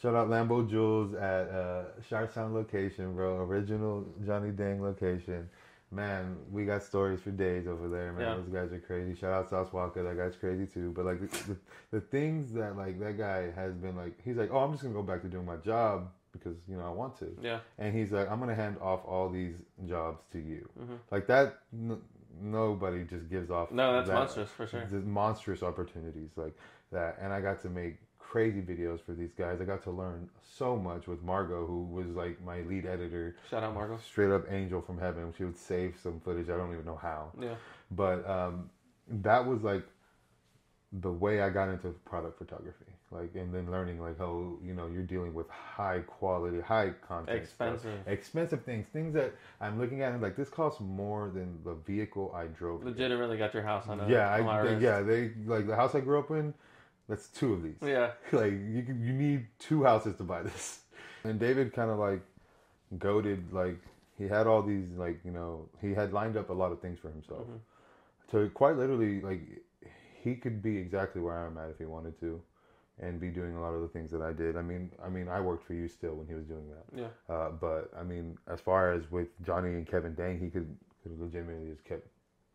shout 0.00 0.14
out 0.14 0.28
Lambo 0.28 0.68
Jules 0.68 1.14
at 1.14 1.48
uh, 1.50 1.84
Sharpstown 2.10 2.52
location, 2.52 3.14
bro. 3.14 3.36
Original 3.42 4.04
Johnny 4.24 4.50
Dang 4.50 4.82
location. 4.82 5.48
Man, 5.90 6.36
we 6.50 6.66
got 6.66 6.82
stories 6.82 7.20
for 7.20 7.30
days 7.30 7.66
over 7.66 7.88
there, 7.88 8.12
man. 8.12 8.20
Yeah. 8.28 8.34
Those 8.34 8.48
guys 8.48 8.72
are 8.72 8.78
crazy. 8.78 9.18
Shout 9.18 9.32
out 9.32 9.48
Sauce 9.48 9.70
Walka, 9.70 10.04
that 10.04 10.18
guy's 10.18 10.36
crazy 10.36 10.66
too. 10.66 10.92
But 10.94 11.06
like 11.06 11.20
the, 11.20 11.26
the, 11.54 11.56
the 11.92 12.00
things 12.00 12.52
that 12.52 12.76
like 12.76 13.00
that 13.00 13.16
guy 13.16 13.50
has 13.52 13.74
been 13.74 13.96
like, 13.96 14.12
he's 14.22 14.36
like, 14.36 14.50
oh, 14.52 14.58
I'm 14.58 14.72
just 14.72 14.82
gonna 14.82 14.94
go 14.94 15.02
back 15.02 15.22
to 15.22 15.28
doing 15.28 15.46
my 15.46 15.56
job 15.56 16.10
because 16.32 16.56
you 16.68 16.76
know 16.76 16.84
I 16.84 16.90
want 16.90 17.18
to 17.20 17.34
Yeah. 17.40 17.60
and 17.78 17.96
he's 17.96 18.12
like, 18.12 18.30
I'm 18.30 18.38
gonna 18.38 18.54
hand 18.54 18.76
off 18.82 19.00
all 19.06 19.30
these 19.30 19.62
jobs 19.88 20.22
to 20.32 20.38
you. 20.38 20.68
Mm-hmm. 20.78 20.94
Like 21.10 21.26
that, 21.28 21.60
n- 21.72 22.02
nobody 22.38 23.04
just 23.04 23.30
gives 23.30 23.50
off. 23.50 23.70
No, 23.70 23.94
that's 23.94 24.08
that, 24.08 24.14
monstrous 24.14 24.50
for 24.50 24.66
sure. 24.66 24.82
Just 24.82 25.06
monstrous 25.06 25.62
opportunities 25.62 26.30
like 26.36 26.54
that, 26.92 27.16
and 27.20 27.32
I 27.32 27.40
got 27.40 27.62
to 27.62 27.70
make 27.70 27.96
crazy 28.30 28.60
videos 28.60 29.00
for 29.04 29.12
these 29.12 29.32
guys. 29.32 29.58
I 29.60 29.64
got 29.64 29.82
to 29.84 29.90
learn 29.90 30.28
so 30.56 30.76
much 30.76 31.06
with 31.06 31.22
Margot, 31.22 31.64
who 31.66 31.84
was 31.84 32.08
like 32.08 32.42
my 32.44 32.60
lead 32.62 32.84
editor, 32.84 33.36
Shout 33.50 33.62
out 33.62 33.74
Margot. 33.74 33.98
straight 34.04 34.30
up 34.30 34.50
angel 34.52 34.82
from 34.82 34.98
heaven. 34.98 35.32
She 35.36 35.44
would 35.44 35.56
save 35.58 35.96
some 36.02 36.20
footage. 36.20 36.50
I 36.50 36.56
don't 36.56 36.72
even 36.72 36.84
know 36.84 36.96
how, 37.00 37.32
Yeah. 37.40 37.54
but 37.90 38.28
um, 38.28 38.70
that 39.08 39.46
was 39.46 39.62
like 39.62 39.84
the 40.92 41.10
way 41.12 41.42
I 41.42 41.50
got 41.50 41.68
into 41.68 41.88
product 42.04 42.38
photography. 42.38 42.84
Like, 43.10 43.34
and 43.36 43.54
then 43.54 43.70
learning 43.70 43.98
like 44.02 44.18
how 44.18 44.58
you 44.62 44.74
know 44.74 44.86
you're 44.92 45.02
dealing 45.02 45.32
with 45.32 45.48
high 45.48 46.00
quality, 46.00 46.60
high 46.60 46.90
content, 47.06 47.46
stuff 47.48 47.74
Expensive. 47.74 48.06
expensive 48.06 48.62
things, 48.64 48.86
things 48.92 49.14
that 49.14 49.32
I'm 49.62 49.78
looking 49.80 50.02
at 50.02 50.12
and 50.12 50.20
like 50.20 50.36
this 50.36 50.50
costs 50.50 50.80
more 50.80 51.30
than 51.30 51.58
the 51.64 51.72
vehicle 51.74 52.30
I 52.36 52.44
drove. 52.48 52.84
Legitimately 52.84 53.38
got 53.38 53.54
your 53.54 53.62
house 53.62 53.88
on 53.88 54.00
a 54.00 54.08
Yeah, 54.10 54.34
on 54.34 54.46
I, 54.46 54.62
they, 54.74 54.78
yeah, 54.84 55.00
they 55.00 55.30
like 55.46 55.66
the 55.66 55.74
house 55.76 55.94
I 55.94 56.00
grew 56.00 56.18
up 56.18 56.30
in. 56.30 56.52
That's 57.08 57.28
two 57.28 57.54
of 57.54 57.62
these. 57.62 57.76
Yeah. 57.82 58.10
like 58.32 58.52
you 58.52 58.84
you 58.88 59.12
need 59.12 59.46
two 59.58 59.84
houses 59.84 60.16
to 60.16 60.24
buy 60.24 60.42
this. 60.42 60.80
And 61.24 61.38
David 61.40 61.72
kind 61.72 61.90
of 61.90 61.98
like 61.98 62.20
goaded 62.98 63.52
like 63.52 63.78
he 64.16 64.28
had 64.28 64.46
all 64.46 64.62
these 64.62 64.88
like 64.96 65.20
you 65.24 65.30
know 65.30 65.68
he 65.80 65.94
had 65.94 66.12
lined 66.12 66.36
up 66.36 66.50
a 66.50 66.52
lot 66.52 66.72
of 66.72 66.80
things 66.80 66.98
for 66.98 67.10
himself. 67.10 67.46
So 68.30 68.48
quite 68.48 68.76
literally 68.76 69.20
like 69.20 69.40
he 70.22 70.34
could 70.34 70.62
be 70.62 70.76
exactly 70.76 71.22
where 71.22 71.46
I'm 71.46 71.56
at 71.58 71.70
if 71.70 71.78
he 71.78 71.84
wanted 71.86 72.18
to. 72.20 72.40
And 73.00 73.20
be 73.20 73.28
doing 73.28 73.54
a 73.54 73.60
lot 73.60 73.74
of 73.74 73.82
the 73.82 73.86
things 73.86 74.10
that 74.10 74.22
I 74.22 74.32
did. 74.32 74.56
I 74.56 74.62
mean, 74.62 74.90
I 75.00 75.08
mean, 75.08 75.28
I 75.28 75.40
worked 75.40 75.64
for 75.64 75.72
you 75.72 75.86
still 75.86 76.14
when 76.14 76.26
he 76.26 76.34
was 76.34 76.46
doing 76.46 76.64
that. 76.68 77.00
Yeah. 77.00 77.32
Uh, 77.32 77.50
but 77.50 77.92
I 77.96 78.02
mean, 78.02 78.36
as 78.48 78.60
far 78.60 78.92
as 78.92 79.08
with 79.08 79.28
Johnny 79.46 79.68
and 79.68 79.86
Kevin 79.86 80.16
Dang, 80.16 80.40
he 80.40 80.50
could 80.50 80.76
could 81.04 81.20
legitimately 81.20 81.70
just 81.70 81.84
kept 81.84 82.08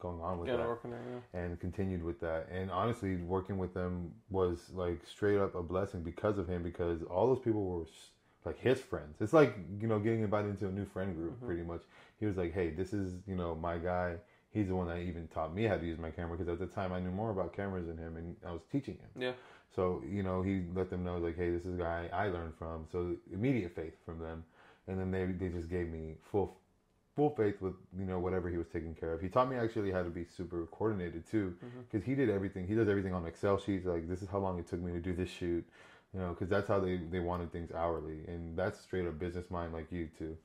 going 0.03 0.21
on 0.21 0.37
with 0.37 0.49
Yeah, 0.49 0.57
that 0.57 0.67
working 0.67 0.91
there. 0.91 1.01
Yeah. 1.11 1.39
and 1.41 1.59
continued 1.59 2.03
with 2.03 2.19
that. 2.19 2.47
And 2.51 2.69
honestly, 2.69 3.15
working 3.15 3.57
with 3.57 3.73
them 3.73 4.11
was 4.29 4.69
like 4.73 4.99
straight 5.07 5.39
up 5.39 5.55
a 5.55 5.63
blessing 5.63 6.03
because 6.03 6.37
of 6.37 6.47
him. 6.47 6.61
Because 6.61 7.01
all 7.03 7.25
those 7.27 7.43
people 7.43 7.63
were 7.65 7.85
like 8.45 8.59
his 8.59 8.79
friends. 8.79 9.15
It's 9.21 9.33
like 9.33 9.55
you 9.81 9.87
know 9.87 9.97
getting 9.99 10.21
invited 10.21 10.49
into 10.51 10.67
a 10.67 10.71
new 10.71 10.85
friend 10.85 11.15
group. 11.15 11.35
Mm-hmm. 11.37 11.45
Pretty 11.47 11.63
much, 11.63 11.81
he 12.19 12.25
was 12.27 12.37
like, 12.37 12.53
"Hey, 12.53 12.69
this 12.69 12.93
is 12.93 13.15
you 13.25 13.35
know 13.35 13.55
my 13.55 13.77
guy." 13.77 14.17
He's 14.51 14.67
the 14.67 14.75
one 14.75 14.87
that 14.87 14.99
even 14.99 15.27
taught 15.29 15.55
me 15.55 15.63
how 15.63 15.77
to 15.77 15.83
use 15.85 15.97
my 15.97 16.11
camera 16.11 16.37
because 16.37 16.47
at 16.47 16.59
the 16.59 16.67
time 16.67 16.93
I 16.93 16.99
knew 16.99 17.09
more 17.09 17.31
about 17.31 17.55
cameras 17.55 17.87
than 17.87 17.97
him, 17.97 18.17
and 18.17 18.35
I 18.47 18.51
was 18.51 18.61
teaching 18.71 18.95
him. 18.95 19.09
Yeah. 19.19 19.31
So 19.75 20.03
you 20.07 20.21
know, 20.21 20.43
he 20.43 20.61
let 20.75 20.91
them 20.91 21.03
know 21.03 21.17
like, 21.17 21.35
hey, 21.37 21.49
this 21.49 21.65
is 21.65 21.73
a 21.79 21.81
guy 21.81 22.07
I 22.13 22.27
learned 22.27 22.53
from. 22.59 22.85
So 22.91 23.15
immediate 23.31 23.73
faith 23.75 23.95
from 24.05 24.19
them, 24.19 24.43
and 24.87 24.99
then 24.99 25.09
they 25.09 25.25
they 25.25 25.49
just 25.51 25.69
gave 25.69 25.87
me 25.89 26.17
full 26.31 26.57
full 27.15 27.29
faith 27.29 27.61
with 27.61 27.73
you 27.97 28.05
know 28.05 28.19
whatever 28.19 28.49
he 28.49 28.57
was 28.57 28.67
taking 28.67 28.95
care 28.95 29.13
of. 29.13 29.21
He 29.21 29.29
taught 29.29 29.49
me 29.49 29.55
actually 29.55 29.91
how 29.91 30.03
to 30.03 30.09
be 30.09 30.25
super 30.25 30.65
coordinated 30.71 31.29
too, 31.29 31.55
because 31.91 32.05
he 32.05 32.15
did 32.15 32.29
everything. 32.29 32.67
He 32.67 32.75
does 32.75 32.89
everything 32.89 33.13
on 33.13 33.25
Excel 33.25 33.57
sheets. 33.59 33.85
Like 33.85 34.07
this 34.09 34.21
is 34.21 34.29
how 34.29 34.39
long 34.39 34.59
it 34.59 34.67
took 34.67 34.81
me 34.81 34.91
to 34.93 34.99
do 34.99 35.13
this 35.13 35.29
shoot, 35.29 35.63
you 36.13 36.19
know, 36.19 36.29
because 36.29 36.49
that's 36.49 36.67
how 36.67 36.79
they 36.79 36.97
they 36.97 37.19
wanted 37.19 37.51
things 37.51 37.71
hourly, 37.71 38.19
and 38.27 38.57
that's 38.57 38.79
straight 38.79 39.07
up 39.07 39.19
business 39.19 39.49
mind 39.49 39.73
like 39.73 39.91
you 39.91 40.09
too. 40.17 40.35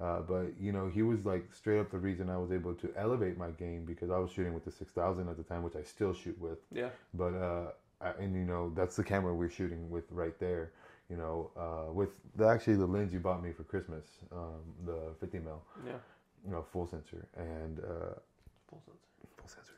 Uh, 0.00 0.20
but 0.20 0.48
you 0.60 0.72
know, 0.72 0.88
he 0.88 1.02
was 1.02 1.24
like 1.24 1.48
straight 1.54 1.78
up 1.80 1.90
the 1.90 1.98
reason 1.98 2.28
I 2.28 2.36
was 2.36 2.52
able 2.52 2.74
to 2.74 2.90
elevate 2.96 3.38
my 3.38 3.50
game 3.50 3.84
because 3.86 4.10
I 4.10 4.18
was 4.18 4.30
shooting 4.30 4.52
with 4.54 4.64
the 4.64 4.70
six 4.72 4.92
thousand 4.92 5.28
at 5.28 5.36
the 5.36 5.42
time, 5.42 5.62
which 5.62 5.76
I 5.76 5.82
still 5.82 6.12
shoot 6.14 6.38
with 6.38 6.58
Yeah. 6.70 6.90
but 7.14 7.34
uh 7.34 7.70
I, 8.00 8.10
and 8.22 8.34
you 8.34 8.44
know 8.44 8.72
that's 8.74 8.96
the 8.96 9.04
camera 9.04 9.34
we're 9.34 9.48
shooting 9.48 9.88
with 9.90 10.04
right 10.10 10.38
there 10.38 10.72
you 11.10 11.16
know 11.16 11.50
uh 11.56 11.92
with 11.92 12.10
the, 12.36 12.46
actually 12.46 12.74
the 12.76 12.86
lens 12.86 13.12
you 13.12 13.20
bought 13.20 13.42
me 13.42 13.52
for 13.52 13.64
christmas 13.64 14.04
um 14.32 14.60
the 14.84 14.98
50 15.20 15.38
mil 15.40 15.62
Yeah. 15.86 15.92
you 16.44 16.50
know 16.50 16.62
full 16.72 16.86
sensor 16.86 17.26
and 17.36 17.78
uh 17.80 18.14
Full 18.70 18.80
sensor. 18.84 18.98
full 19.36 19.48
sensor 19.48 19.72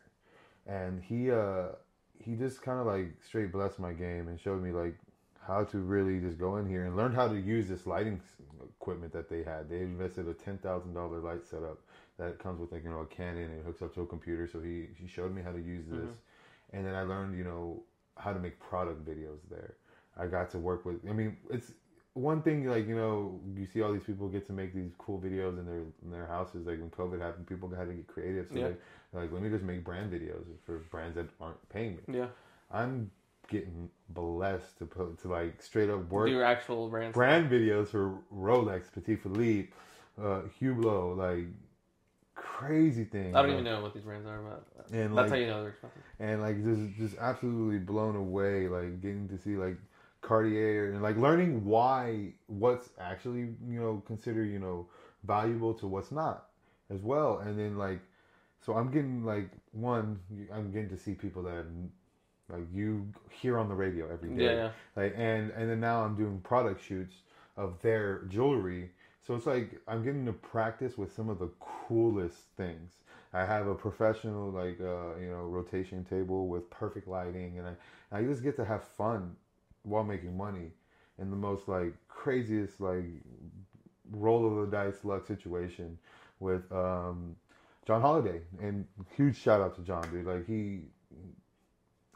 and 0.66 1.02
he 1.02 1.30
uh 1.30 1.68
he 2.24 2.34
just 2.34 2.62
kind 2.62 2.80
of 2.80 2.86
like 2.86 3.08
straight 3.24 3.52
blessed 3.52 3.78
my 3.78 3.92
game 3.92 4.28
and 4.28 4.40
showed 4.40 4.62
me 4.62 4.72
like 4.72 4.94
how 5.46 5.64
to 5.64 5.78
really 5.78 6.18
just 6.20 6.38
go 6.38 6.56
in 6.56 6.68
here 6.68 6.84
and 6.84 6.96
learn 6.96 7.12
how 7.12 7.26
to 7.28 7.36
use 7.38 7.68
this 7.68 7.86
lighting 7.86 8.20
equipment 8.80 9.10
that 9.14 9.30
they 9.30 9.42
had. 9.42 9.70
They 9.70 9.80
invested 9.80 10.28
a 10.28 10.34
ten 10.34 10.58
thousand 10.58 10.92
dollar 10.92 11.20
light 11.20 11.46
setup 11.46 11.78
that 12.18 12.38
comes 12.38 12.60
with 12.60 12.70
like 12.72 12.84
you 12.84 12.90
know 12.90 13.00
a 13.00 13.06
Canon 13.06 13.44
and 13.44 13.60
it 13.60 13.64
hooks 13.64 13.80
up 13.80 13.94
to 13.94 14.02
a 14.02 14.06
computer. 14.06 14.46
So 14.46 14.60
he 14.60 14.88
he 15.00 15.06
showed 15.06 15.34
me 15.34 15.40
how 15.40 15.52
to 15.52 15.58
use 15.58 15.86
this, 15.88 16.16
and 16.74 16.84
then 16.84 16.94
I 16.94 17.02
learned 17.02 17.38
you 17.38 17.44
know 17.44 17.82
how 18.18 18.32
to 18.34 18.38
make 18.38 18.58
product 18.60 19.06
videos 19.06 19.38
there. 19.48 19.74
I 20.18 20.26
got 20.26 20.50
to 20.50 20.58
work 20.58 20.84
with. 20.84 20.96
I 21.08 21.12
mean, 21.12 21.36
it's 21.50 21.72
one 22.14 22.42
thing 22.42 22.66
like 22.66 22.88
you 22.88 22.96
know 22.96 23.40
you 23.56 23.66
see 23.66 23.80
all 23.82 23.92
these 23.92 24.02
people 24.02 24.28
get 24.28 24.46
to 24.48 24.52
make 24.52 24.74
these 24.74 24.92
cool 24.98 25.18
videos 25.20 25.58
in 25.58 25.66
their 25.66 25.82
in 26.04 26.10
their 26.10 26.26
houses. 26.26 26.66
Like 26.66 26.80
when 26.80 26.90
COVID 26.90 27.20
happened, 27.20 27.46
people 27.46 27.68
had 27.70 27.88
to 27.88 27.94
get 27.94 28.06
creative. 28.08 28.48
So 28.52 28.58
Yeah. 28.58 28.68
they, 29.12 29.20
like 29.20 29.32
let 29.32 29.42
me 29.42 29.48
just 29.50 29.64
make 29.64 29.84
brand 29.84 30.12
videos 30.12 30.44
for 30.66 30.78
brands 30.90 31.14
that 31.16 31.28
aren't 31.40 31.68
paying 31.68 31.96
me. 31.96 32.02
Yeah. 32.18 32.26
I'm 32.70 33.10
getting 33.48 33.88
blessed 34.10 34.78
to 34.78 34.84
put 34.86 35.18
to 35.22 35.28
like 35.28 35.62
straight 35.62 35.88
up 35.88 36.10
work 36.10 36.28
your 36.28 36.44
actual 36.44 36.88
brand. 36.88 37.14
brand 37.14 37.50
videos 37.50 37.88
for 37.88 38.18
Rolex, 38.34 38.90
Patek 38.94 39.20
Philippe, 39.22 39.70
uh, 40.20 40.42
Hublot, 40.60 41.16
like 41.16 41.46
crazy 42.34 43.04
things. 43.04 43.34
I 43.34 43.40
don't 43.42 43.50
like, 43.50 43.60
even 43.60 43.64
know 43.64 43.80
what 43.80 43.94
these 43.94 44.02
brands 44.02 44.26
are, 44.26 44.40
but 44.42 44.86
And 44.92 45.16
that's 45.16 45.30
like, 45.30 45.30
how 45.30 45.36
you 45.36 45.46
know 45.46 45.60
they're 45.62 45.70
expensive. 45.70 46.02
and 46.20 46.40
like 46.42 46.62
just 46.64 46.96
just 46.96 47.16
absolutely 47.18 47.78
blown 47.78 48.16
away, 48.16 48.68
like 48.68 49.00
getting 49.00 49.28
to 49.28 49.38
see 49.38 49.56
like 49.56 49.76
Cartier 50.20 50.92
and 50.92 51.02
like 51.02 51.16
learning 51.16 51.64
why 51.64 52.32
what's 52.46 52.90
actually 52.98 53.40
you 53.68 53.80
know 53.80 54.02
considered 54.06 54.50
you 54.50 54.58
know 54.58 54.86
valuable 55.24 55.74
to 55.74 55.86
what's 55.86 56.10
not 56.12 56.46
as 56.90 57.02
well, 57.02 57.38
and 57.38 57.58
then 57.58 57.76
like 57.78 58.00
so 58.60 58.74
I'm 58.74 58.90
getting 58.90 59.24
like 59.24 59.50
one 59.72 60.18
I'm 60.52 60.70
getting 60.72 60.88
to 60.90 60.96
see 60.98 61.14
people 61.14 61.42
that 61.44 61.64
like 62.48 62.66
you 62.72 63.06
hear 63.30 63.58
on 63.58 63.68
the 63.68 63.74
radio 63.74 64.10
every 64.12 64.30
day 64.30 64.44
Yeah, 64.44 64.54
yeah. 64.54 64.70
like 64.96 65.14
and 65.16 65.50
and 65.52 65.70
then 65.70 65.80
now 65.80 66.02
I'm 66.04 66.14
doing 66.16 66.40
product 66.40 66.82
shoots 66.84 67.16
of 67.56 67.80
their 67.82 68.22
jewelry. 68.28 68.90
So 69.26 69.34
it's 69.34 69.46
like 69.46 69.80
I'm 69.86 70.04
getting 70.04 70.24
to 70.26 70.32
practice 70.32 70.96
with 70.96 71.12
some 71.14 71.28
of 71.28 71.38
the 71.38 71.50
coolest 71.60 72.38
things. 72.56 72.92
I 73.32 73.44
have 73.44 73.66
a 73.66 73.74
professional 73.74 74.50
like 74.50 74.80
uh, 74.80 75.18
you 75.20 75.30
know 75.30 75.44
rotation 75.44 76.04
table 76.04 76.48
with 76.48 76.68
perfect 76.70 77.08
lighting, 77.08 77.58
and 77.58 77.68
I 77.68 78.18
I 78.18 78.22
just 78.24 78.42
get 78.42 78.56
to 78.56 78.64
have 78.64 78.82
fun 78.84 79.36
while 79.88 80.04
making 80.04 80.36
money 80.36 80.70
in 81.18 81.30
the 81.30 81.36
most 81.36 81.68
like 81.68 81.92
craziest 82.08 82.80
like 82.80 83.04
roll 84.10 84.46
of 84.46 84.70
the 84.70 84.76
dice 84.76 85.04
luck 85.04 85.26
situation 85.26 85.98
with 86.40 86.70
um, 86.72 87.34
John 87.86 88.00
Holiday. 88.00 88.40
And 88.60 88.86
huge 89.16 89.36
shout 89.36 89.60
out 89.60 89.74
to 89.76 89.82
John, 89.82 90.08
dude. 90.10 90.26
Like 90.26 90.46
he 90.46 90.82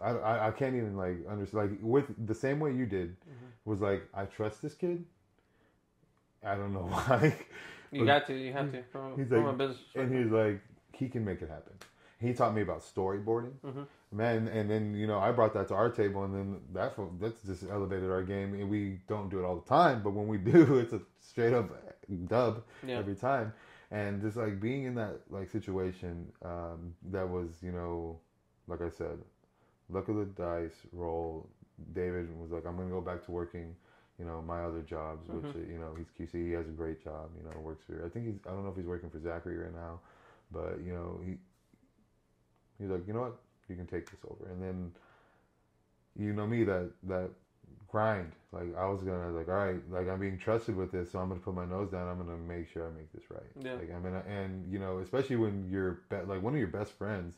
I, 0.02 0.11
I, 0.11 0.48
I 0.48 0.50
can't 0.50 0.74
even 0.74 0.96
like 0.96 1.16
understand 1.30 1.70
like 1.72 1.78
with 1.82 2.26
the 2.26 2.35
same 2.35 2.58
way 2.61 2.72
you 2.72 2.87
did 2.87 3.16
was 3.64 3.80
like 3.80 4.02
I 4.14 4.24
trust 4.24 4.62
this 4.62 4.74
kid. 4.74 5.04
I 6.44 6.54
don't 6.56 6.72
know 6.72 6.80
why. 6.90 7.37
You 7.92 8.04
got 8.06 8.26
to. 8.26 8.35
You 8.35 8.52
have 8.52 8.72
to. 8.72 8.82
From, 8.90 9.16
he's 9.16 9.28
from 9.28 9.44
like- 9.44 9.54
a 9.54 9.58
business. 9.58 9.78
and 9.94 10.12
he's 10.16 10.30
like 10.32 10.61
he 10.92 11.08
can 11.08 11.24
make 11.24 11.42
it 11.42 11.48
happen. 11.48 11.72
He 12.20 12.32
taught 12.35 12.54
me 12.54 12.62
about 12.62 12.82
storyboarding, 12.82 13.52
Mhm. 13.64 13.87
Man. 14.12 14.48
And 14.48 14.70
then 14.70 14.94
you 14.94 15.07
know 15.07 15.18
I 15.18 15.33
brought 15.33 15.55
that 15.55 15.68
to 15.68 15.75
our 15.75 15.90
table, 15.90 16.25
and 16.25 16.35
then 16.35 16.61
that's 16.72 16.96
what 16.98 17.20
that's 17.20 17.42
just 17.42 17.64
elevated 17.70 18.11
our 18.11 18.22
game. 18.22 18.55
And 18.55 18.68
we 18.70 19.01
don't 19.09 19.29
do 19.31 19.38
it 19.40 19.44
all 19.44 19.57
the 19.57 19.68
time, 19.68 20.03
but 20.03 20.12
when 20.12 20.27
we 20.29 20.38
do, 20.53 20.79
it's 20.79 20.92
a 20.92 21.01
straight 21.20 21.53
up 21.55 21.70
dub 22.27 22.62
Yeah. 22.87 22.98
every 22.98 23.14
time. 23.16 23.53
And 23.90 24.22
just 24.22 24.37
like 24.37 24.61
being 24.61 24.85
in 24.85 24.94
that 24.96 25.20
like 25.31 25.51
situation, 25.51 26.31
um, 26.44 26.94
that 27.11 27.29
was 27.29 27.62
you 27.62 27.72
know, 27.72 28.18
like 28.66 28.81
I 28.83 28.88
said, 28.90 29.18
luck 29.90 30.09
of 30.09 30.16
the 30.16 30.25
dice 30.27 30.77
roll. 30.92 31.48
David 31.94 32.29
was 32.40 32.53
like, 32.53 32.64
I'm 32.66 32.77
gonna 32.77 32.90
go 32.90 33.01
back 33.01 33.25
to 33.27 33.33
working, 33.33 33.75
you 34.18 34.25
know, 34.25 34.40
my 34.42 34.62
other 34.62 34.83
jobs, 34.83 35.29
which 35.29 35.55
you 35.55 35.79
know 35.79 35.94
he's 35.96 36.11
QC. 36.18 36.46
He 36.46 36.53
has 36.53 36.66
a 36.68 36.70
great 36.70 37.03
job. 37.03 37.31
You 37.37 37.44
know, 37.44 37.59
works 37.61 37.85
for. 37.87 38.05
I 38.05 38.09
think 38.09 38.27
he's. 38.27 38.37
I 38.46 38.51
don't 38.51 38.62
know 38.64 38.70
if 38.70 38.77
he's 38.77 38.87
working 38.87 39.11
for 39.11 39.20
Zachary 39.20 39.59
right 39.59 39.75
now, 39.75 40.01
but 40.53 40.79
you 40.85 40.92
know 40.94 41.20
he. 41.25 41.35
He's 42.79 42.90
like, 42.90 43.07
you 43.07 43.12
know 43.14 43.20
what, 43.20 43.37
you 43.72 43.76
can 43.76 43.87
take 43.87 44.11
this 44.11 44.20
over, 44.30 44.50
and 44.50 44.62
then. 44.62 44.92
You 46.14 46.35
know 46.35 46.46
me 46.46 46.62
that 46.64 46.90
that 47.04 47.30
grind. 47.92 48.32
Like 48.52 48.74
I 48.76 48.87
was 48.87 49.02
gonna 49.02 49.30
like, 49.30 49.48
all 49.48 49.54
right, 49.54 49.80
like 49.90 50.08
I'm 50.08 50.18
being 50.18 50.38
trusted 50.38 50.74
with 50.74 50.90
this, 50.90 51.12
so 51.12 51.18
I'm 51.20 51.28
gonna 51.28 51.40
put 51.40 51.54
my 51.54 51.66
nose 51.66 51.90
down. 51.90 52.08
I'm 52.08 52.18
gonna 52.18 52.37
make 52.37 52.68
sure 52.72 52.87
I 52.87 52.90
make 52.90 53.12
this 53.12 53.30
right. 53.30 53.40
Yeah. 53.61 53.74
Like 53.74 53.94
I'm 53.94 54.02
gonna, 54.02 54.24
and 54.28 54.70
you 54.70 54.78
know, 54.78 54.98
especially 54.98 55.37
when 55.37 55.68
your 55.70 56.00
be- 56.08 56.26
like 56.26 56.42
one 56.42 56.54
of 56.54 56.58
your 56.58 56.68
best 56.68 56.92
friends 56.92 57.37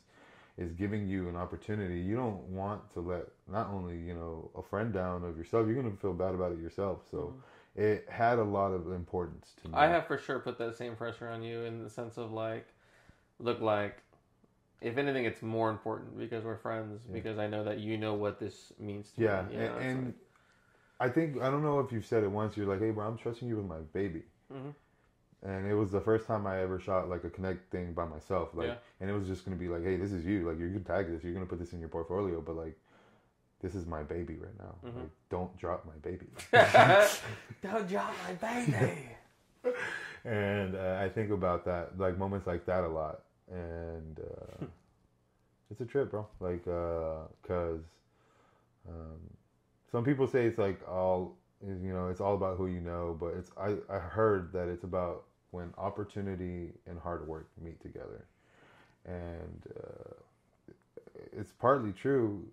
is 0.57 0.73
giving 0.73 1.09
you 1.09 1.29
an 1.29 1.37
opportunity, 1.37 2.01
you 2.01 2.14
don't 2.14 2.40
want 2.44 2.81
to 2.94 3.01
let 3.01 3.27
not 3.51 3.68
only 3.70 3.99
you 3.99 4.14
know 4.14 4.51
a 4.57 4.62
friend 4.62 4.92
down 4.92 5.25
of 5.25 5.37
yourself, 5.37 5.66
you're 5.66 5.77
gonna 5.77 5.94
feel 5.97 6.14
bad 6.14 6.35
about 6.35 6.53
it 6.53 6.59
yourself. 6.61 7.01
So 7.11 7.35
it 7.77 8.07
had 8.09 8.38
a 8.38 8.44
lot 8.44 8.70
of 8.73 8.92
importance 8.92 9.53
to 9.62 9.68
me. 9.68 9.75
Mm-hmm. 9.75 9.85
I 9.85 9.88
have 9.88 10.07
for 10.07 10.16
sure 10.18 10.38
put 10.38 10.59
that 10.59 10.77
same 10.77 10.94
pressure 10.94 11.29
on 11.29 11.42
you 11.42 11.62
in 11.62 11.83
the 11.83 11.90
sense 11.90 12.16
of 12.16 12.33
like, 12.33 12.68
look 13.40 13.61
like, 13.61 13.99
if 14.81 14.97
anything, 14.99 15.25
it's 15.25 15.43
more 15.43 15.71
important 15.71 16.19
because 16.19 16.45
we're 16.45 16.57
friends. 16.59 17.01
Yeah. 17.09 17.15
Because 17.15 17.39
I 17.39 17.47
know 17.47 17.65
that 17.65 17.79
you 17.79 17.97
know 17.97 18.15
what 18.15 18.39
this 18.39 18.73
means 18.79 19.11
to 19.13 19.23
yeah, 19.23 19.43
me. 19.43 19.55
you 19.55 19.61
know, 19.61 19.77
and, 19.79 20.05
like- 20.07 20.15
I 21.01 21.09
think 21.09 21.41
I 21.43 21.51
don't 21.51 21.63
know 21.63 21.81
if 21.81 21.91
you've 21.93 22.07
said 22.07 22.23
it 22.23 22.31
once. 22.31 22.57
You're 22.57 22.67
like, 22.67 22.81
hey, 22.81 22.91
bro, 22.91 23.07
I'm 23.07 23.19
trusting 23.19 23.49
you 23.49 23.57
with 23.57 23.67
my 23.67 23.81
baby. 23.93 24.23
Mhm. 24.53 24.75
And 25.43 25.67
it 25.67 25.75
was 25.75 25.91
the 25.91 26.01
first 26.01 26.27
time 26.27 26.47
I 26.47 26.63
ever 26.63 26.79
shot 26.79 27.09
like 27.11 27.25
a 27.25 27.31
ConnEcht 27.31 27.59
thing 27.71 27.93
by 27.93 28.05
myself. 28.07 28.51
Like, 28.55 28.69
Yeah. 28.69 28.75
and 29.01 29.11
it 29.11 29.13
was 29.13 29.27
just 29.27 29.45
gonna 29.45 29.57
be 29.57 29.69
like, 29.69 29.83
hey, 29.83 29.97
this 29.97 30.13
is 30.13 30.25
you. 30.25 30.49
Like, 30.49 30.59
you 30.59 30.71
can 30.71 30.85
tag 30.85 31.09
this. 31.11 31.23
You're 31.25 31.35
gonna 31.35 31.47
put 31.47 31.59
this 31.59 31.73
in 31.73 31.81
your 31.81 31.89
portfolio, 31.91 32.41
but 32.41 32.55
like, 32.57 32.79
this 33.61 33.75
is 33.75 33.87
my 33.87 34.03
baby 34.03 34.37
right 34.37 34.57
now. 34.59 34.77
Mhm. 34.89 34.97
Like, 34.97 35.11
don't 35.31 35.57
drop 35.59 35.85
my 35.85 35.97
baby. 36.03 36.27
Don't 37.63 37.89
drop 37.89 38.15
my 38.29 38.35
baby. 38.35 39.09
and 40.25 40.77
uh, 40.77 40.99
I 41.03 41.09
think 41.09 41.31
about 41.31 41.65
that, 41.67 41.99
like 41.99 42.17
moments 42.19 42.47
like 42.47 42.65
that 42.67 42.85
a 42.85 42.89
lot, 42.89 43.23
and 43.55 44.21
uh, 44.21 44.64
it's 45.71 45.81
a 45.81 45.87
trip, 45.87 46.11
bro. 46.11 46.27
Like, 46.40 46.67
uh, 46.67 47.29
cause 47.47 47.83
um, 48.88 49.21
some 49.90 50.05
people 50.05 50.27
say 50.27 50.47
it's 50.47 50.59
like 50.59 50.81
all, 50.88 51.37
you 51.62 51.93
know, 51.93 52.09
it's 52.09 52.21
all 52.21 52.35
about 52.35 52.57
who 52.57 52.67
you 52.67 52.81
know, 52.81 53.17
but 53.19 53.35
it's 53.35 53.51
I 53.57 53.77
I 53.88 53.99
heard 53.99 54.53
that 54.53 54.69
it's 54.69 54.85
about 54.85 55.25
when 55.51 55.73
opportunity 55.79 56.73
and 56.87 56.99
hard 56.99 57.27
work 57.29 57.49
meet 57.62 57.81
together, 57.81 58.27
and 59.07 59.62
uh, 59.77 60.14
it's 61.33 61.53
partly 61.53 61.93
true, 61.93 62.45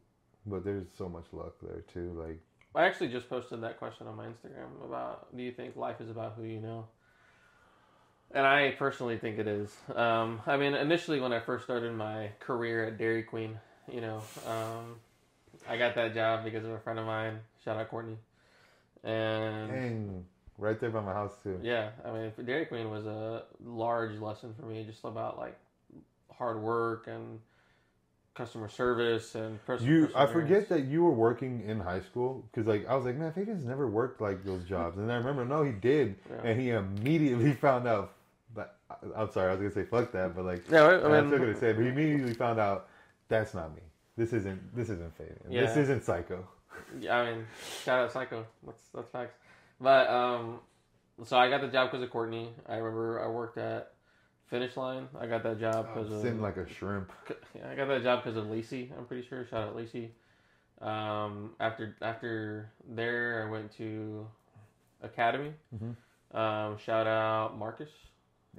but 0.46 0.64
there's 0.64 0.88
so 0.98 1.10
much 1.10 1.26
luck 1.32 1.56
there 1.62 1.84
too. 1.94 2.16
Like, 2.16 2.40
I 2.76 2.86
actually 2.86 3.10
just 3.10 3.30
posted 3.30 3.62
that 3.64 3.80
question 3.80 4.08
on 4.08 4.16
my 4.16 4.26
Instagram 4.26 4.86
about 4.86 5.36
do 5.36 5.44
you 5.44 5.52
think 5.52 5.76
life 5.76 6.00
is 6.00 6.10
about 6.10 6.36
who 6.38 6.44
you 6.44 6.60
know? 6.60 6.86
And 8.34 8.46
I 8.46 8.72
personally 8.72 9.18
think 9.18 9.40
it 9.40 9.48
is. 9.48 9.76
Um, 9.94 10.42
I 10.48 10.56
mean, 10.58 10.74
initially 10.74 11.20
when 11.20 11.34
I 11.34 11.40
first 11.40 11.66
started 11.66 11.94
my 11.94 12.30
career 12.40 12.86
at 12.86 12.98
Dairy 12.98 13.24
Queen, 13.24 13.60
you 13.92 14.00
know, 14.02 14.22
um, 14.48 14.96
I 15.70 15.78
got 15.78 15.96
that 15.96 16.14
job 16.14 16.44
because 16.46 16.64
of 16.64 16.72
a 16.72 16.80
friend 16.80 16.98
of 16.98 17.06
mine. 17.06 17.40
Shout 17.66 17.78
out 17.78 17.90
Courtney. 17.90 18.18
And 19.04 19.70
dang, 19.70 20.26
right 20.58 20.80
there 20.80 20.92
by 20.92 21.02
my 21.02 21.12
house 21.14 21.34
too. 21.44 21.60
yeah, 21.62 21.90
I 22.06 22.12
mean, 22.12 22.32
Dairy 22.46 22.66
Queen 22.66 22.90
was 22.90 23.06
a 23.06 23.44
large 23.64 24.18
lesson 24.20 24.54
for 24.58 24.66
me, 24.66 24.84
just 24.86 25.04
about 25.04 25.38
like 25.38 25.58
hard 26.38 26.62
work 26.62 27.08
and 27.08 27.40
customer 28.34 28.70
service 28.70 29.36
and 29.36 29.64
pers- 29.66 29.82
You, 29.82 30.10
I 30.16 30.26
forget 30.26 30.70
that 30.70 30.86
you 30.86 31.04
were 31.04 31.12
working 31.12 31.64
in 31.68 31.80
high 31.80 32.00
school 32.02 32.46
because, 32.52 32.66
like, 32.66 32.88
I 32.88 32.96
was 32.96 33.06
like, 33.06 33.18
man, 33.18 33.34
Fabian's 33.34 33.66
never 33.66 33.88
worked 33.88 34.22
like 34.22 34.46
those 34.46 34.64
jobs, 34.64 34.98
and 34.98 35.12
I 35.12 35.16
remember, 35.18 35.44
no, 35.44 35.64
he 35.64 35.74
did, 35.74 36.16
Yeah. 36.30 36.50
and 36.50 36.62
he 36.62 36.70
immediately 36.70 37.52
found 37.62 37.88
out. 37.88 38.14
I'm 39.16 39.32
sorry, 39.32 39.50
I 39.50 39.52
was 39.52 39.60
gonna 39.60 39.72
say 39.74 39.84
fuck 39.84 40.12
that, 40.12 40.36
but 40.36 40.46
like, 40.46 40.70
Yeah, 40.70 40.84
I 40.86 40.92
mean, 41.22 41.28
still 41.28 41.40
gonna 41.40 41.56
say, 41.60 41.70
it, 41.72 41.76
but 41.78 41.84
he 41.84 41.90
immediately 41.90 42.34
found 42.34 42.60
out 42.60 42.88
that's 43.28 43.54
not 43.54 43.74
me. 43.76 43.82
This 44.18 44.34
isn't. 44.34 44.76
This 44.76 44.90
isn't 44.90 45.16
Fabian. 45.18 45.38
This 45.50 45.78
isn't 45.78 46.04
Psycho. 46.04 46.48
Yeah, 47.00 47.18
I 47.18 47.32
mean, 47.34 47.46
shout 47.84 48.00
out 48.00 48.12
Psycho. 48.12 48.46
That's 48.66 48.82
that's 48.94 49.10
facts. 49.10 49.36
But 49.80 50.08
um, 50.10 50.60
so 51.26 51.38
I 51.38 51.50
got 51.50 51.62
the 51.62 51.68
job 51.70 51.90
because 51.92 52.04
of 52.04 52.10
Courtney. 52.12 52.50
I 52.68 52.76
remember 52.76 53.24
I 53.24 53.28
worked 53.30 53.58
at 53.58 53.94
Finish 54.48 54.76
Line. 54.78 55.08
I 55.20 55.26
got 55.28 55.44
that 55.44 55.60
job 55.60 55.88
because 55.94 56.12
of 56.12 56.22
Sitting 56.22 56.42
like 56.42 56.58
a 56.58 56.68
shrimp. 56.68 57.12
yeah, 57.56 57.70
I 57.72 57.76
got 57.76 57.88
that 57.88 58.04
job 58.04 58.24
because 58.24 58.38
of 58.38 58.48
Lacey. 58.50 58.92
I'm 58.98 59.06
pretty 59.06 59.26
sure. 59.28 59.46
Shout 59.46 59.70
out 59.70 59.76
Lacey. 59.76 60.12
Um, 60.82 61.52
after 61.60 61.96
after 62.02 62.70
there, 62.90 63.46
I 63.48 63.52
went 63.52 63.76
to 63.78 64.28
Academy. 65.02 65.54
Mhm. 65.76 65.96
Um, 66.38 66.78
shout 66.78 67.08
out 67.08 67.58
Marcus 67.58 67.90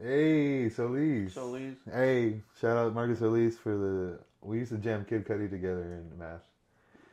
Hey, 0.01 0.69
Solis. 0.71 1.35
Solis. 1.35 1.77
Hey, 1.93 2.41
shout 2.61 2.77
out 2.77 2.95
Marcus 2.95 3.19
Solis 3.19 3.57
for 3.59 3.77
the. 3.77 4.19
We 4.41 4.59
used 4.59 4.73
to 4.73 4.79
jam 4.79 5.05
Kid 5.05 5.27
Cudi 5.27 5.49
together 5.51 5.83
in 5.83 6.19
math. 6.19 6.41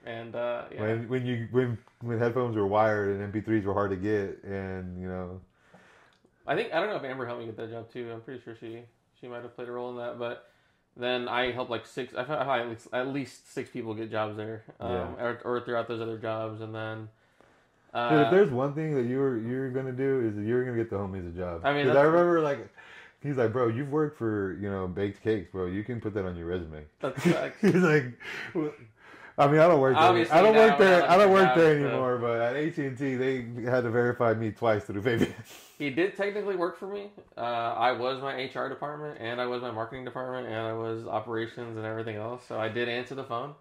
And 0.05 0.35
uh, 0.35 0.63
yeah, 0.73 0.81
When 0.81 1.09
when 1.09 1.25
you 1.25 1.47
when 1.51 1.77
when 2.01 2.19
headphones 2.19 2.55
were 2.55 2.65
wired 2.65 3.19
and 3.19 3.33
MP3s 3.33 3.65
were 3.65 3.73
hard 3.73 3.91
to 3.91 3.97
get, 3.97 4.43
and 4.43 4.99
you 4.99 5.07
know, 5.07 5.41
I 6.47 6.55
think 6.55 6.73
I 6.73 6.79
don't 6.79 6.89
know 6.89 6.95
if 6.95 7.03
Amber 7.03 7.25
helped 7.25 7.41
me 7.41 7.47
get 7.47 7.57
that 7.57 7.69
job 7.69 7.91
too. 7.91 8.09
I'm 8.11 8.21
pretty 8.21 8.41
sure 8.41 8.55
she 8.55 8.79
she 9.19 9.27
might 9.27 9.43
have 9.43 9.55
played 9.55 9.67
a 9.67 9.71
role 9.71 9.91
in 9.91 9.97
that. 9.97 10.17
But 10.17 10.49
then 10.95 11.27
I 11.27 11.51
helped 11.51 11.69
like 11.69 11.85
six. 11.85 12.13
I 12.15 12.59
at 12.61 12.69
least, 12.69 12.87
at 12.93 13.07
least 13.09 13.53
six 13.53 13.69
people 13.69 13.93
get 13.93 14.09
jobs 14.09 14.37
there, 14.37 14.63
um, 14.79 14.91
Yeah. 14.91 15.23
or, 15.25 15.41
or 15.43 15.61
throughout 15.61 15.87
those 15.87 16.01
other 16.01 16.17
jobs. 16.17 16.61
And 16.61 16.73
then 16.73 17.09
Dude, 17.93 18.19
if 18.21 18.27
uh, 18.27 18.29
there's 18.29 18.51
one 18.51 18.73
thing 18.73 18.95
that 18.95 19.05
you 19.05 19.17
were 19.17 19.37
you're 19.37 19.71
gonna 19.71 19.91
do 19.91 20.21
is 20.21 20.45
you're 20.45 20.63
gonna 20.63 20.77
get 20.77 20.89
the 20.89 20.95
homies 20.95 21.27
a 21.27 21.37
job. 21.37 21.61
I 21.63 21.73
mean, 21.73 21.89
I 21.89 22.01
remember 22.01 22.41
like 22.41 22.69
He's 23.21 23.35
like, 23.35 23.51
bro, 23.51 23.67
you've 23.67 23.91
worked 23.91 24.17
for 24.17 24.57
you 24.61 24.69
know 24.69 24.87
baked 24.87 25.21
cakes, 25.23 25.51
bro. 25.51 25.65
You 25.65 25.83
can 25.83 25.99
put 25.99 26.13
that 26.13 26.25
on 26.25 26.37
your 26.37 26.47
resume. 26.47 26.85
That's. 27.01 27.21
He's 27.61 27.75
like, 27.75 28.17
I 29.37 29.47
mean, 29.47 29.59
I 29.59 29.67
don't 29.67 29.79
work 29.79 29.95
there. 29.95 30.33
I 30.33 30.41
don't 30.41 30.55
work 30.55 30.77
there. 30.77 31.09
I 31.09 31.17
don't 31.17 31.31
work 31.31 31.55
there 31.55 31.77
anymore. 31.77 32.17
But 32.17 32.39
at 32.41 32.55
AT 32.55 32.77
and 32.77 32.97
T, 32.97 33.15
they 33.15 33.45
had 33.69 33.81
to 33.81 33.89
verify 33.89 34.33
me 34.33 34.51
twice 34.51 34.85
through 34.85 35.01
Fabian. 35.01 35.33
He 35.77 35.89
did 35.89 36.15
technically 36.15 36.55
work 36.55 36.77
for 36.77 36.87
me. 36.87 37.09
Uh, 37.37 37.41
I 37.41 37.93
was 37.93 38.21
my 38.21 38.33
HR 38.33 38.67
department, 38.69 39.17
and 39.21 39.39
I 39.39 39.45
was 39.47 39.61
my 39.61 39.71
marketing 39.71 40.05
department, 40.05 40.47
and 40.47 40.57
I 40.57 40.73
was 40.73 41.05
operations 41.05 41.77
and 41.77 41.85
everything 41.85 42.17
else. 42.17 42.43
So 42.47 42.59
I 42.59 42.69
did 42.69 42.89
answer 42.89 43.15
the 43.15 43.23
phone. 43.23 43.53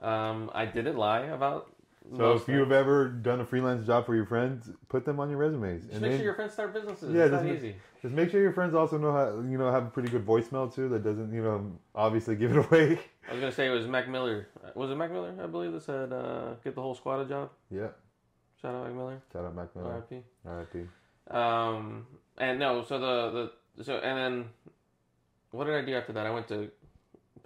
Um, 0.00 0.50
I 0.54 0.66
didn't 0.66 0.96
lie 0.96 1.20
about. 1.20 1.70
So 2.12 2.18
most 2.18 2.42
if 2.42 2.48
you've 2.48 2.70
ever 2.72 3.08
done 3.08 3.40
a 3.40 3.44
freelance 3.44 3.84
job 3.86 4.06
for 4.06 4.14
your 4.14 4.26
friends, 4.26 4.70
put 4.88 5.04
them 5.04 5.18
on 5.18 5.28
your 5.28 5.38
resumes. 5.38 5.82
Just 5.82 5.92
And 5.94 6.02
make 6.02 6.10
then 6.12 6.18
sure 6.20 6.24
your 6.24 6.34
friends 6.34 6.52
start 6.52 6.72
businesses. 6.72 7.12
Yeah, 7.12 7.22
it's 7.24 7.30
just 7.32 7.42
not 7.44 7.50
make- 7.50 7.58
easy. 7.58 7.74
just 8.02 8.14
make 8.14 8.30
sure 8.30 8.40
your 8.40 8.52
friends 8.52 8.74
also 8.74 8.96
know 8.98 9.10
how 9.12 9.40
you 9.40 9.58
know 9.58 9.70
have 9.72 9.86
a 9.86 9.90
pretty 9.90 10.08
good 10.08 10.24
voicemail 10.24 10.72
too. 10.72 10.88
That 10.88 11.02
doesn't 11.02 11.32
you 11.32 11.42
know 11.42 11.72
obviously 11.94 12.36
give 12.36 12.56
it 12.56 12.64
away. 12.70 13.00
I 13.28 13.32
was 13.32 13.40
gonna 13.40 13.50
say 13.52 13.66
it 13.66 13.70
was 13.70 13.86
Mac 13.88 14.08
Miller. 14.08 14.46
Was 14.76 14.90
it 14.90 14.94
Mac 14.94 15.10
Miller? 15.10 15.34
I 15.42 15.46
believe 15.46 15.72
that 15.72 15.82
said 15.82 16.12
uh, 16.12 16.54
get 16.62 16.74
the 16.76 16.82
whole 16.82 16.94
squad 16.94 17.20
a 17.20 17.24
job. 17.24 17.50
yeah. 17.70 17.88
Shout 18.62 18.74
out 18.74 18.84
Mac 18.86 18.94
Miller. 18.94 19.20
Shout 19.32 19.44
out 19.44 19.54
Mac 19.56 19.74
Miller. 19.76 19.92
R.I.P. 19.92 20.22
R.I.P. 20.46 21.36
Um, 21.36 22.06
and 22.38 22.58
no, 22.58 22.84
so 22.84 22.98
the 23.00 23.50
the 23.76 23.84
so 23.84 23.96
and 23.98 24.16
then 24.18 24.44
what 25.50 25.64
did 25.64 25.74
I 25.74 25.84
do 25.84 25.94
after 25.94 26.12
that? 26.12 26.24
I 26.26 26.30
went 26.30 26.46
to 26.48 26.70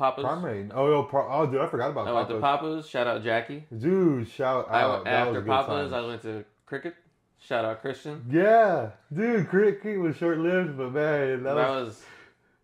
Papa's. 0.00 0.24
Primary. 0.24 0.68
Oh, 0.74 0.88
yo, 0.88 1.02
Par- 1.04 1.28
oh, 1.30 1.46
dude, 1.46 1.60
I 1.60 1.66
forgot 1.66 1.90
about 1.90 2.08
I 2.08 2.12
went 2.12 2.28
to 2.28 2.40
Papa's. 2.40 2.60
Papa's. 2.84 2.88
Shout 2.88 3.06
out 3.06 3.22
Jackie. 3.22 3.64
Dude, 3.76 4.26
shout 4.28 4.66
I 4.70 4.80
out. 4.82 4.90
went, 4.92 5.04
That 5.04 5.18
was 5.20 5.26
after 5.28 5.38
a 5.38 5.42
good 5.42 5.50
Papa's. 5.50 5.92
I 5.92 6.00
went 6.06 6.22
to 6.22 6.44
cricket. 6.66 6.94
Shout 7.38 7.64
out 7.64 7.80
Christian. 7.82 8.24
Yeah, 8.30 8.90
dude, 9.12 9.48
cricket 9.48 9.98
was 10.00 10.16
short 10.16 10.38
lived, 10.38 10.76
but 10.76 10.92
man, 10.92 11.42
That, 11.42 11.54
that, 11.54 11.68
was, 11.70 11.86
was 11.88 12.04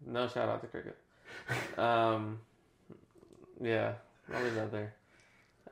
no 0.07 0.27
shout 0.29 0.49
out 0.49 0.61
to 0.63 0.67
cricket. 0.67 0.97
Um, 1.79 2.41
yeah, 3.61 3.93
I 4.35 4.43
was 4.43 4.55
that 4.55 4.71
there. 4.73 4.95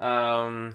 Um, 0.01 0.75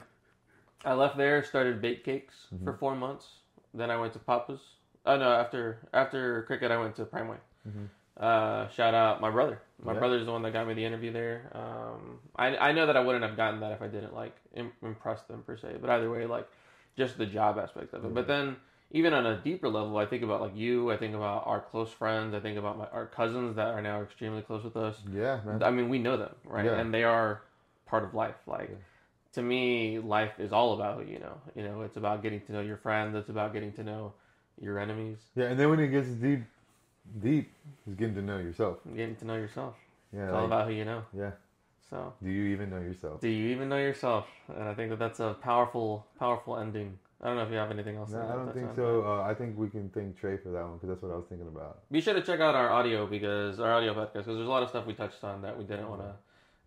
I 0.86 0.94
left 0.94 1.18
there, 1.18 1.44
started 1.44 1.82
bake 1.82 2.04
cakes 2.04 2.36
for 2.64 2.74
Mhm. 2.74 2.80
four 2.80 2.96
months. 2.96 3.28
Then 3.74 3.90
I 3.92 3.98
went 3.98 4.14
to 4.14 4.20
Papa's. 4.20 4.62
Oh 5.06 5.18
no, 5.18 5.32
after 5.32 5.88
after 5.94 6.44
cricket, 6.44 6.72
I 6.72 6.78
went 6.78 6.96
to 6.98 7.06
Primeway. 7.06 7.38
Mhm. 7.68 7.88
Uh, 8.20 8.68
shout 8.70 8.94
out 8.94 9.22
my 9.22 9.30
brother. 9.32 9.62
My 9.82 9.94
Yeah. 9.94 10.00
brother's 10.00 10.26
the 10.26 10.32
one 10.32 10.42
that 10.42 10.52
got 10.52 10.68
me 10.68 10.74
the 10.74 10.84
interview 10.84 11.12
there. 11.14 11.50
Um, 11.54 12.20
I 12.36 12.58
I 12.58 12.72
know 12.74 12.86
that 12.86 12.98
I 12.98 13.00
wouldn't 13.00 13.24
have 13.24 13.38
gotten 13.38 13.62
that 13.62 13.72
if 13.72 13.82
I 13.82 13.88
didn't 13.88 14.14
like 14.14 14.36
Im- 14.56 14.74
impress 14.82 15.22
them 15.24 15.44
per 15.44 15.56
se. 15.56 15.78
But 15.80 15.90
either 15.90 16.10
way, 16.12 16.26
like 16.26 16.48
just 16.98 17.18
the 17.18 17.26
job 17.26 17.58
aspect 17.58 17.94
of 17.94 18.04
it. 18.04 18.14
But 18.14 18.28
then 18.28 18.58
even 18.92 19.14
on 19.14 19.26
a 19.26 19.38
deeper 19.38 19.70
level, 19.70 19.96
I 19.98 20.06
think 20.06 20.24
about 20.24 20.42
like 20.42 20.56
you. 20.56 20.92
I 20.92 20.98
think 20.98 21.16
about 21.16 21.48
our 21.48 21.62
close 21.62 21.92
friends. 21.92 22.34
I 22.34 22.42
think 22.42 22.58
about 22.58 22.78
my 22.78 22.88
our 22.88 23.06
cousins 23.06 23.56
that 23.56 23.68
are 23.70 23.82
now 23.82 24.02
extremely 24.02 24.42
close 24.42 24.64
with 24.66 24.76
us. 24.76 25.02
yeah, 25.10 25.40
man. 25.46 25.64
I 25.64 25.72
mean, 25.72 25.88
we 25.88 26.00
know 26.00 26.18
them, 26.18 26.36
right? 26.44 26.66
Yeah. 26.66 26.76
And 26.80 26.94
they 26.94 27.06
are 27.06 27.42
part 27.86 28.04
of 28.04 28.14
life. 28.14 28.36
Like 28.48 28.70
Yeah. 28.72 28.76
to 29.34 29.42
me, 29.42 30.00
life 30.00 30.38
is 30.40 30.52
all 30.52 30.74
about 30.74 31.08
you 31.08 31.20
know. 31.20 31.40
You 31.56 31.64
know, 31.64 31.82
it's 31.84 31.96
about 31.96 32.22
getting 32.22 32.42
to 32.42 32.52
know 32.52 32.62
your 32.62 32.78
friends. 32.78 33.16
It's 33.16 33.30
about 33.30 33.54
getting 33.54 33.72
to 33.74 33.84
know 33.86 34.12
your 34.60 34.78
enemies. 34.78 35.20
Yeah, 35.36 35.46
and 35.46 35.58
then 35.58 35.70
when 35.70 35.80
it 35.80 35.88
gets 35.88 36.10
deep, 36.10 36.42
deep, 37.22 37.52
is 37.88 37.96
getting 37.96 38.16
to 38.16 38.22
know 38.22 38.38
yourself. 38.38 38.78
Getting 38.96 39.16
to 39.18 39.26
know 39.26 39.36
yourself. 39.36 39.76
Yeah, 40.14 40.24
It's 40.26 40.32
all 40.34 40.38
like, 40.42 40.46
about 40.48 40.68
who 40.68 40.74
you 40.74 40.86
know. 40.86 41.04
yeah. 41.18 41.32
So, 41.90 42.14
Do 42.22 42.30
you 42.30 42.46
even 42.54 42.70
know 42.70 42.80
yourself? 42.80 43.20
do 43.22 43.28
you 43.28 43.48
even 43.50 43.68
know 43.68 43.78
yourself? 43.78 44.28
And 44.48 44.64
I 44.70 44.74
think 44.76 44.92
that 44.92 45.00
that's 45.00 45.20
a 45.20 45.36
powerful, 45.42 46.06
powerful 46.20 46.58
ending. 46.58 47.00
I 47.22 47.28
don't 47.28 47.36
know 47.36 47.44
if 47.44 47.50
you 47.52 47.58
have 47.58 47.72
anything 47.72 47.98
else. 47.98 48.12
No, 48.12 48.22
I 48.22 48.36
don't 48.36 48.54
think 48.54 48.70
on. 48.70 48.76
so. 48.76 49.04
Uh, 49.06 49.24
I 49.24 49.34
think 49.34 49.58
we 49.58 49.70
can 49.70 49.90
thank 49.90 50.18
Trey 50.18 50.38
for 50.38 50.50
that 50.50 50.64
one 50.64 50.76
because 50.76 50.90
that's 50.90 51.02
what 51.02 51.12
I 51.12 51.16
was 51.16 51.26
thinking 51.28 51.48
about. 51.48 51.80
Be 51.92 52.00
sure 52.00 52.14
to 52.14 52.22
check 52.22 52.40
out 52.40 52.54
our 52.56 52.70
audio 52.70 53.08
because 53.08 53.60
our 53.60 53.74
audio 53.74 53.94
podcast 53.94 54.14
because 54.14 54.38
there's 54.38 54.48
a 54.48 54.52
lot 54.52 54.62
of 54.64 54.70
stuff 54.70 54.86
we 54.86 54.94
touched 54.94 55.24
on 55.24 55.42
that 55.42 55.58
we 55.58 55.64
didn't 55.64 55.90
want 55.90 56.02
to, 56.02 56.14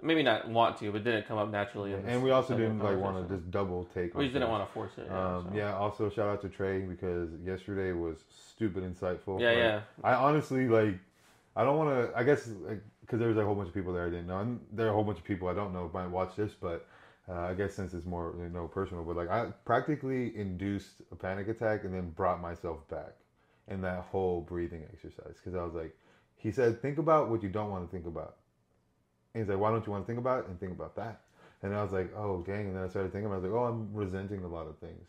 maybe 0.03 0.23
not 0.23 0.49
want 0.49 0.79
to, 0.79 0.91
but 0.93 1.05
didn't 1.05 1.27
come 1.27 1.39
up 1.39 1.51
naturally. 1.51 1.93
and 1.93 2.23
we 2.23 2.31
also 2.31 2.57
didn't 2.57 2.81
like 2.81 2.99
want 2.99 3.29
to 3.29 3.35
just 3.35 3.51
double 3.51 3.85
take. 3.95 4.15
We 4.15 4.25
just 4.25 4.35
didn't 4.35 4.49
want 4.51 4.67
to 4.67 4.73
force 4.73 4.93
it. 4.99 5.07
Yeah, 5.09 5.37
Um, 5.37 5.49
so. 5.51 5.57
yeah. 5.57 5.77
Also, 5.77 6.11
shout 6.11 6.29
out 6.29 6.41
to 6.43 6.49
Trey 6.49 6.81
because 6.81 7.31
yesterday 7.45 7.93
was 7.93 8.25
stupid 8.31 8.83
insightful. 8.85 9.41
yeah, 9.41 9.49
Like, 9.49 9.59
yeah. 9.59 9.81
I 10.05 10.15
honestly 10.15 10.69
like. 10.69 10.99
I 11.55 11.65
don't 11.65 11.77
want 11.77 11.91
to. 11.91 12.19
I 12.19 12.25
guess 12.25 12.49
because 13.03 13.19
there 13.19 13.29
was 13.29 13.37
a 13.37 13.45
whole 13.45 13.55
bunch 13.55 13.69
of 13.69 13.75
people 13.75 13.93
there 13.93 14.07
I 14.07 14.11
didn't 14.11 14.27
know, 14.27 14.41
and 14.41 14.59
there 14.73 14.87
are 14.87 14.91
a 14.91 14.93
whole 14.95 15.05
bunch 15.05 15.19
of 15.19 15.25
people 15.25 15.49
I 15.49 15.55
don't 15.55 15.73
know 15.75 15.85
if 15.87 15.93
might 15.93 16.07
watch 16.07 16.35
this, 16.35 16.53
but 16.59 16.87
uh, 17.29 17.35
I 17.41 17.55
guess 17.55 17.75
since 17.75 17.93
it's 17.93 18.07
more 18.07 18.35
you 18.39 18.49
know 18.49 18.67
personal, 18.69 19.05
but 19.05 19.17
like 19.17 19.29
I 19.29 19.51
practically 19.65 20.35
induced 20.37 21.03
a 21.11 21.15
panic 21.15 21.49
attack 21.49 21.85
and 21.85 21.93
then 21.95 22.11
brought 22.11 22.41
myself 22.41 22.89
back 22.89 23.13
in 23.69 23.83
that 23.83 24.01
whole 24.11 24.41
breathing 24.41 24.85
exercise 24.93 25.35
because 25.37 25.55
I 25.55 25.63
was 25.63 25.75
like, 25.75 25.95
he 26.37 26.51
said, 26.51 26.81
think 26.81 26.99
about 26.99 27.29
what 27.29 27.43
you 27.43 27.49
don't 27.49 27.71
want 27.71 27.85
to 27.89 27.91
think 27.95 28.07
about. 28.07 28.37
He's 29.35 29.49
like, 29.49 29.59
why 29.59 29.71
don't 29.71 29.85
you 29.87 29.93
want 29.93 30.05
to 30.05 30.07
think 30.07 30.19
about 30.19 30.41
it 30.41 30.49
and 30.49 30.61
think 30.61 30.73
about 30.73 30.95
that? 30.97 31.21
And 31.63 31.75
I 31.75 31.83
was 31.83 31.93
like, 31.93 32.13
oh 32.17 32.43
dang! 32.47 32.67
And 32.67 32.77
then 32.77 32.83
I 32.83 32.89
started 32.89 33.13
thinking, 33.13 33.31
I 33.31 33.37
was 33.37 33.45
like, 33.45 33.53
oh, 33.53 33.65
I'm 33.65 33.89
resenting 33.95 34.43
a 34.45 34.49
lot 34.49 34.67
of 34.67 34.77
things, 34.79 35.07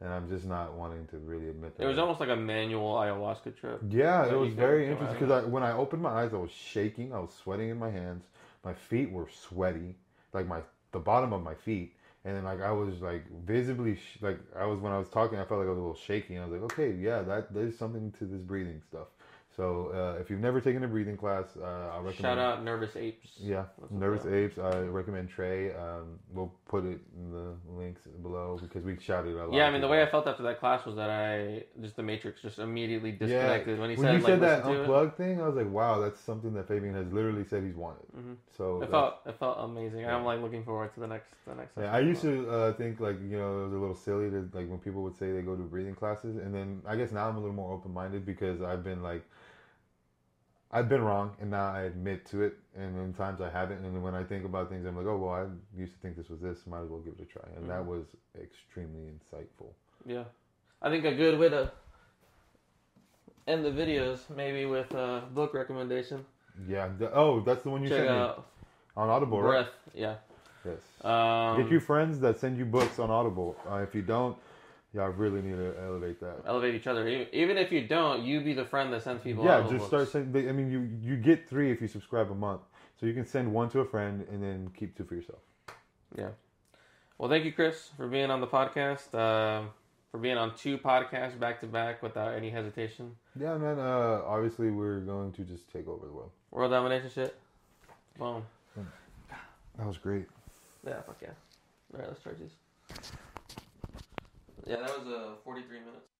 and 0.00 0.12
I'm 0.12 0.28
just 0.28 0.44
not 0.44 0.74
wanting 0.74 1.06
to 1.08 1.18
really 1.18 1.48
admit 1.48 1.76
that. 1.78 1.84
It 1.84 1.88
was 1.88 1.98
almost 1.98 2.20
like 2.20 2.28
a 2.28 2.36
manual 2.36 2.94
ayahuasca 2.94 3.56
trip. 3.58 3.80
Yeah, 3.88 4.26
it 4.26 4.38
was 4.38 4.52
very 4.52 4.88
interesting 4.88 5.18
because 5.18 5.44
I, 5.44 5.46
when 5.48 5.62
I 5.62 5.72
opened 5.72 6.02
my 6.02 6.10
eyes, 6.10 6.34
I 6.34 6.36
was 6.36 6.50
shaking. 6.50 7.14
I 7.14 7.18
was 7.20 7.32
sweating 7.42 7.70
in 7.70 7.78
my 7.78 7.90
hands. 7.90 8.24
My 8.64 8.74
feet 8.74 9.10
were 9.10 9.28
sweaty, 9.48 9.94
like 10.34 10.46
my 10.46 10.60
the 10.92 10.98
bottom 10.98 11.32
of 11.32 11.42
my 11.42 11.54
feet, 11.54 11.94
and 12.24 12.36
then 12.36 12.44
like 12.44 12.60
I 12.60 12.70
was 12.70 13.00
like 13.00 13.24
visibly 13.46 13.96
sh- 13.96 14.18
like 14.20 14.38
I 14.54 14.66
was 14.66 14.78
when 14.80 14.92
I 14.92 14.98
was 14.98 15.08
talking, 15.08 15.38
I 15.38 15.44
felt 15.44 15.60
like 15.60 15.68
I 15.68 15.70
was 15.70 15.78
a 15.78 15.82
little 15.82 15.96
shaky. 15.96 16.34
And 16.34 16.44
I 16.44 16.48
was 16.48 16.60
like, 16.60 16.72
okay, 16.72 16.92
yeah, 16.92 17.22
that 17.22 17.52
there's 17.54 17.76
something 17.78 18.12
to 18.18 18.26
this 18.26 18.40
breathing 18.42 18.82
stuff. 18.88 19.08
So 19.56 19.92
uh, 19.94 20.20
if 20.20 20.30
you've 20.30 20.40
never 20.40 20.60
taken 20.60 20.82
a 20.82 20.88
breathing 20.88 21.16
class, 21.16 21.44
uh, 21.56 21.64
I 21.64 21.96
recommend. 21.98 22.16
Shout 22.16 22.38
out 22.38 22.64
Nervous 22.64 22.96
Apes. 22.96 23.28
Yeah, 23.38 23.64
That's 23.80 23.92
Nervous 23.92 24.26
Apes. 24.26 24.58
I 24.58 24.80
recommend 24.80 25.28
Trey. 25.30 25.72
Um, 25.72 26.18
we'll 26.32 26.52
put 26.66 26.84
it 26.84 26.98
in 27.16 27.30
the 27.30 27.54
links 27.72 28.00
below 28.22 28.58
because 28.60 28.82
we 28.84 28.96
shouted 29.00 29.34
a 29.34 29.46
lot. 29.46 29.52
Yeah, 29.52 29.66
I 29.66 29.70
mean 29.70 29.80
the 29.80 29.86
way 29.86 30.02
I 30.02 30.06
felt 30.10 30.26
after 30.26 30.42
that 30.42 30.58
class 30.58 30.84
was 30.84 30.96
that 30.96 31.08
I 31.08 31.62
just 31.80 31.94
the 31.94 32.02
Matrix 32.02 32.42
just 32.42 32.58
immediately 32.58 33.12
disconnected 33.12 33.78
when 33.78 33.90
he 33.90 33.96
when 33.96 34.06
said 34.06 34.12
you 34.14 34.18
like 34.18 34.26
said 34.26 34.40
that 34.40 34.64
to 34.64 34.72
it. 34.72 34.80
unplugged 34.80 35.16
thing, 35.16 35.40
I 35.40 35.46
was 35.46 35.54
like, 35.54 35.70
wow, 35.70 36.00
that's 36.00 36.18
something 36.20 36.52
that 36.54 36.66
Fabian 36.66 36.94
has 36.94 37.12
literally 37.12 37.44
said 37.44 37.62
he's 37.62 37.76
wanted. 37.76 38.06
Mhm. 38.16 38.36
So 38.56 38.82
It 38.82 38.90
felt 38.90 39.14
it 39.24 39.38
felt 39.38 39.58
amazing. 39.60 40.00
Yeah. 40.00 40.16
I'm 40.16 40.24
like 40.24 40.40
looking 40.40 40.64
forward 40.64 40.92
to 40.94 41.00
the 41.00 41.06
next 41.06 41.28
the 41.46 41.54
next. 41.54 41.76
yeah, 41.78 41.92
I 41.94 42.00
used 42.00 42.22
to 42.22 42.50
uh, 42.50 42.72
think 42.72 42.98
like 42.98 43.20
you 43.22 43.38
know 43.38 43.60
it 43.60 43.64
was 43.66 43.72
a 43.72 43.76
little 43.76 43.94
silly 43.94 44.30
to 44.30 44.48
like 44.52 44.68
when 44.68 44.78
people 44.78 45.04
would 45.04 45.16
say 45.16 45.30
they 45.30 45.42
go 45.42 45.54
to 45.54 45.62
breathing 45.62 45.94
classes, 45.94 46.38
and 46.38 46.52
then 46.52 46.82
I 46.86 46.96
guess 46.96 47.12
now 47.12 47.28
I'm 47.28 47.36
a 47.36 47.40
little 47.40 47.54
more 47.54 47.72
open 47.72 47.92
minded 47.94 48.26
because 48.26 48.60
I've 48.62 48.82
been 48.82 49.00
like. 49.00 49.22
I've 50.74 50.88
been 50.88 51.02
wrong, 51.02 51.36
and 51.40 51.52
now 51.52 51.72
I 51.72 51.82
admit 51.82 52.26
to 52.26 52.42
it. 52.42 52.54
And 52.76 52.98
in 52.98 53.14
times 53.14 53.40
I 53.40 53.48
haven't, 53.48 53.76
and 53.84 53.94
then 53.94 54.02
when 54.02 54.16
I 54.16 54.24
think 54.24 54.44
about 54.44 54.68
things, 54.68 54.84
I'm 54.84 54.96
like, 54.96 55.06
"Oh 55.06 55.16
well, 55.16 55.30
I 55.30 55.46
used 55.80 55.92
to 55.94 55.98
think 56.00 56.16
this 56.16 56.28
was 56.28 56.40
this. 56.40 56.66
Might 56.66 56.80
as 56.82 56.88
well 56.88 56.98
give 56.98 57.14
it 57.16 57.22
a 57.22 57.26
try." 57.26 57.48
And 57.56 57.70
that 57.70 57.82
Mhm. 57.82 57.86
was 57.86 58.06
extremely 58.36 59.04
insightful. 59.14 59.72
Yeah, 60.04 60.24
I 60.82 60.90
think 60.90 61.04
a 61.04 61.14
good 61.14 61.38
way 61.38 61.48
to 61.48 61.70
end 63.46 63.64
the 63.64 63.70
videos 63.70 64.28
maybe 64.30 64.66
with 64.66 64.92
a 64.94 65.22
book 65.32 65.54
recommendation. 65.54 66.26
Yeah. 66.66 66.88
oh, 67.12 67.40
that's 67.40 67.62
the 67.62 67.70
one 67.70 67.82
you 67.82 67.88
Check 67.88 67.98
sent 67.98 68.10
me 68.10 68.44
on 68.96 69.08
Audible, 69.08 69.40
right? 69.42 69.48
Breath. 69.50 69.74
Yeah. 69.94 70.16
Yes. 70.64 71.04
Um, 71.04 71.62
Get 71.62 71.70
you 71.70 71.78
friends 71.78 72.18
that 72.20 72.38
send 72.38 72.58
you 72.58 72.64
books 72.64 72.98
on 72.98 73.10
Audible. 73.10 73.56
Uh, 73.70 73.76
if 73.76 73.94
you 73.94 74.02
don't, 74.02 74.36
y'all 74.94 75.10
really 75.10 75.42
need 75.42 75.56
to 75.56 75.74
elevate 75.82 76.20
that. 76.20 76.42
elevate 76.46 76.74
each 76.74 76.86
other. 76.86 77.06
Even, 77.32 77.58
if 77.58 77.72
you 77.72 77.86
don't, 77.86 78.22
you 78.22 78.40
be 78.40 78.54
the 78.54 78.64
friend 78.64 78.92
that 78.92 79.02
sends 79.02 79.22
people. 79.22 79.44
yeah, 79.44 79.66
just 79.68 79.86
start 79.86 80.08
sending. 80.08 80.48
I 80.48 80.52
mean, 80.52 80.70
you 80.70 80.88
you 81.02 81.16
get 81.16 81.48
three 81.48 81.70
if 81.70 81.80
you 81.80 81.88
subscribe 81.88 82.30
a 82.30 82.34
month, 82.34 82.62
so 82.98 83.06
you 83.06 83.14
can 83.14 83.26
send 83.26 83.52
one 83.52 83.68
to 83.70 83.80
a 83.80 83.84
friend 83.84 84.26
and 84.30 84.42
then 84.42 84.70
keep 84.76 84.96
two 84.96 85.04
for 85.04 85.14
yourself. 85.14 85.40
Yeah. 86.16 86.30
Well, 87.18 87.28
thank 87.28 87.44
you, 87.44 87.52
Chris, 87.52 87.90
for 87.96 88.06
being 88.06 88.30
on 88.30 88.40
the 88.40 88.46
podcast. 88.46 89.14
Um, 89.14 89.70
for 90.14 90.18
being 90.18 90.36
on 90.36 90.54
two 90.54 90.78
podcasts 90.78 91.36
back 91.36 91.58
to 91.58 91.66
back 91.66 92.00
without 92.00 92.34
any 92.34 92.48
hesitation. 92.48 93.16
Yeah, 93.36 93.56
man. 93.58 93.80
Uh, 93.80 94.22
obviously, 94.24 94.70
we're 94.70 95.00
going 95.00 95.32
to 95.32 95.42
just 95.42 95.68
take 95.72 95.88
over 95.88 96.06
the 96.06 96.12
world. 96.12 96.30
World 96.52 96.70
domination 96.70 97.10
shit. 97.12 97.36
Boom. 98.16 98.44
That 99.76 99.86
was 99.86 99.98
great. 99.98 100.26
Yeah, 100.86 101.00
fuck 101.00 101.16
yeah. 101.20 101.30
All 101.92 101.98
right, 101.98 102.08
let's 102.08 102.22
charge 102.22 102.36
these. 102.38 103.10
Yeah, 104.66 104.76
that 104.76 104.98
was 104.98 105.06
uh, 105.06 105.34
43 105.44 105.80
minutes. 105.80 106.13